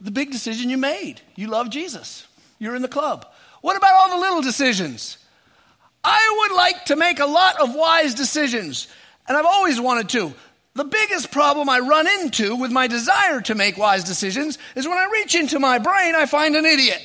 the 0.00 0.12
big 0.12 0.30
decision 0.30 0.70
you 0.70 0.78
made. 0.78 1.20
You 1.34 1.48
love 1.48 1.68
Jesus. 1.68 2.28
You're 2.60 2.76
in 2.76 2.82
the 2.82 2.86
club. 2.86 3.26
What 3.60 3.76
about 3.76 3.94
all 3.94 4.10
the 4.10 4.20
little 4.20 4.42
decisions? 4.42 5.18
I 6.02 6.36
would 6.40 6.56
like 6.56 6.86
to 6.86 6.96
make 6.96 7.20
a 7.20 7.26
lot 7.26 7.60
of 7.60 7.74
wise 7.74 8.14
decisions, 8.14 8.88
and 9.28 9.36
I've 9.36 9.46
always 9.46 9.80
wanted 9.80 10.08
to. 10.10 10.32
The 10.74 10.84
biggest 10.84 11.30
problem 11.30 11.68
I 11.68 11.80
run 11.80 12.06
into 12.06 12.56
with 12.56 12.70
my 12.70 12.86
desire 12.86 13.40
to 13.42 13.54
make 13.54 13.76
wise 13.76 14.04
decisions 14.04 14.56
is 14.76 14.86
when 14.88 14.96
I 14.96 15.10
reach 15.12 15.34
into 15.34 15.58
my 15.58 15.78
brain, 15.78 16.14
I 16.14 16.26
find 16.26 16.56
an 16.56 16.64
idiot. 16.64 17.02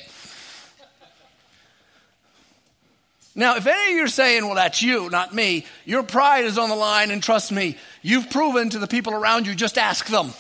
Now, 3.38 3.58
if 3.58 3.68
any 3.68 3.92
of 3.92 3.98
you 3.98 4.04
are 4.06 4.08
saying, 4.08 4.46
well, 4.46 4.56
that's 4.56 4.82
you, 4.82 5.10
not 5.10 5.36
me, 5.36 5.66
your 5.84 6.04
pride 6.04 6.46
is 6.46 6.58
on 6.58 6.70
the 6.70 6.76
line, 6.76 7.12
and 7.12 7.22
trust 7.22 7.52
me, 7.52 7.76
you've 8.02 8.30
proven 8.30 8.70
to 8.70 8.80
the 8.80 8.88
people 8.88 9.14
around 9.14 9.46
you, 9.46 9.56
just 9.56 9.78
ask 9.78 10.08
them. 10.08 10.32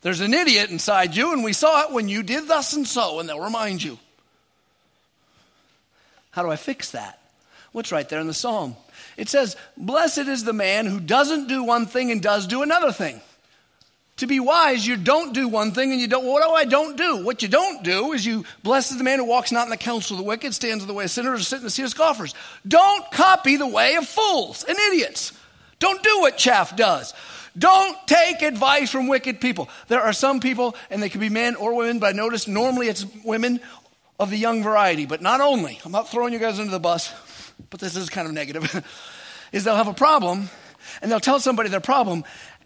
There's 0.00 0.20
an 0.20 0.32
idiot 0.32 0.70
inside 0.70 1.14
you, 1.14 1.34
and 1.34 1.44
we 1.44 1.52
saw 1.52 1.82
it 1.82 1.92
when 1.92 2.08
you 2.08 2.22
did 2.22 2.48
thus 2.48 2.72
and 2.72 2.86
so, 2.86 3.20
and 3.20 3.28
they'll 3.28 3.38
remind 3.38 3.82
you. 3.82 3.98
How 6.32 6.42
do 6.42 6.50
I 6.50 6.56
fix 6.56 6.90
that? 6.90 7.20
What's 7.72 7.92
right 7.92 8.08
there 8.08 8.20
in 8.20 8.26
the 8.26 8.34
psalm? 8.34 8.76
It 9.16 9.28
says, 9.28 9.56
Blessed 9.76 10.18
is 10.18 10.44
the 10.44 10.52
man 10.52 10.86
who 10.86 11.00
doesn't 11.00 11.46
do 11.46 11.62
one 11.62 11.86
thing 11.86 12.10
and 12.10 12.22
does 12.22 12.46
do 12.46 12.62
another 12.62 12.92
thing. 12.92 13.20
To 14.16 14.26
be 14.26 14.40
wise, 14.40 14.86
you 14.86 14.96
don't 14.96 15.32
do 15.32 15.48
one 15.48 15.72
thing 15.72 15.90
and 15.90 16.00
you 16.00 16.06
don't, 16.06 16.24
what 16.24 16.44
do 16.44 16.50
I 16.50 16.64
don't 16.64 16.96
do? 16.96 17.24
What 17.24 17.42
you 17.42 17.48
don't 17.48 17.82
do 17.82 18.12
is 18.12 18.24
you, 18.24 18.44
blessed 18.62 18.92
is 18.92 18.98
the 18.98 19.04
man 19.04 19.18
who 19.18 19.24
walks 19.24 19.52
not 19.52 19.64
in 19.64 19.70
the 19.70 19.76
counsel 19.76 20.16
of 20.16 20.22
the 20.22 20.28
wicked, 20.28 20.54
stands 20.54 20.84
in 20.84 20.88
the 20.88 20.94
way 20.94 21.04
of 21.04 21.10
sinners, 21.10 21.40
or 21.40 21.44
sit 21.44 21.58
in 21.58 21.64
the 21.64 21.70
seat 21.70 21.84
of 21.84 21.90
scoffers. 21.90 22.34
Don't 22.66 23.10
copy 23.10 23.56
the 23.56 23.66
way 23.66 23.96
of 23.96 24.06
fools 24.06 24.64
and 24.64 24.78
idiots. 24.78 25.32
Don't 25.78 26.02
do 26.02 26.20
what 26.20 26.36
chaff 26.36 26.76
does. 26.76 27.14
Don't 27.58 27.96
take 28.06 28.42
advice 28.42 28.90
from 28.90 29.08
wicked 29.08 29.40
people. 29.40 29.68
There 29.88 30.00
are 30.00 30.12
some 30.12 30.40
people, 30.40 30.76
and 30.90 31.02
they 31.02 31.08
can 31.08 31.20
be 31.20 31.28
men 31.28 31.54
or 31.56 31.74
women, 31.74 31.98
but 31.98 32.14
I 32.14 32.16
notice 32.16 32.46
normally 32.46 32.88
it's 32.88 33.04
women 33.24 33.60
of 34.22 34.30
the 34.30 34.38
young 34.38 34.62
variety, 34.62 35.06
but 35.06 35.20
not 35.20 35.40
only. 35.40 35.80
I'm 35.84 35.92
not 35.92 36.08
throwing 36.08 36.32
you 36.32 36.38
guys 36.38 36.58
under 36.58 36.70
the 36.70 36.80
bus, 36.80 37.12
but 37.70 37.80
this 37.80 37.96
is 37.96 38.08
kind 38.08 38.26
of 38.26 38.34
negative. 38.34 38.84
is 39.52 39.64
they'll 39.64 39.76
have 39.76 39.88
a 39.88 39.94
problem, 39.94 40.48
and 41.00 41.10
they'll 41.10 41.20
tell 41.20 41.40
somebody 41.40 41.68
their 41.68 41.80
problem, 41.80 42.24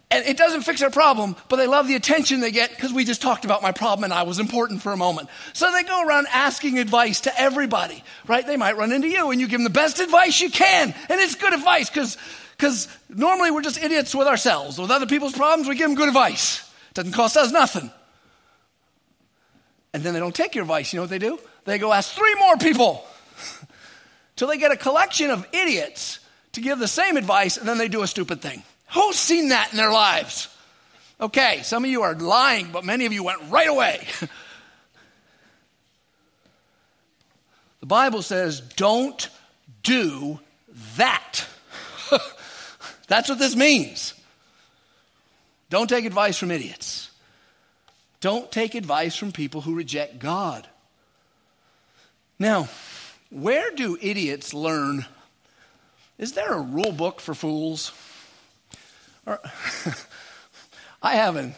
and 0.09 0.25
it 0.25 0.37
doesn't 0.37 0.61
fix 0.61 0.79
their 0.79 0.89
problem, 0.89 1.35
but 1.49 1.57
they 1.57 1.67
love 1.67 1.87
the 1.87 1.95
attention 1.95 2.39
they 2.39 2.51
get 2.51 2.69
because 2.69 2.93
we 2.93 3.03
just 3.03 3.21
talked 3.21 3.43
about 3.43 3.61
my 3.61 3.73
problem 3.73 4.05
and 4.05 4.13
I 4.13 4.23
was 4.23 4.39
important 4.39 4.81
for 4.81 4.93
a 4.93 4.97
moment. 4.97 5.27
So 5.51 5.69
they 5.69 5.83
go 5.83 6.01
around 6.07 6.27
asking 6.31 6.79
advice 6.79 7.21
to 7.21 7.41
everybody, 7.41 8.01
right? 8.25 8.47
They 8.47 8.55
might 8.55 8.77
run 8.77 8.93
into 8.93 9.09
you 9.09 9.31
and 9.31 9.41
you 9.41 9.49
give 9.49 9.59
them 9.59 9.65
the 9.65 9.69
best 9.69 9.99
advice 9.99 10.39
you 10.39 10.49
can. 10.49 10.95
And 11.09 11.19
it's 11.19 11.35
good 11.35 11.53
advice 11.53 11.89
because 11.89 12.17
because 12.57 12.87
normally 13.09 13.51
we're 13.51 13.61
just 13.61 13.83
idiots 13.83 14.15
with 14.15 14.27
ourselves. 14.27 14.79
With 14.79 14.91
other 14.91 15.05
people's 15.05 15.33
problems, 15.33 15.67
we 15.67 15.75
give 15.75 15.89
them 15.89 15.95
good 15.95 16.07
advice. 16.07 16.61
It 16.89 16.93
doesn't 16.95 17.11
cost 17.11 17.35
us 17.35 17.51
nothing. 17.51 17.91
And 19.93 20.03
then 20.03 20.13
they 20.13 20.19
don't 20.19 20.33
take 20.33 20.55
your 20.55 20.63
advice. 20.63 20.91
You 20.91 20.97
know 20.97 21.03
what 21.03 21.09
they 21.09 21.19
do? 21.19 21.37
They 21.67 21.77
go 21.79 21.91
ask 21.91 22.13
three 22.13 22.33
more 22.35 22.55
people 22.55 23.05
till 24.37 24.47
they 24.47 24.57
get 24.57 24.71
a 24.71 24.77
collection 24.77 25.31
of 25.31 25.45
idiots 25.51 26.19
to 26.53 26.61
give 26.61 26.79
the 26.79 26.87
same 26.87 27.17
advice, 27.17 27.57
and 27.57 27.67
then 27.67 27.77
they 27.77 27.89
do 27.89 28.03
a 28.03 28.07
stupid 28.07 28.41
thing. 28.41 28.63
Who's 28.93 29.17
seen 29.17 29.49
that 29.49 29.71
in 29.71 29.77
their 29.77 29.91
lives? 29.91 30.47
Okay, 31.19 31.59
some 31.63 31.83
of 31.83 31.91
you 31.91 32.03
are 32.03 32.15
lying, 32.15 32.69
but 32.71 32.85
many 32.85 33.05
of 33.05 33.11
you 33.11 33.21
went 33.21 33.41
right 33.49 33.67
away. 33.67 34.07
the 37.81 37.85
Bible 37.85 38.21
says, 38.21 38.61
don't 38.61 39.27
do 39.83 40.39
that. 40.95 41.45
That's 43.09 43.27
what 43.27 43.39
this 43.39 43.57
means. 43.57 44.13
Don't 45.69 45.89
take 45.89 46.05
advice 46.05 46.37
from 46.37 46.51
idiots. 46.51 47.11
Don't 48.21 48.49
take 48.53 48.73
advice 48.73 49.17
from 49.17 49.33
people 49.33 49.59
who 49.59 49.75
reject 49.75 50.17
God. 50.17 50.65
Now, 52.39 52.69
where 53.29 53.71
do 53.71 53.97
idiots 53.99 54.53
learn? 54.53 55.05
Is 56.17 56.33
there 56.33 56.53
a 56.53 56.61
rule 56.61 56.91
book 56.91 57.19
for 57.19 57.33
fools? 57.33 57.91
Or, 59.25 59.39
I 61.01 61.15
have 61.15 61.35
an, 61.35 61.55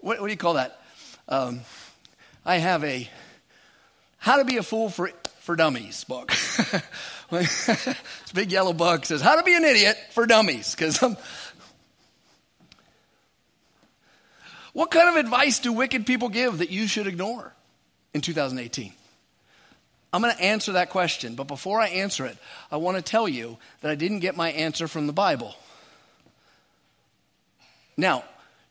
what, 0.00 0.20
what, 0.20 0.26
do 0.26 0.32
you 0.32 0.36
call 0.36 0.54
that? 0.54 0.78
Um, 1.28 1.60
I 2.44 2.58
have 2.58 2.84
a 2.84 3.08
How 4.18 4.36
to 4.36 4.44
Be 4.44 4.58
a 4.58 4.62
Fool 4.62 4.90
for, 4.90 5.10
for 5.40 5.56
Dummies 5.56 6.04
book. 6.04 6.30
this 7.30 7.96
big 8.34 8.52
yellow 8.52 8.74
book 8.74 9.06
says 9.06 9.22
How 9.22 9.36
to 9.36 9.42
Be 9.42 9.56
an 9.56 9.64
Idiot 9.64 9.96
for 10.12 10.26
Dummies. 10.26 10.74
Because 10.74 11.02
what 14.74 14.90
kind 14.90 15.08
of 15.08 15.16
advice 15.16 15.60
do 15.60 15.72
wicked 15.72 16.04
people 16.04 16.28
give 16.28 16.58
that 16.58 16.68
you 16.68 16.86
should 16.86 17.06
ignore 17.06 17.54
in 18.12 18.20
2018? 18.20 18.92
I'm 20.14 20.22
going 20.22 20.32
to 20.32 20.42
answer 20.42 20.72
that 20.74 20.90
question, 20.90 21.34
but 21.34 21.48
before 21.48 21.80
I 21.80 21.88
answer 21.88 22.24
it, 22.24 22.38
I 22.70 22.76
want 22.76 22.96
to 22.96 23.02
tell 23.02 23.28
you 23.28 23.58
that 23.80 23.90
I 23.90 23.96
didn't 23.96 24.20
get 24.20 24.36
my 24.36 24.52
answer 24.52 24.86
from 24.86 25.08
the 25.08 25.12
Bible. 25.12 25.56
Now, 27.96 28.22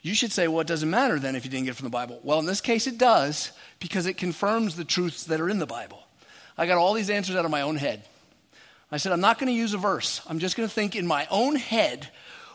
you 0.02 0.14
should 0.16 0.32
say, 0.32 0.48
well, 0.48 0.62
it 0.62 0.68
doesn't 0.68 0.90
matter 0.90 1.20
then 1.20 1.36
if 1.36 1.44
you 1.44 1.52
didn't 1.52 1.66
get 1.66 1.72
it 1.72 1.76
from 1.76 1.88
the 1.88 1.90
Bible. 1.90 2.22
Well, 2.24 2.40
in 2.40 2.46
this 2.46 2.62
case, 2.62 2.88
it 2.88 2.98
does 2.98 3.52
because 3.82 4.06
it 4.06 4.14
confirms 4.16 4.78
the 4.78 4.86
truths 4.86 5.26
that 5.26 5.42
are 5.42 5.50
in 5.50 5.60
the 5.60 5.66
Bible. 5.66 6.02
I 6.58 6.66
got 6.66 6.78
all 6.78 6.94
these 6.94 7.10
answers 7.10 7.36
out 7.36 7.44
of 7.44 7.52
my 7.52 7.64
own 7.64 7.76
head. 7.76 8.06
I 8.90 8.96
said, 8.96 9.12
I'm 9.12 9.20
not 9.20 9.38
going 9.38 9.52
to 9.52 9.54
use 9.54 9.74
a 9.74 9.78
verse. 9.78 10.22
I'm 10.30 10.40
just 10.40 10.56
going 10.56 10.70
to 10.70 10.74
think 10.74 10.96
in 10.96 11.06
my 11.06 11.28
own 11.30 11.58
head, 11.58 12.08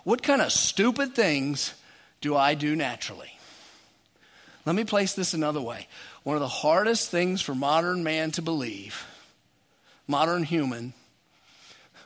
what 0.05 0.23
kind 0.23 0.41
of 0.41 0.51
stupid 0.51 1.15
things 1.15 1.75
do 2.23 2.35
I 2.35 2.55
do 2.55 2.75
naturally? 2.75 3.38
Let 4.69 4.75
me 4.75 4.85
place 4.85 5.15
this 5.15 5.33
another 5.33 5.63
way. 5.63 5.89
One 6.25 6.37
of 6.37 6.41
the 6.41 6.47
hardest 6.47 7.11
things 7.11 7.41
for 7.41 7.55
modern 7.55 8.05
man 8.05 8.33
to 8.33 8.43
believe, 8.43 9.07
modern 10.07 10.43
human, 10.43 10.93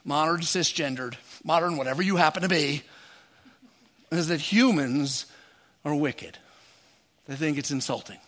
modern 0.04 0.42
cisgendered, 0.42 1.16
modern 1.42 1.76
whatever 1.76 2.02
you 2.02 2.14
happen 2.14 2.42
to 2.42 2.48
be, 2.48 2.82
is 4.12 4.28
that 4.28 4.40
humans 4.40 5.26
are 5.84 5.92
wicked. 5.92 6.38
They 7.26 7.34
think 7.34 7.58
it's 7.58 7.72
insulting. 7.72 8.18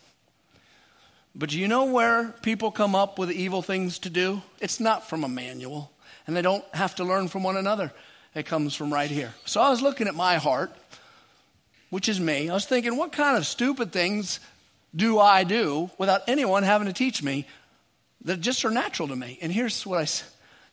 But 1.33 1.51
do 1.51 1.57
you 1.57 1.69
know 1.69 1.85
where 1.85 2.35
people 2.41 2.71
come 2.71 2.93
up 2.93 3.17
with 3.17 3.31
evil 3.31 3.61
things 3.61 3.99
to 3.99 4.09
do? 4.09 4.41
It's 4.59 4.81
not 4.81 5.07
from 5.07 5.23
a 5.23 5.29
manual, 5.29 5.93
and 6.27 6.35
they 6.35 6.41
don't 6.41 6.65
have 6.75 6.95
to 6.95 7.05
learn 7.05 7.29
from 7.29 7.43
one 7.43 7.55
another. 7.55 7.93
It 8.33 8.45
comes 8.45 8.75
from 8.75 8.93
right 8.93 9.09
here. 9.09 9.33
So 9.45 9.61
I 9.61 9.69
was 9.69 9.81
looking 9.81 10.09
at 10.09 10.13
my 10.13 10.35
heart, 10.35 10.75
which 11.95 12.09
is 12.09 12.19
me. 12.19 12.49
I 12.49 12.53
was 12.53 12.65
thinking, 12.65 12.97
what 12.97 13.13
kind 13.13 13.37
of 13.37 13.47
stupid 13.47 13.93
things 13.93 14.41
do 14.93 15.17
I 15.17 15.45
do 15.45 15.89
without 15.97 16.23
anyone 16.27 16.63
having 16.63 16.87
to 16.87 16.93
teach 16.93 17.23
me 17.23 17.47
that 18.25 18.41
just 18.41 18.65
are 18.65 18.69
natural 18.69 19.07
to 19.07 19.15
me? 19.15 19.39
And 19.41 19.49
here's 19.49 19.85
what 19.85 20.01
I 20.01 20.07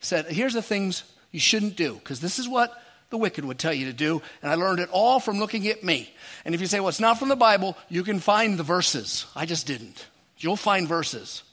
said 0.01 0.27
here's 0.27 0.55
the 0.55 0.63
things 0.63 1.05
you 1.31 1.39
shouldn't 1.39 1.77
do, 1.77 1.95
because 1.95 2.21
this 2.21 2.41
is 2.41 2.49
what 2.49 2.77
the 3.11 3.17
wicked 3.19 3.45
would 3.45 3.61
tell 3.61 3.73
you 3.73 3.87
to 3.87 3.93
do. 3.93 4.21
And 4.43 4.51
I 4.51 4.57
learned 4.57 4.81
it 4.81 4.89
all 4.91 5.21
from 5.21 5.39
looking 5.39 5.69
at 5.69 5.85
me. 5.85 6.13
And 6.45 6.57
if 6.57 6.61
you 6.61 6.67
say, 6.67 6.81
well, 6.81 6.89
it's 6.89 6.99
not 6.99 7.21
from 7.21 7.29
the 7.29 7.37
Bible, 7.37 7.77
you 7.89 8.03
can 8.03 8.19
find 8.19 8.59
the 8.59 8.65
verses. 8.65 9.27
I 9.37 9.47
just 9.47 9.65
didn't. 9.65 10.05
You'll 10.39 10.57
find 10.57 10.89
verses. 10.89 11.45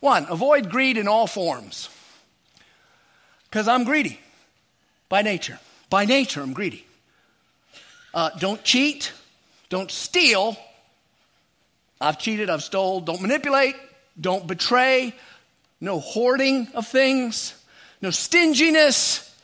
One, 0.00 0.26
avoid 0.28 0.70
greed 0.70 0.96
in 0.96 1.06
all 1.06 1.28
forms. 1.28 1.88
Because 3.44 3.68
I'm 3.68 3.84
greedy 3.84 4.18
by 5.08 5.22
nature. 5.22 5.60
By 5.88 6.04
nature, 6.04 6.42
I'm 6.42 6.52
greedy. 6.52 6.84
Uh, 8.14 8.30
don't 8.38 8.62
cheat. 8.62 9.12
Don't 9.68 9.90
steal. 9.90 10.56
I've 12.00 12.18
cheated, 12.18 12.48
I've 12.48 12.62
stole. 12.62 13.00
Don't 13.00 13.20
manipulate. 13.20 13.74
Don't 14.18 14.46
betray. 14.46 15.12
No 15.80 15.98
hoarding 15.98 16.68
of 16.74 16.86
things. 16.86 17.54
No 18.00 18.10
stinginess. 18.10 19.34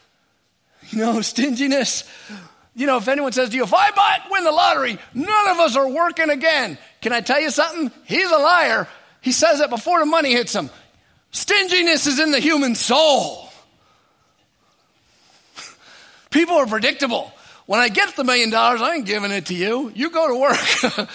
No 0.93 1.21
stinginess. 1.23 2.05
You 2.77 2.87
know, 2.87 2.99
if 2.99 3.09
anyone 3.09 3.33
says 3.33 3.51
to 3.51 3.57
you, 3.57 3.65
if 3.65 3.75
I 3.75 3.91
buy, 3.91 4.19
it, 4.25 4.31
win 4.31 4.45
the 4.45 4.53
lottery, 4.53 4.99
none 5.13 5.49
of 5.49 5.59
us 5.59 5.75
are 5.75 5.89
working 5.89 6.31
again. 6.31 6.79
Can 7.01 7.13
I 7.13 7.21
tell 7.21 7.41
you 7.41 7.51
something? 7.51 7.91
He's 8.05 8.31
a 8.31 8.39
liar. 8.39 8.87
He 9.21 9.33
says 9.33 9.61
it 9.61 9.69
before 9.69 9.99
the 9.99 10.07
money 10.07 10.31
hits 10.31 10.55
him. 10.55 10.71
Stinginess 11.33 12.07
is 12.07 12.21
in 12.21 12.31
the 12.31 12.39
human 12.39 12.77
soul. 12.77 13.51
People 16.31 16.55
are 16.55 16.67
predictable. 16.67 17.33
When 17.71 17.79
I 17.79 17.89
get 17.89 18.17
the 18.17 18.25
million 18.25 18.51
dollars, 18.51 18.83
I 18.83 18.97
ain't 18.97 19.07
giving 19.07 19.31
it 19.31 19.47
to 19.47 19.55
you. 19.55 19.93
You 19.95 20.11
go 20.11 20.27
to 20.27 20.35
work. 20.35 21.09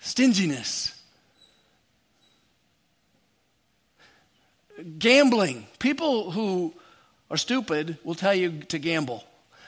Stinginess. 0.00 1.00
Gambling. 4.98 5.68
People 5.78 6.32
who 6.32 6.74
are 7.30 7.36
stupid 7.36 7.98
will 8.02 8.16
tell 8.16 8.34
you 8.34 8.62
to 8.62 8.80
gamble. 8.80 9.22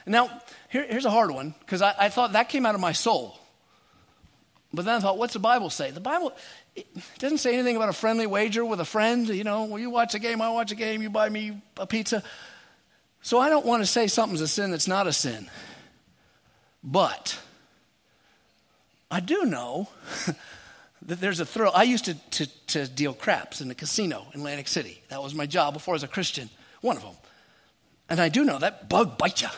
Now, 0.05 0.41
here, 0.67 0.85
here's 0.85 1.05
a 1.05 1.09
hard 1.09 1.31
one 1.31 1.55
because 1.61 1.81
I, 1.81 1.95
I, 1.97 2.09
thought 2.09 2.33
that 2.33 2.49
came 2.49 2.65
out 2.65 2.75
of 2.75 2.81
my 2.81 2.91
soul. 2.91 3.39
But 4.73 4.83
then 4.83 4.95
I 4.95 4.99
thought, 4.99 5.19
what's 5.19 5.31
the 5.31 5.39
Bible 5.39 5.69
say? 5.69 5.91
The 5.91 6.01
Bible 6.01 6.33
doesn't 7.19 7.37
say 7.37 7.53
anything 7.53 7.77
about 7.77 7.87
a 7.87 7.93
friendly 7.93 8.27
wager 8.27 8.65
with 8.65 8.81
a 8.81 8.85
friend. 8.85 9.29
You 9.29 9.45
know, 9.45 9.63
well, 9.63 9.79
you 9.79 9.89
watch 9.89 10.15
a 10.15 10.19
game, 10.19 10.41
I 10.41 10.49
watch 10.49 10.73
a 10.73 10.75
game, 10.75 11.01
you 11.01 11.09
buy 11.09 11.29
me 11.29 11.61
a 11.77 11.87
pizza. 11.87 12.21
So 13.21 13.39
I 13.39 13.49
don't 13.49 13.65
want 13.65 13.83
to 13.83 13.87
say 13.87 14.07
something's 14.07 14.41
a 14.41 14.47
sin 14.47 14.71
that's 14.71 14.87
not 14.87 15.07
a 15.07 15.13
sin. 15.13 15.49
But 16.83 17.39
I 19.09 19.19
do 19.19 19.45
know 19.45 19.87
that 21.03 21.19
there's 21.19 21.39
a 21.39 21.45
thrill. 21.45 21.71
I 21.75 21.83
used 21.83 22.05
to, 22.05 22.15
to, 22.31 22.47
to 22.67 22.87
deal 22.87 23.13
craps 23.13 23.61
in 23.61 23.67
the 23.67 23.75
casino 23.75 24.25
in 24.33 24.39
Atlantic 24.39 24.67
City. 24.67 25.01
That 25.09 25.21
was 25.21 25.35
my 25.35 25.45
job 25.45 25.73
before 25.73 25.93
I 25.93 25.97
was 25.97 26.03
a 26.03 26.07
Christian, 26.07 26.49
one 26.81 26.97
of 26.97 27.03
them. 27.03 27.15
And 28.09 28.19
I 28.19 28.29
do 28.29 28.43
know 28.43 28.59
that 28.59 28.89
bug 28.89 29.17
bites 29.17 29.41
you. 29.41 29.49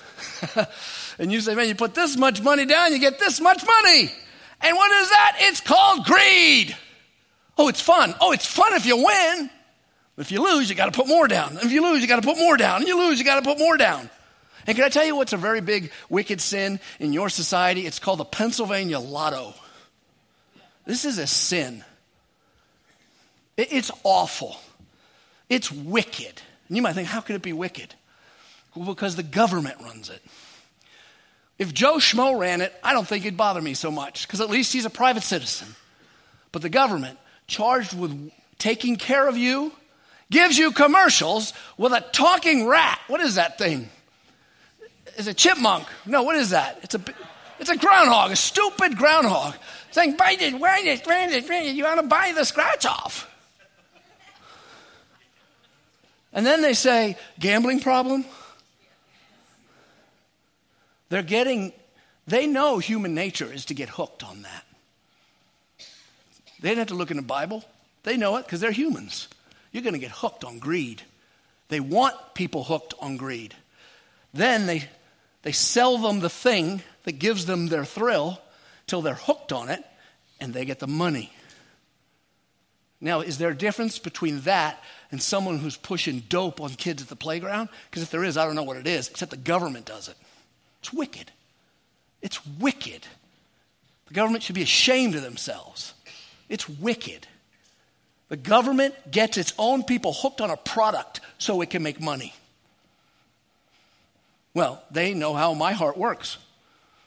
and 1.18 1.32
you 1.32 1.42
say, 1.42 1.56
man, 1.56 1.68
you 1.68 1.76
put 1.76 1.96
this 1.96 2.18
much 2.18 2.42
money 2.42 2.66
down, 2.66 2.92
you 2.92 3.00
get 3.00 3.18
this 3.18 3.40
much 3.40 3.66
money. 3.66 4.12
And 4.62 4.78
what 4.78 4.92
is 4.92 5.10
that? 5.10 5.38
It's 5.40 5.62
called 5.62 6.06
greed. 6.06 6.76
Oh, 7.58 7.68
it's 7.68 7.82
fun. 7.82 8.14
Oh, 8.20 8.32
it's 8.32 8.46
fun 8.46 8.74
if 8.74 8.86
you 8.86 8.98
win. 8.98 9.50
If 10.18 10.32
you 10.32 10.44
lose, 10.44 10.70
you 10.70 10.76
got 10.76 10.94
to 10.94 10.98
put 10.98 11.08
more 11.08 11.28
down. 11.28 11.58
If 11.58 11.72
you 11.72 11.82
lose, 11.82 12.02
you 12.02 12.08
got 12.08 12.22
to 12.22 12.28
put 12.28 12.38
more 12.38 12.56
down. 12.56 12.82
And 12.82 12.88
you 12.88 12.98
lose, 12.98 13.20
you 13.20 13.26
got 13.26 13.44
to 13.44 13.50
put 13.50 13.58
more 13.58 13.78
down. 13.78 14.10
And 14.68 14.76
can 14.76 14.86
I 14.86 14.90
tell 14.90 15.06
you 15.06 15.16
what's 15.16 15.34
a 15.34 15.38
very 15.38 15.60
big 15.60 15.92
wicked 16.10 16.40
sin 16.40 16.80
in 17.00 17.14
your 17.14 17.30
society? 17.30 17.86
It's 17.86 18.00
called 18.00 18.20
the 18.20 18.26
Pennsylvania 18.26 19.00
Lotto. 19.00 19.54
This 20.86 21.04
is 21.06 21.18
a 21.18 21.28
sin. 21.28 21.84
It's 23.58 23.92
awful. 24.04 24.58
It's 25.50 25.72
wicked. 25.72 26.42
And 26.68 26.78
you 26.78 26.84
might 26.84 26.94
think, 26.94 27.08
how 27.08 27.22
could 27.22 27.36
it 27.36 27.42
be 27.42 27.54
wicked? 27.54 27.94
Well, 28.76 28.86
because 28.86 29.16
the 29.16 29.24
government 29.24 29.78
runs 29.82 30.10
it. 30.10 30.22
If 31.60 31.74
Joe 31.74 31.98
Schmo 31.98 32.40
ran 32.40 32.62
it, 32.62 32.74
I 32.84 32.94
don't 32.94 33.08
think 33.08 33.26
it'd 33.26 33.38
bother 33.38 33.62
me 33.62 33.76
so 33.76 33.92
much, 33.92 34.26
because 34.28 34.42
at 34.42 34.50
least 34.50 34.74
he's 34.74 34.86
a 34.86 34.90
private 34.90 35.24
citizen. 35.24 35.76
But 36.52 36.62
the 36.62 36.70
government, 36.70 37.20
charged 37.48 37.98
with 37.98 38.32
taking 38.58 38.96
care 38.96 39.28
of 39.28 39.38
you, 39.38 39.72
gives 40.34 40.58
you 40.58 40.72
commercials 40.72 41.54
with 41.78 41.94
a 41.94 42.02
talking 42.12 42.68
rat. 42.68 43.00
What 43.08 43.22
is 43.22 43.36
that 43.36 43.58
thing? 43.58 43.88
Is 45.18 45.28
a 45.28 45.34
chipmunk? 45.34 45.88
No, 46.06 46.24
what 46.24 46.36
is 46.36 46.50
that? 46.50 46.80
It's 46.82 46.96
a, 46.96 47.02
it's 47.60 47.70
a 47.70 47.78
groundhog, 47.78 48.32
a 48.32 48.36
stupid 48.36 48.98
groundhog, 48.98 49.54
saying, 49.92 50.18
"Bite 50.18 50.42
it, 50.42 50.60
grind 50.60 50.88
it, 50.88 51.04
grind 51.04 51.32
it, 51.32 51.46
grind 51.48 51.68
it. 51.68 51.76
You 51.76 51.84
want 51.84 52.02
to 52.02 52.08
buy 52.08 52.34
the 52.36 52.44
scratch 52.44 52.86
off." 52.86 53.30
And 56.34 56.46
then 56.46 56.62
they 56.62 56.74
say, 56.74 57.16
"Gambling 57.40 57.80
problem." 57.80 58.26
They're 61.10 61.22
getting, 61.22 61.74
they 62.26 62.48
know 62.48 62.80
human 62.80 63.14
nature 63.14 63.54
is 63.54 63.66
to 63.66 63.76
get 63.76 63.88
hooked 63.88 64.24
on 64.24 64.42
that. 64.42 64.66
They 66.60 66.70
didn't 66.70 66.80
have 66.80 66.88
to 66.88 66.96
look 66.96 67.12
in 67.12 67.18
the 67.18 67.24
Bible. 67.24 67.64
They 68.02 68.18
know 68.18 68.38
it 68.38 68.46
because 68.46 68.62
they're 68.62 68.72
humans. 68.72 69.28
You're 69.74 69.84
going 69.84 69.94
to 69.94 70.00
get 70.00 70.12
hooked 70.12 70.46
on 70.46 70.60
greed. 70.60 71.02
They 71.68 71.82
want 71.82 72.16
people 72.34 72.64
hooked 72.64 72.94
on 73.02 73.18
greed. 73.18 73.54
Then 74.34 74.68
they, 74.68 74.88
they 75.42 75.52
sell 75.52 75.98
them 75.98 76.22
the 76.22 76.30
thing 76.30 76.82
that 77.04 77.14
gives 77.14 77.46
them 77.46 77.68
their 77.68 77.84
thrill 77.84 78.40
till 78.88 79.02
they're 79.02 79.16
hooked 79.16 79.52
on 79.52 79.70
it 79.70 79.84
and 80.40 80.54
they 80.54 80.64
get 80.64 80.80
the 80.80 80.88
money. 80.88 81.34
Now, 83.02 83.20
is 83.20 83.38
there 83.38 83.50
a 83.50 83.56
difference 83.56 84.00
between 84.00 84.42
that 84.42 84.82
and 85.12 85.22
someone 85.22 85.58
who's 85.58 85.76
pushing 85.76 86.24
dope 86.30 86.62
on 86.62 86.70
kids 86.76 87.02
at 87.02 87.10
the 87.10 87.18
playground? 87.18 87.68
Because 87.90 88.04
if 88.04 88.12
there 88.12 88.24
is, 88.24 88.38
I 88.38 88.46
don't 88.46 88.56
know 88.56 88.64
what 88.64 88.78
it 88.78 88.88
is, 88.88 89.10
except 89.10 89.32
the 89.32 89.38
government 89.38 89.86
does 89.86 90.08
it. 90.08 90.16
It's 90.80 90.94
wicked. 90.94 91.32
It's 92.22 92.46
wicked. 92.46 93.06
The 94.08 94.14
government 94.14 94.44
should 94.44 94.56
be 94.56 94.62
ashamed 94.62 95.16
of 95.16 95.22
themselves. 95.22 95.94
It's 96.48 96.70
wicked. 96.70 97.28
The 98.30 98.38
government 98.38 98.96
gets 99.12 99.38
its 99.38 99.54
own 99.58 99.84
people 99.84 100.14
hooked 100.14 100.42
on 100.42 100.50
a 100.50 100.58
product 100.58 101.22
so 101.38 101.62
it 101.62 101.70
can 101.70 101.84
make 101.84 102.02
money. 102.02 102.34
Well, 104.54 104.84
they 104.92 105.14
know 105.14 105.34
how 105.34 105.54
my 105.54 105.74
heart 105.74 105.98
works. 105.98 106.38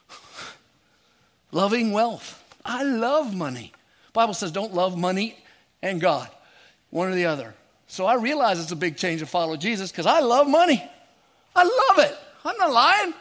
Loving 1.51 1.91
wealth. 1.91 2.43
I 2.63 2.83
love 2.83 3.35
money. 3.35 3.71
Bible 4.13 4.33
says 4.33 4.51
don't 4.51 4.73
love 4.73 4.97
money 4.97 5.37
and 5.81 6.01
God, 6.01 6.27
one 6.89 7.09
or 7.09 7.15
the 7.15 7.25
other. 7.25 7.53
So 7.87 8.05
I 8.05 8.15
realize 8.15 8.59
it's 8.59 8.71
a 8.71 8.75
big 8.75 8.97
change 8.97 9.21
to 9.21 9.25
follow 9.25 9.55
Jesus 9.55 9.91
because 9.91 10.05
I 10.05 10.19
love 10.19 10.47
money. 10.47 10.83
I 11.55 11.63
love 11.63 12.05
it. 12.05 12.17
I'm 12.43 12.57
not 12.57 12.71
lying. 12.71 13.13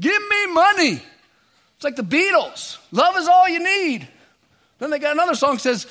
Give 0.00 0.22
me 0.28 0.46
money. 0.46 1.02
It's 1.76 1.84
like 1.84 1.96
the 1.96 2.02
Beatles. 2.02 2.78
Love 2.92 3.16
is 3.16 3.28
all 3.28 3.48
you 3.48 3.62
need. 3.62 4.08
Then 4.78 4.90
they 4.90 4.98
got 4.98 5.12
another 5.12 5.34
song 5.34 5.58
says, 5.58 5.86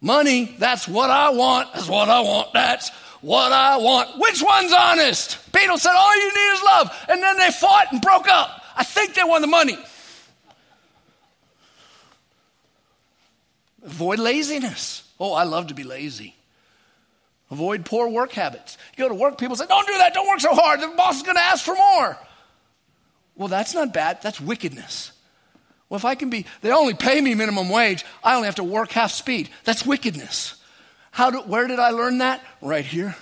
Money, 0.00 0.54
that's 0.58 0.86
what 0.86 1.10
I 1.10 1.30
want. 1.30 1.72
That's 1.74 1.88
what 1.88 2.08
I 2.08 2.20
want. 2.20 2.52
That's 2.52 2.90
what 3.20 3.52
I 3.52 3.76
want. 3.78 4.18
Which 4.18 4.42
one's 4.42 4.72
honest? 4.72 5.52
Beatles 5.52 5.80
said, 5.80 5.94
All 5.94 6.16
you 6.16 6.34
need 6.34 6.52
is 6.54 6.62
love. 6.62 7.06
And 7.08 7.22
then 7.22 7.36
they 7.36 7.50
fought 7.50 7.92
and 7.92 8.00
broke 8.00 8.28
up. 8.28 8.62
I 8.76 8.84
think 8.84 9.14
they 9.14 9.24
won 9.24 9.40
the 9.40 9.48
money. 9.48 9.76
Avoid 13.84 14.18
laziness. 14.18 15.02
Oh, 15.18 15.32
I 15.32 15.44
love 15.44 15.68
to 15.68 15.74
be 15.74 15.82
lazy. 15.82 16.36
Avoid 17.50 17.84
poor 17.84 18.08
work 18.08 18.32
habits. 18.32 18.76
You 18.96 19.04
go 19.04 19.08
to 19.08 19.14
work, 19.14 19.38
people 19.38 19.56
say, 19.56 19.66
Don't 19.66 19.86
do 19.86 19.98
that. 19.98 20.14
Don't 20.14 20.28
work 20.28 20.40
so 20.40 20.54
hard. 20.54 20.80
The 20.80 20.88
boss 20.88 21.16
is 21.16 21.22
going 21.22 21.36
to 21.36 21.42
ask 21.42 21.64
for 21.64 21.74
more. 21.74 22.16
Well, 23.34 23.48
that's 23.48 23.74
not 23.74 23.92
bad. 23.92 24.20
That's 24.22 24.40
wickedness. 24.40 25.12
Well, 25.88 25.96
if 25.96 26.04
I 26.04 26.14
can 26.14 26.28
be, 26.30 26.44
they 26.60 26.70
only 26.70 26.94
pay 26.94 27.20
me 27.20 27.34
minimum 27.34 27.70
wage. 27.70 28.04
I 28.22 28.34
only 28.34 28.46
have 28.46 28.56
to 28.56 28.64
work 28.64 28.92
half 28.92 29.10
speed. 29.10 29.48
That's 29.64 29.86
wickedness. 29.86 30.54
How 31.10 31.30
do, 31.30 31.38
where 31.38 31.66
did 31.66 31.78
I 31.78 31.90
learn 31.90 32.18
that? 32.18 32.44
Right 32.60 32.84
here. 32.84 33.16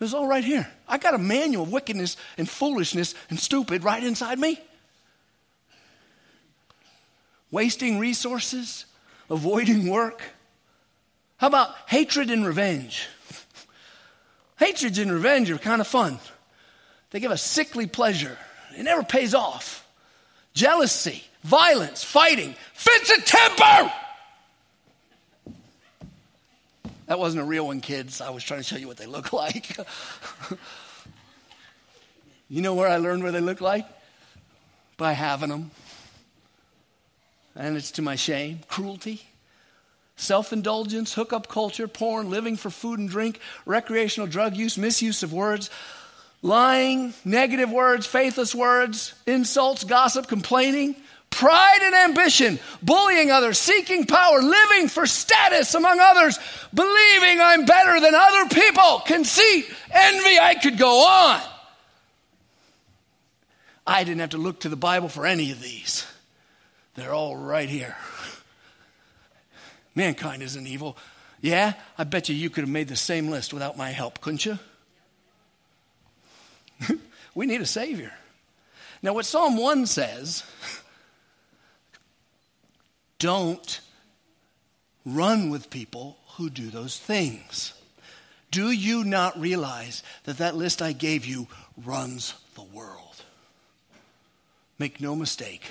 It's 0.00 0.12
all 0.12 0.26
right 0.26 0.44
here. 0.44 0.68
I 0.86 0.98
got 0.98 1.14
a 1.14 1.18
manual 1.18 1.64
of 1.64 1.72
wickedness 1.72 2.16
and 2.36 2.48
foolishness 2.48 3.14
and 3.30 3.38
stupid 3.38 3.84
right 3.84 4.02
inside 4.02 4.38
me. 4.38 4.60
Wasting 7.50 7.98
resources, 7.98 8.84
avoiding 9.30 9.88
work. 9.88 10.22
How 11.38 11.46
about 11.46 11.74
hatred 11.86 12.30
and 12.30 12.46
revenge? 12.46 13.08
Hatred 14.58 14.98
and 14.98 15.10
revenge 15.10 15.50
are 15.50 15.58
kind 15.58 15.80
of 15.80 15.86
fun. 15.86 16.18
They 17.10 17.20
give 17.20 17.32
a 17.32 17.36
sickly 17.36 17.86
pleasure. 17.86 18.38
It 18.76 18.82
never 18.82 19.02
pays 19.02 19.34
off. 19.34 19.83
Jealousy, 20.54 21.24
violence, 21.42 22.04
fighting, 22.04 22.54
fits 22.72 23.16
of 23.16 23.24
temper. 23.24 23.92
That 27.06 27.18
wasn't 27.18 27.42
a 27.42 27.44
real 27.44 27.66
one, 27.66 27.80
kids. 27.80 28.20
I 28.20 28.30
was 28.30 28.42
trying 28.42 28.60
to 28.60 28.64
show 28.64 28.76
you 28.76 28.86
what 28.86 28.96
they 28.96 29.06
look 29.06 29.32
like. 29.44 29.76
you 32.48 32.62
know 32.62 32.74
where 32.74 32.88
I 32.88 32.96
learned 32.96 33.22
what 33.22 33.32
they 33.32 33.40
look 33.40 33.60
like? 33.60 33.86
By 34.96 35.12
having 35.12 35.50
them. 35.50 35.70
And 37.56 37.76
it's 37.76 37.90
to 37.92 38.02
my 38.02 38.16
shame. 38.16 38.60
Cruelty, 38.68 39.22
self 40.16 40.52
indulgence, 40.52 41.14
hookup 41.14 41.48
culture, 41.48 41.88
porn, 41.88 42.30
living 42.30 42.56
for 42.56 42.70
food 42.70 42.98
and 42.98 43.08
drink, 43.08 43.38
recreational 43.66 44.26
drug 44.26 44.56
use, 44.56 44.78
misuse 44.78 45.22
of 45.22 45.32
words, 45.32 45.70
lying, 46.44 47.14
negative 47.24 47.72
words, 47.72 48.06
faithless 48.06 48.54
words, 48.54 49.14
insults, 49.26 49.82
gossip, 49.82 50.28
complaining, 50.28 50.94
pride 51.30 51.80
and 51.82 51.94
ambition, 51.94 52.60
bullying 52.82 53.30
others, 53.30 53.58
seeking 53.58 54.04
power, 54.04 54.42
living 54.42 54.86
for 54.88 55.06
status 55.06 55.74
among 55.74 55.98
others, 55.98 56.38
believing 56.72 57.40
I'm 57.40 57.64
better 57.64 57.98
than 57.98 58.14
other 58.14 58.48
people, 58.50 59.02
conceit, 59.06 59.64
envy, 59.90 60.38
I 60.38 60.54
could 60.62 60.76
go 60.76 61.06
on. 61.06 61.40
I 63.86 64.04
didn't 64.04 64.20
have 64.20 64.30
to 64.30 64.38
look 64.38 64.60
to 64.60 64.68
the 64.68 64.76
Bible 64.76 65.08
for 65.08 65.26
any 65.26 65.50
of 65.50 65.62
these. 65.62 66.06
They're 66.94 67.14
all 67.14 67.36
right 67.36 67.68
here. 67.70 67.96
Mankind 69.94 70.42
isn't 70.42 70.66
evil. 70.66 70.98
Yeah, 71.40 71.72
I 71.96 72.04
bet 72.04 72.28
you 72.28 72.34
you 72.34 72.50
could 72.50 72.62
have 72.62 72.70
made 72.70 72.88
the 72.88 72.96
same 72.96 73.28
list 73.28 73.54
without 73.54 73.78
my 73.78 73.90
help, 73.90 74.20
couldn't 74.20 74.44
you? 74.44 74.58
we 77.34 77.46
need 77.46 77.60
a 77.60 77.66
Savior. 77.66 78.12
Now, 79.02 79.12
what 79.12 79.26
Psalm 79.26 79.56
1 79.56 79.86
says 79.86 80.44
don't 83.18 83.80
run 85.04 85.50
with 85.50 85.70
people 85.70 86.18
who 86.36 86.50
do 86.50 86.70
those 86.70 86.98
things. 86.98 87.74
Do 88.50 88.70
you 88.70 89.04
not 89.04 89.38
realize 89.38 90.02
that 90.24 90.38
that 90.38 90.56
list 90.56 90.80
I 90.80 90.92
gave 90.92 91.26
you 91.26 91.48
runs 91.76 92.34
the 92.54 92.62
world? 92.62 93.22
Make 94.78 95.00
no 95.00 95.14
mistake. 95.14 95.62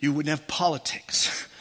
You 0.00 0.12
wouldn't 0.12 0.36
have 0.36 0.46
politics. 0.48 1.46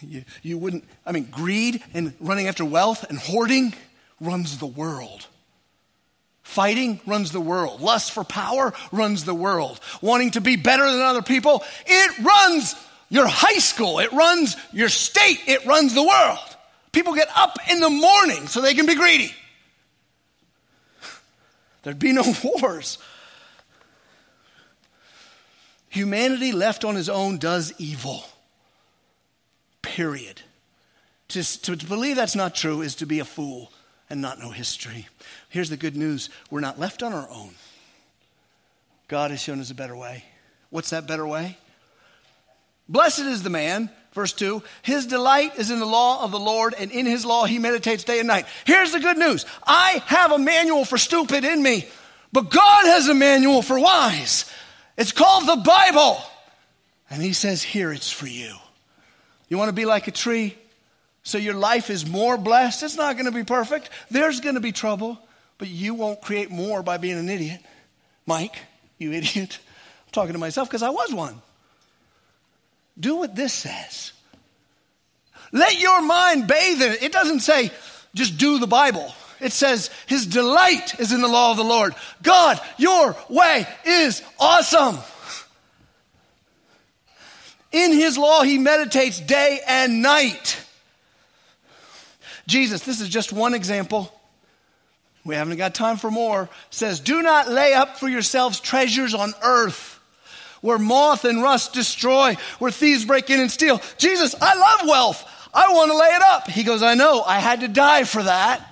You, 0.00 0.24
you 0.44 0.58
wouldn't, 0.58 0.84
I 1.04 1.10
mean, 1.10 1.24
greed 1.24 1.82
and 1.92 2.14
running 2.20 2.46
after 2.46 2.64
wealth 2.64 3.02
and 3.10 3.18
hoarding 3.18 3.74
runs 4.20 4.58
the 4.58 4.66
world. 4.66 5.26
Fighting 6.48 6.98
runs 7.04 7.30
the 7.30 7.42
world. 7.42 7.82
Lust 7.82 8.12
for 8.12 8.24
power 8.24 8.72
runs 8.90 9.24
the 9.24 9.34
world. 9.34 9.78
Wanting 10.00 10.30
to 10.30 10.40
be 10.40 10.56
better 10.56 10.90
than 10.90 11.02
other 11.02 11.20
people, 11.20 11.62
it 11.84 12.18
runs 12.20 12.74
your 13.10 13.26
high 13.26 13.58
school. 13.58 13.98
It 13.98 14.10
runs 14.12 14.56
your 14.72 14.88
state. 14.88 15.40
It 15.46 15.66
runs 15.66 15.92
the 15.92 16.02
world. 16.02 16.38
People 16.90 17.14
get 17.14 17.28
up 17.36 17.58
in 17.70 17.80
the 17.80 17.90
morning 17.90 18.46
so 18.46 18.62
they 18.62 18.72
can 18.72 18.86
be 18.86 18.94
greedy. 18.94 19.34
There'd 21.82 21.98
be 21.98 22.12
no 22.12 22.24
wars. 22.42 22.96
Humanity 25.90 26.52
left 26.52 26.82
on 26.82 26.94
his 26.94 27.10
own 27.10 27.36
does 27.36 27.74
evil. 27.76 28.24
Period. 29.82 30.40
To, 31.28 31.42
to 31.42 31.76
believe 31.76 32.16
that's 32.16 32.34
not 32.34 32.54
true 32.54 32.80
is 32.80 32.94
to 32.96 33.06
be 33.06 33.18
a 33.18 33.26
fool 33.26 33.70
and 34.10 34.20
not 34.20 34.38
know 34.38 34.50
history. 34.50 35.06
Here's 35.48 35.70
the 35.70 35.76
good 35.76 35.96
news 35.96 36.30
we're 36.50 36.60
not 36.60 36.78
left 36.78 37.02
on 37.02 37.12
our 37.12 37.28
own. 37.30 37.50
God 39.08 39.30
has 39.30 39.40
shown 39.40 39.60
us 39.60 39.70
a 39.70 39.74
better 39.74 39.96
way. 39.96 40.24
What's 40.70 40.90
that 40.90 41.06
better 41.06 41.26
way? 41.26 41.56
Blessed 42.88 43.20
is 43.20 43.42
the 43.42 43.50
man, 43.50 43.90
verse 44.12 44.32
2, 44.32 44.62
his 44.82 45.06
delight 45.06 45.58
is 45.58 45.70
in 45.70 45.78
the 45.78 45.86
law 45.86 46.24
of 46.24 46.30
the 46.30 46.38
Lord, 46.38 46.74
and 46.78 46.90
in 46.90 47.06
his 47.06 47.24
law 47.24 47.44
he 47.44 47.58
meditates 47.58 48.04
day 48.04 48.18
and 48.18 48.28
night. 48.28 48.46
Here's 48.64 48.92
the 48.92 49.00
good 49.00 49.18
news 49.18 49.44
I 49.66 50.02
have 50.06 50.32
a 50.32 50.38
manual 50.38 50.84
for 50.84 50.98
stupid 50.98 51.44
in 51.44 51.62
me, 51.62 51.86
but 52.32 52.50
God 52.50 52.86
has 52.86 53.08
a 53.08 53.14
manual 53.14 53.62
for 53.62 53.78
wise. 53.78 54.50
It's 54.96 55.12
called 55.12 55.46
the 55.46 55.56
Bible. 55.56 56.18
And 57.10 57.22
he 57.22 57.32
says, 57.32 57.62
Here 57.62 57.92
it's 57.92 58.10
for 58.10 58.26
you. 58.26 58.54
You 59.48 59.56
want 59.56 59.68
to 59.68 59.74
be 59.74 59.84
like 59.84 60.08
a 60.08 60.12
tree? 60.12 60.56
So 61.28 61.36
your 61.36 61.52
life 61.52 61.90
is 61.90 62.06
more 62.06 62.38
blessed. 62.38 62.82
It's 62.82 62.96
not 62.96 63.16
going 63.16 63.26
to 63.26 63.32
be 63.32 63.44
perfect. 63.44 63.90
There's 64.10 64.40
going 64.40 64.54
to 64.54 64.62
be 64.62 64.72
trouble, 64.72 65.18
but 65.58 65.68
you 65.68 65.92
won't 65.92 66.22
create 66.22 66.50
more 66.50 66.82
by 66.82 66.96
being 66.96 67.18
an 67.18 67.28
idiot. 67.28 67.60
Mike, 68.24 68.56
you 68.96 69.12
idiot. 69.12 69.58
I'm 70.06 70.12
talking 70.12 70.32
to 70.32 70.38
myself 70.38 70.70
because 70.70 70.82
I 70.82 70.88
was 70.88 71.12
one. 71.12 71.42
Do 72.98 73.16
what 73.16 73.36
this 73.36 73.52
says. 73.52 74.12
Let 75.52 75.78
your 75.78 76.00
mind 76.00 76.46
bathe 76.46 76.80
in 76.80 76.92
it. 76.92 77.02
It 77.02 77.12
doesn't 77.12 77.40
say 77.40 77.72
just 78.14 78.38
do 78.38 78.58
the 78.58 78.66
Bible. 78.66 79.12
It 79.38 79.52
says 79.52 79.90
his 80.06 80.24
delight 80.24 80.98
is 80.98 81.12
in 81.12 81.20
the 81.20 81.28
law 81.28 81.50
of 81.50 81.58
the 81.58 81.62
Lord. 81.62 81.94
God, 82.22 82.58
your 82.78 83.14
way 83.28 83.66
is 83.84 84.22
awesome. 84.40 84.96
In 87.70 87.92
his 87.92 88.16
law, 88.16 88.44
he 88.44 88.56
meditates 88.56 89.20
day 89.20 89.60
and 89.68 90.00
night. 90.00 90.64
Jesus, 92.48 92.80
this 92.80 93.00
is 93.00 93.08
just 93.08 93.32
one 93.32 93.54
example. 93.54 94.12
We 95.24 95.34
haven't 95.34 95.58
got 95.58 95.74
time 95.74 95.98
for 95.98 96.10
more. 96.10 96.48
Says, 96.70 96.98
Do 96.98 97.22
not 97.22 97.48
lay 97.48 97.74
up 97.74 97.98
for 97.98 98.08
yourselves 98.08 98.58
treasures 98.58 99.14
on 99.14 99.34
earth 99.42 99.98
where 100.60 100.78
moth 100.78 101.24
and 101.24 101.42
rust 101.42 101.72
destroy, 101.72 102.34
where 102.58 102.70
thieves 102.70 103.04
break 103.04 103.30
in 103.30 103.38
and 103.38 103.50
steal. 103.50 103.80
Jesus, 103.98 104.34
I 104.40 104.54
love 104.54 104.88
wealth. 104.88 105.48
I 105.52 105.72
want 105.72 105.90
to 105.90 105.96
lay 105.96 106.08
it 106.08 106.22
up. 106.22 106.48
He 106.48 106.64
goes, 106.64 106.82
I 106.82 106.94
know, 106.94 107.22
I 107.22 107.38
had 107.38 107.60
to 107.60 107.68
die 107.68 108.04
for 108.04 108.22
that. 108.22 108.64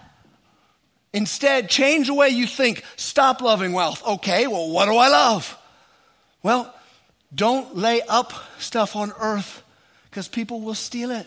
Instead, 1.12 1.70
change 1.70 2.08
the 2.08 2.14
way 2.14 2.30
you 2.30 2.46
think. 2.46 2.82
Stop 2.96 3.40
loving 3.40 3.72
wealth. 3.72 4.06
Okay, 4.06 4.46
well, 4.46 4.70
what 4.70 4.86
do 4.86 4.96
I 4.96 5.08
love? 5.08 5.56
Well, 6.42 6.74
don't 7.34 7.76
lay 7.76 8.02
up 8.02 8.32
stuff 8.58 8.96
on 8.96 9.12
earth 9.20 9.62
because 10.10 10.28
people 10.28 10.60
will 10.60 10.74
steal 10.74 11.10
it. 11.10 11.26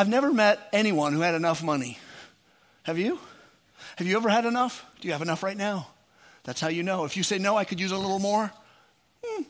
I've 0.00 0.08
never 0.08 0.32
met 0.32 0.58
anyone 0.72 1.12
who 1.12 1.20
had 1.20 1.34
enough 1.34 1.62
money. 1.62 1.98
Have 2.84 2.98
you? 2.98 3.18
Have 3.96 4.06
you 4.06 4.16
ever 4.16 4.30
had 4.30 4.46
enough? 4.46 4.82
Do 4.98 5.06
you 5.08 5.12
have 5.12 5.20
enough 5.20 5.42
right 5.42 5.58
now? 5.58 5.88
That's 6.44 6.58
how 6.58 6.68
you 6.68 6.82
know. 6.82 7.04
If 7.04 7.18
you 7.18 7.22
say, 7.22 7.36
no, 7.36 7.54
I 7.54 7.64
could 7.64 7.78
use 7.78 7.92
a 7.92 7.98
little 7.98 8.18
more, 8.18 8.50
hmm, 9.22 9.42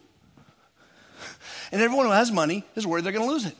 and 1.71 1.81
everyone 1.81 2.07
who 2.07 2.11
has 2.11 2.33
money 2.33 2.65
is 2.75 2.85
worried 2.85 3.05
they're 3.05 3.13
going 3.13 3.29
to 3.29 3.33
lose 3.33 3.47
it. 3.47 3.55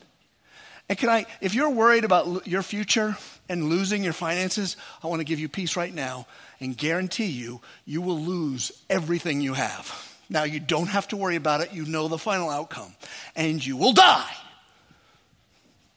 And 0.89 0.97
can 0.97 1.07
I, 1.07 1.27
if 1.39 1.55
you're 1.55 1.69
worried 1.69 2.03
about 2.03 2.45
your 2.45 2.61
future 2.61 3.15
and 3.47 3.69
losing 3.69 4.03
your 4.03 4.11
finances, 4.11 4.75
I 5.01 5.07
want 5.07 5.21
to 5.21 5.25
give 5.25 5.39
you 5.39 5.47
peace 5.47 5.77
right 5.77 5.95
now 5.95 6.27
and 6.59 6.77
guarantee 6.77 7.27
you, 7.27 7.61
you 7.85 8.01
will 8.01 8.19
lose 8.19 8.69
everything 8.89 9.39
you 9.39 9.53
have. 9.53 10.13
Now, 10.29 10.43
you 10.43 10.59
don't 10.59 10.87
have 10.87 11.07
to 11.07 11.15
worry 11.15 11.37
about 11.37 11.61
it. 11.61 11.71
You 11.71 11.85
know 11.85 12.09
the 12.09 12.17
final 12.17 12.49
outcome. 12.49 12.93
And 13.33 13.65
you 13.65 13.77
will 13.77 13.93
die. 13.93 14.35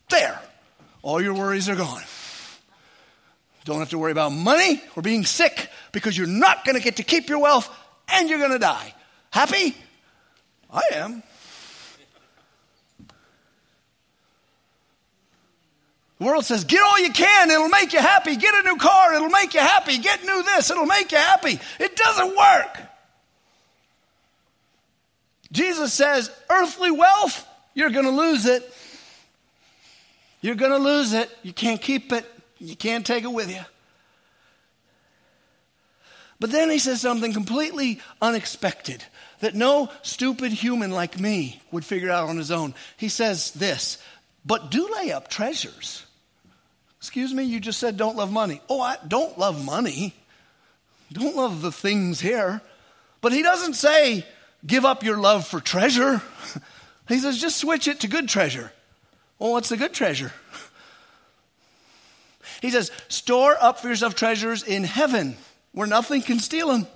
There. 0.08 0.40
All 1.04 1.20
your 1.20 1.34
worries 1.34 1.68
are 1.68 1.76
gone. 1.76 2.02
Don't 3.66 3.78
have 3.78 3.90
to 3.90 3.98
worry 3.98 4.10
about 4.10 4.32
money 4.32 4.82
or 4.96 5.02
being 5.02 5.26
sick 5.26 5.68
because 5.92 6.16
you're 6.16 6.26
not 6.26 6.64
going 6.64 6.76
to 6.76 6.82
get 6.82 6.96
to 6.96 7.02
keep 7.02 7.28
your 7.28 7.40
wealth 7.40 7.70
and 8.08 8.30
you're 8.30 8.38
going 8.38 8.52
to 8.52 8.58
die. 8.58 8.94
Happy? 9.30 9.76
I 10.72 10.80
am. 10.92 11.22
The 16.18 16.24
world 16.24 16.46
says, 16.46 16.64
get 16.64 16.82
all 16.82 16.98
you 16.98 17.12
can, 17.12 17.50
it'll 17.50 17.68
make 17.68 17.92
you 17.92 17.98
happy. 17.98 18.36
Get 18.36 18.54
a 18.54 18.62
new 18.62 18.78
car, 18.78 19.12
it'll 19.12 19.28
make 19.28 19.52
you 19.52 19.60
happy. 19.60 19.98
Get 19.98 20.24
new 20.24 20.42
this, 20.42 20.70
it'll 20.70 20.86
make 20.86 21.12
you 21.12 21.18
happy. 21.18 21.60
It 21.78 21.96
doesn't 21.96 22.34
work. 22.34 22.78
Jesus 25.52 25.92
says, 25.92 26.30
earthly 26.48 26.90
wealth, 26.90 27.46
you're 27.74 27.90
going 27.90 28.06
to 28.06 28.10
lose 28.10 28.46
it. 28.46 28.62
You're 30.44 30.56
going 30.56 30.72
to 30.72 30.78
lose 30.78 31.14
it. 31.14 31.30
You 31.42 31.54
can't 31.54 31.80
keep 31.80 32.12
it, 32.12 32.26
you 32.58 32.76
can't 32.76 33.06
take 33.06 33.24
it 33.24 33.32
with 33.32 33.50
you. 33.50 33.62
But 36.38 36.50
then 36.50 36.68
he 36.68 36.78
says 36.78 37.00
something 37.00 37.32
completely 37.32 37.98
unexpected 38.20 39.02
that 39.40 39.54
no 39.54 39.88
stupid 40.02 40.52
human 40.52 40.90
like 40.90 41.18
me 41.18 41.62
would 41.70 41.82
figure 41.82 42.10
out 42.10 42.28
on 42.28 42.36
his 42.36 42.50
own. 42.50 42.74
He 42.98 43.08
says 43.08 43.52
this, 43.52 43.96
but 44.44 44.70
do 44.70 44.86
lay 44.92 45.12
up 45.12 45.28
treasures. 45.28 46.04
Excuse 46.98 47.32
me, 47.32 47.44
you 47.44 47.58
just 47.58 47.80
said 47.80 47.96
don't 47.96 48.16
love 48.16 48.30
money. 48.30 48.60
Oh, 48.68 48.82
I 48.82 48.98
don't 49.08 49.38
love 49.38 49.64
money. 49.64 50.12
Don't 51.10 51.36
love 51.36 51.62
the 51.62 51.72
things 51.72 52.20
here. 52.20 52.60
But 53.22 53.32
he 53.32 53.42
doesn't 53.42 53.74
say 53.74 54.26
give 54.66 54.84
up 54.84 55.04
your 55.04 55.16
love 55.16 55.46
for 55.46 55.60
treasure. 55.60 56.20
He 57.06 57.18
says 57.18 57.38
just 57.38 57.58
switch 57.58 57.86
it 57.86 58.00
to 58.00 58.08
good 58.08 58.30
treasure. 58.30 58.72
Well, 59.38 59.52
what's 59.52 59.68
the 59.68 59.76
good 59.76 59.92
treasure? 59.92 60.32
He 62.62 62.70
says, 62.70 62.90
store 63.08 63.56
up 63.60 63.80
for 63.80 63.88
yourself 63.88 64.14
treasures 64.14 64.62
in 64.62 64.84
heaven 64.84 65.36
where 65.72 65.86
nothing 65.86 66.22
can 66.22 66.38
steal 66.38 66.68
them. 66.68 66.86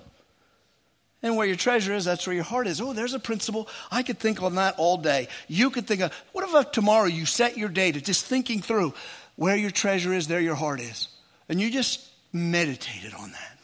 And 1.21 1.35
where 1.35 1.45
your 1.45 1.57
treasure 1.57 1.93
is, 1.93 2.05
that's 2.05 2.25
where 2.25 2.35
your 2.35 2.45
heart 2.45 2.65
is. 2.65 2.81
Oh, 2.81 2.93
there's 2.93 3.13
a 3.13 3.19
principle. 3.19 3.67
I 3.91 4.03
could 4.03 4.19
think 4.19 4.41
on 4.41 4.55
that 4.55 4.75
all 4.77 4.97
day. 4.97 5.27
You 5.47 5.69
could 5.69 5.85
think 5.85 6.01
of, 6.01 6.13
what 6.31 6.43
if 6.43 6.55
uh, 6.55 6.63
tomorrow 6.63 7.05
you 7.05 7.25
set 7.25 7.57
your 7.57 7.69
day 7.69 7.91
to 7.91 8.01
just 8.01 8.25
thinking 8.25 8.61
through 8.61 8.93
where 9.35 9.55
your 9.55 9.69
treasure 9.69 10.13
is, 10.13 10.27
there 10.27 10.39
your 10.39 10.55
heart 10.55 10.79
is. 10.79 11.09
And 11.49 11.59
you 11.59 11.69
just 11.69 12.07
meditated 12.31 13.13
on 13.13 13.31
that 13.31 13.59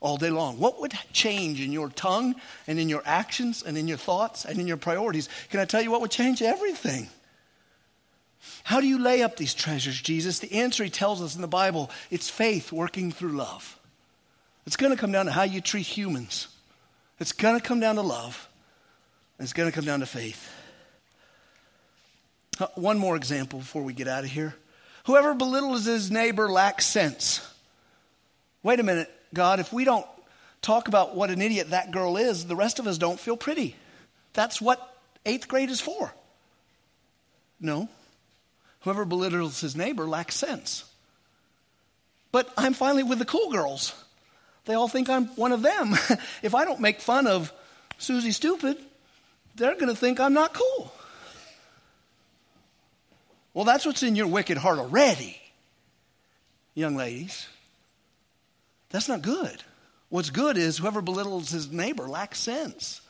all 0.00 0.16
day 0.16 0.30
long. 0.30 0.58
What 0.58 0.80
would 0.80 0.94
change 1.12 1.60
in 1.60 1.72
your 1.72 1.88
tongue 1.88 2.34
and 2.66 2.78
in 2.78 2.88
your 2.88 3.02
actions 3.04 3.62
and 3.62 3.76
in 3.76 3.88
your 3.88 3.98
thoughts 3.98 4.44
and 4.44 4.58
in 4.60 4.66
your 4.66 4.76
priorities? 4.76 5.28
Can 5.50 5.60
I 5.60 5.64
tell 5.64 5.82
you 5.82 5.90
what 5.90 6.00
would 6.02 6.10
change 6.10 6.40
everything? 6.40 7.08
How 8.64 8.80
do 8.80 8.86
you 8.86 8.98
lay 8.98 9.22
up 9.22 9.36
these 9.36 9.54
treasures, 9.54 10.00
Jesus? 10.00 10.38
The 10.38 10.52
answer 10.52 10.84
he 10.84 10.90
tells 10.90 11.20
us 11.22 11.34
in 11.34 11.42
the 11.42 11.48
Bible 11.48 11.90
it's 12.10 12.28
faith 12.28 12.72
working 12.72 13.12
through 13.12 13.32
love. 13.32 13.78
It's 14.66 14.76
going 14.76 14.92
to 14.92 14.98
come 14.98 15.12
down 15.12 15.26
to 15.26 15.32
how 15.32 15.42
you 15.42 15.60
treat 15.60 15.86
humans. 15.86 16.48
It's 17.20 17.32
going 17.32 17.58
to 17.58 17.64
come 17.64 17.80
down 17.80 17.96
to 17.96 18.02
love. 18.02 18.48
It's 19.38 19.52
going 19.52 19.70
to 19.70 19.74
come 19.74 19.84
down 19.84 20.00
to 20.00 20.06
faith. 20.06 20.50
Uh, 22.58 22.66
one 22.74 22.98
more 22.98 23.16
example 23.16 23.58
before 23.58 23.82
we 23.82 23.92
get 23.92 24.08
out 24.08 24.24
of 24.24 24.30
here. 24.30 24.54
Whoever 25.04 25.34
belittles 25.34 25.84
his 25.84 26.10
neighbor 26.10 26.48
lacks 26.50 26.86
sense. 26.86 27.46
Wait 28.62 28.80
a 28.80 28.82
minute, 28.82 29.10
God, 29.34 29.60
if 29.60 29.72
we 29.72 29.84
don't 29.84 30.06
talk 30.62 30.88
about 30.88 31.14
what 31.14 31.30
an 31.30 31.42
idiot 31.42 31.70
that 31.70 31.90
girl 31.90 32.16
is, 32.16 32.46
the 32.46 32.56
rest 32.56 32.78
of 32.78 32.86
us 32.86 32.96
don't 32.96 33.20
feel 33.20 33.36
pretty. 33.36 33.76
That's 34.32 34.60
what 34.60 34.96
eighth 35.26 35.48
grade 35.48 35.68
is 35.68 35.80
for. 35.80 36.14
No. 37.60 37.88
Whoever 38.84 39.04
belittles 39.06 39.60
his 39.60 39.74
neighbor 39.74 40.06
lacks 40.06 40.36
sense. 40.36 40.84
But 42.32 42.52
I'm 42.56 42.74
finally 42.74 43.02
with 43.02 43.18
the 43.18 43.24
cool 43.24 43.50
girls. 43.50 43.94
They 44.66 44.74
all 44.74 44.88
think 44.88 45.08
I'm 45.08 45.26
one 45.36 45.52
of 45.52 45.62
them. 45.62 45.94
if 46.42 46.54
I 46.54 46.64
don't 46.64 46.80
make 46.80 47.00
fun 47.00 47.26
of 47.26 47.52
Susie 47.96 48.32
Stupid, 48.32 48.76
they're 49.54 49.74
going 49.74 49.88
to 49.88 49.96
think 49.96 50.20
I'm 50.20 50.34
not 50.34 50.52
cool. 50.52 50.92
Well, 53.54 53.64
that's 53.64 53.86
what's 53.86 54.02
in 54.02 54.16
your 54.16 54.26
wicked 54.26 54.58
heart 54.58 54.78
already, 54.78 55.40
young 56.74 56.96
ladies. 56.96 57.46
That's 58.90 59.08
not 59.08 59.22
good. 59.22 59.62
What's 60.10 60.30
good 60.30 60.58
is 60.58 60.76
whoever 60.76 61.00
belittles 61.00 61.50
his 61.50 61.70
neighbor 61.70 62.06
lacks 62.08 62.38
sense. 62.38 63.00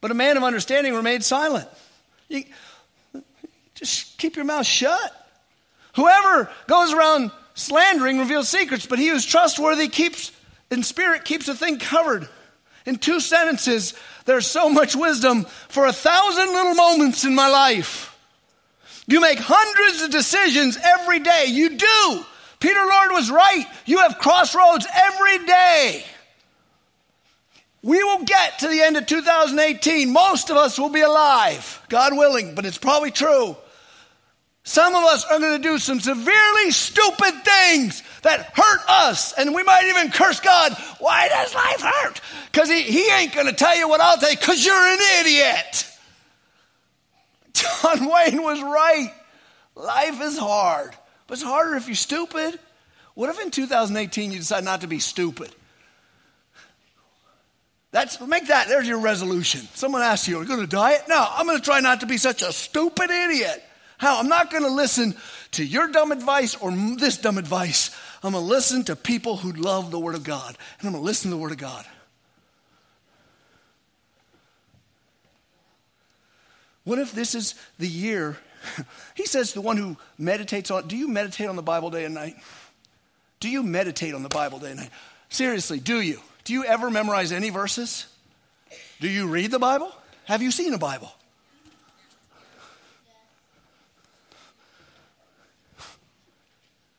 But 0.00 0.10
a 0.10 0.14
man 0.14 0.36
of 0.36 0.44
understanding 0.44 0.94
remained 0.94 1.24
silent. 1.24 1.68
You, 2.28 2.44
just 3.74 4.18
keep 4.18 4.36
your 4.36 4.44
mouth 4.44 4.66
shut. 4.66 5.28
Whoever 5.94 6.50
goes 6.66 6.92
around 6.92 7.30
Slandering 7.54 8.18
reveals 8.18 8.48
secrets, 8.48 8.86
but 8.86 8.98
he 8.98 9.08
who's 9.08 9.26
trustworthy 9.26 9.88
keeps, 9.88 10.32
in 10.70 10.82
spirit, 10.82 11.24
keeps 11.24 11.48
a 11.48 11.54
thing 11.54 11.78
covered. 11.78 12.28
In 12.86 12.96
two 12.96 13.20
sentences, 13.20 13.94
there's 14.24 14.46
so 14.46 14.70
much 14.70 14.96
wisdom 14.96 15.44
for 15.68 15.86
a 15.86 15.92
thousand 15.92 16.46
little 16.46 16.74
moments 16.74 17.24
in 17.24 17.34
my 17.34 17.48
life. 17.48 18.18
You 19.06 19.20
make 19.20 19.38
hundreds 19.38 20.02
of 20.02 20.10
decisions 20.10 20.78
every 20.82 21.20
day. 21.20 21.46
You 21.48 21.76
do. 21.76 22.24
Peter 22.60 22.80
Lord 22.80 23.10
was 23.12 23.30
right. 23.30 23.66
You 23.84 23.98
have 23.98 24.18
crossroads 24.18 24.86
every 24.92 25.44
day. 25.44 26.04
We 27.82 28.02
will 28.04 28.24
get 28.24 28.60
to 28.60 28.68
the 28.68 28.80
end 28.80 28.96
of 28.96 29.06
2018. 29.06 30.12
Most 30.12 30.50
of 30.50 30.56
us 30.56 30.78
will 30.78 30.90
be 30.90 31.00
alive, 31.00 31.84
God 31.88 32.16
willing, 32.16 32.54
but 32.54 32.64
it's 32.64 32.78
probably 32.78 33.10
true. 33.10 33.56
Some 34.64 34.94
of 34.94 35.02
us 35.02 35.24
are 35.24 35.40
going 35.40 35.60
to 35.60 35.68
do 35.68 35.78
some 35.78 35.98
severely 35.98 36.70
stupid 36.70 37.44
things 37.44 38.04
that 38.22 38.52
hurt 38.54 38.80
us, 38.88 39.32
and 39.32 39.52
we 39.52 39.64
might 39.64 39.86
even 39.86 40.12
curse 40.12 40.38
God. 40.38 40.72
Why 41.00 41.26
does 41.28 41.52
life 41.52 41.80
hurt? 41.80 42.20
Because 42.46 42.68
he, 42.68 42.82
he 42.82 43.10
ain't 43.10 43.34
going 43.34 43.48
to 43.48 43.52
tell 43.52 43.76
you 43.76 43.88
what 43.88 44.00
I'll 44.00 44.16
tell 44.16 44.30
you, 44.30 44.36
because 44.36 44.64
you're 44.64 44.74
an 44.74 44.98
idiot. 45.20 45.86
John 47.54 48.08
Wayne 48.08 48.42
was 48.42 48.62
right. 48.62 49.12
Life 49.74 50.20
is 50.20 50.38
hard, 50.38 50.92
but 51.26 51.34
it's 51.34 51.42
harder 51.42 51.74
if 51.74 51.88
you're 51.88 51.96
stupid. 51.96 52.60
What 53.14 53.30
if 53.30 53.40
in 53.40 53.50
2018 53.50 54.30
you 54.30 54.38
decide 54.38 54.62
not 54.62 54.82
to 54.82 54.86
be 54.86 55.00
stupid? 55.00 55.52
That's 58.02 58.20
make 58.20 58.48
that 58.48 58.66
there's 58.66 58.88
your 58.88 58.98
resolution. 58.98 59.60
Someone 59.74 60.02
asks 60.02 60.26
you, 60.26 60.38
"Are 60.38 60.42
you 60.42 60.48
going 60.48 60.60
to 60.60 60.66
diet?" 60.66 61.04
No, 61.08 61.24
I'm 61.30 61.46
going 61.46 61.58
to 61.58 61.64
try 61.64 61.78
not 61.78 62.00
to 62.00 62.06
be 62.06 62.16
such 62.16 62.42
a 62.42 62.52
stupid 62.52 63.10
idiot. 63.10 63.62
How? 63.96 64.18
I'm 64.18 64.28
not 64.28 64.50
going 64.50 64.64
to 64.64 64.68
listen 64.68 65.14
to 65.52 65.64
your 65.64 65.86
dumb 65.86 66.10
advice 66.10 66.56
or 66.56 66.72
this 66.72 67.16
dumb 67.16 67.38
advice. 67.38 67.96
I'm 68.24 68.32
going 68.32 68.42
to 68.42 68.50
listen 68.50 68.82
to 68.84 68.96
people 68.96 69.36
who 69.36 69.52
love 69.52 69.92
the 69.92 70.00
Word 70.00 70.16
of 70.16 70.24
God, 70.24 70.58
and 70.80 70.88
I'm 70.88 70.94
going 70.94 71.00
to 71.00 71.06
listen 71.06 71.30
to 71.30 71.36
the 71.36 71.40
Word 71.40 71.52
of 71.52 71.58
God. 71.58 71.84
What 76.82 76.98
if 76.98 77.12
this 77.12 77.36
is 77.36 77.54
the 77.78 77.88
year? 77.88 78.36
He 79.14 79.26
says, 79.26 79.52
the 79.52 79.60
one 79.60 79.76
who 79.76 79.96
meditates 80.18 80.70
on, 80.70 80.88
do 80.88 80.96
you 80.96 81.06
meditate 81.06 81.48
on 81.48 81.56
the 81.56 81.62
Bible 81.62 81.90
day 81.90 82.04
and 82.04 82.14
night? 82.14 82.34
Do 83.40 83.48
you 83.48 83.62
meditate 83.62 84.14
on 84.14 84.22
the 84.22 84.28
Bible 84.28 84.58
day 84.58 84.70
and 84.70 84.80
night? 84.80 84.90
Seriously, 85.28 85.78
do 85.78 86.00
you? 86.00 86.20
Do 86.44 86.52
you 86.52 86.64
ever 86.64 86.90
memorize 86.90 87.32
any 87.32 87.50
verses? 87.50 88.06
Do 89.00 89.08
you 89.08 89.28
read 89.28 89.50
the 89.50 89.58
Bible? 89.58 89.92
Have 90.24 90.42
you 90.42 90.50
seen 90.50 90.74
a 90.74 90.78
Bible? 90.78 91.12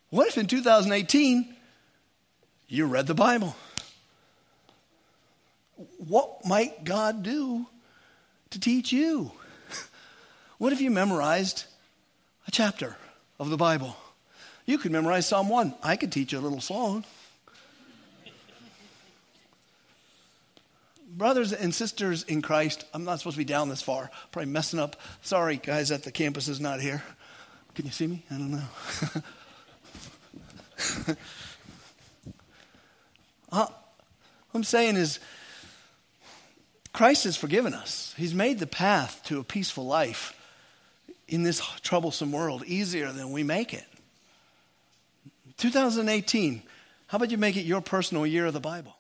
What 0.10 0.28
if 0.28 0.38
in 0.38 0.46
2018 0.46 1.56
you 2.68 2.86
read 2.86 3.08
the 3.08 3.16
Bible? 3.16 3.56
What 5.98 6.46
might 6.46 6.84
God 6.84 7.24
do 7.24 7.66
to 8.52 8.60
teach 8.60 8.92
you? 8.92 9.32
What 10.60 10.72
if 10.72 10.82
you 10.82 10.92
memorized 10.92 11.66
a 12.48 12.52
chapter 12.52 12.96
of 13.40 13.50
the 13.50 13.58
Bible? 13.58 13.98
You 14.66 14.78
could 14.78 14.92
memorize 14.92 15.28
Psalm 15.28 15.50
1. 15.50 15.74
I 15.84 15.96
could 15.96 16.12
teach 16.12 16.32
you 16.32 16.40
a 16.40 16.42
little 16.42 16.62
song. 16.62 17.04
Brothers 21.16 21.54
and 21.54 21.76
sisters 21.76 22.24
in 22.24 22.42
Christ, 22.42 22.86
I'm 22.92 23.04
not 23.04 23.20
supposed 23.20 23.36
to 23.36 23.40
be 23.40 23.46
down 23.46 23.70
this 23.70 23.84
far. 23.84 24.10
Probably 24.32 24.52
messing 24.52 24.80
up. 24.80 24.96
Sorry, 25.22 25.58
guys, 25.58 25.90
that 25.90 26.04
the 26.04 26.12
campus 26.12 26.48
is 26.48 26.60
not 26.60 26.82
here. 26.82 27.04
Can 27.76 27.86
you 27.86 27.92
see 27.92 28.08
me? 28.08 28.26
I 28.32 28.36
don't 28.36 28.52
know. 28.52 28.62
uh, 33.52 33.66
what 33.66 33.74
I'm 34.56 34.64
saying 34.64 34.96
is, 34.96 35.20
Christ 36.94 37.26
has 37.26 37.38
forgiven 37.38 37.76
us. 37.76 38.16
He's 38.18 38.34
made 38.34 38.58
the 38.58 38.68
path 38.68 39.22
to 39.26 39.40
a 39.40 39.44
peaceful 39.44 39.86
life 39.86 40.36
in 41.28 41.44
this 41.44 41.62
troublesome 41.82 42.32
world 42.32 42.64
easier 42.66 43.12
than 43.12 43.32
we 43.32 43.44
make 43.44 43.74
it. 43.74 43.86
2018, 45.58 46.64
how 47.08 47.18
about 47.18 47.30
you 47.30 47.38
make 47.38 47.56
it 47.56 47.66
your 47.66 47.82
personal 47.82 48.26
year 48.26 48.48
of 48.48 48.54
the 48.54 48.60
Bible? 48.60 48.96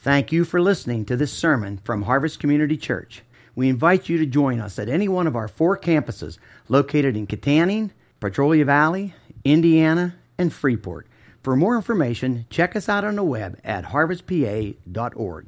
Thank 0.00 0.30
you 0.30 0.44
for 0.44 0.60
listening 0.60 1.06
to 1.06 1.16
this 1.16 1.32
sermon 1.32 1.80
from 1.82 2.02
Harvest 2.02 2.38
Community 2.38 2.76
Church. 2.76 3.22
We 3.56 3.68
invite 3.68 4.08
you 4.08 4.16
to 4.18 4.26
join 4.26 4.60
us 4.60 4.78
at 4.78 4.88
any 4.88 5.08
one 5.08 5.26
of 5.26 5.34
our 5.34 5.48
four 5.48 5.76
campuses 5.76 6.38
located 6.68 7.16
in 7.16 7.26
Kittanning, 7.26 7.90
Petrolia 8.20 8.64
Valley, 8.64 9.14
Indiana, 9.44 10.14
and 10.38 10.52
Freeport. 10.52 11.08
For 11.42 11.56
more 11.56 11.74
information, 11.74 12.46
check 12.48 12.76
us 12.76 12.88
out 12.88 13.04
on 13.04 13.16
the 13.16 13.24
web 13.24 13.58
at 13.64 13.86
harvestpa.org. 13.86 14.76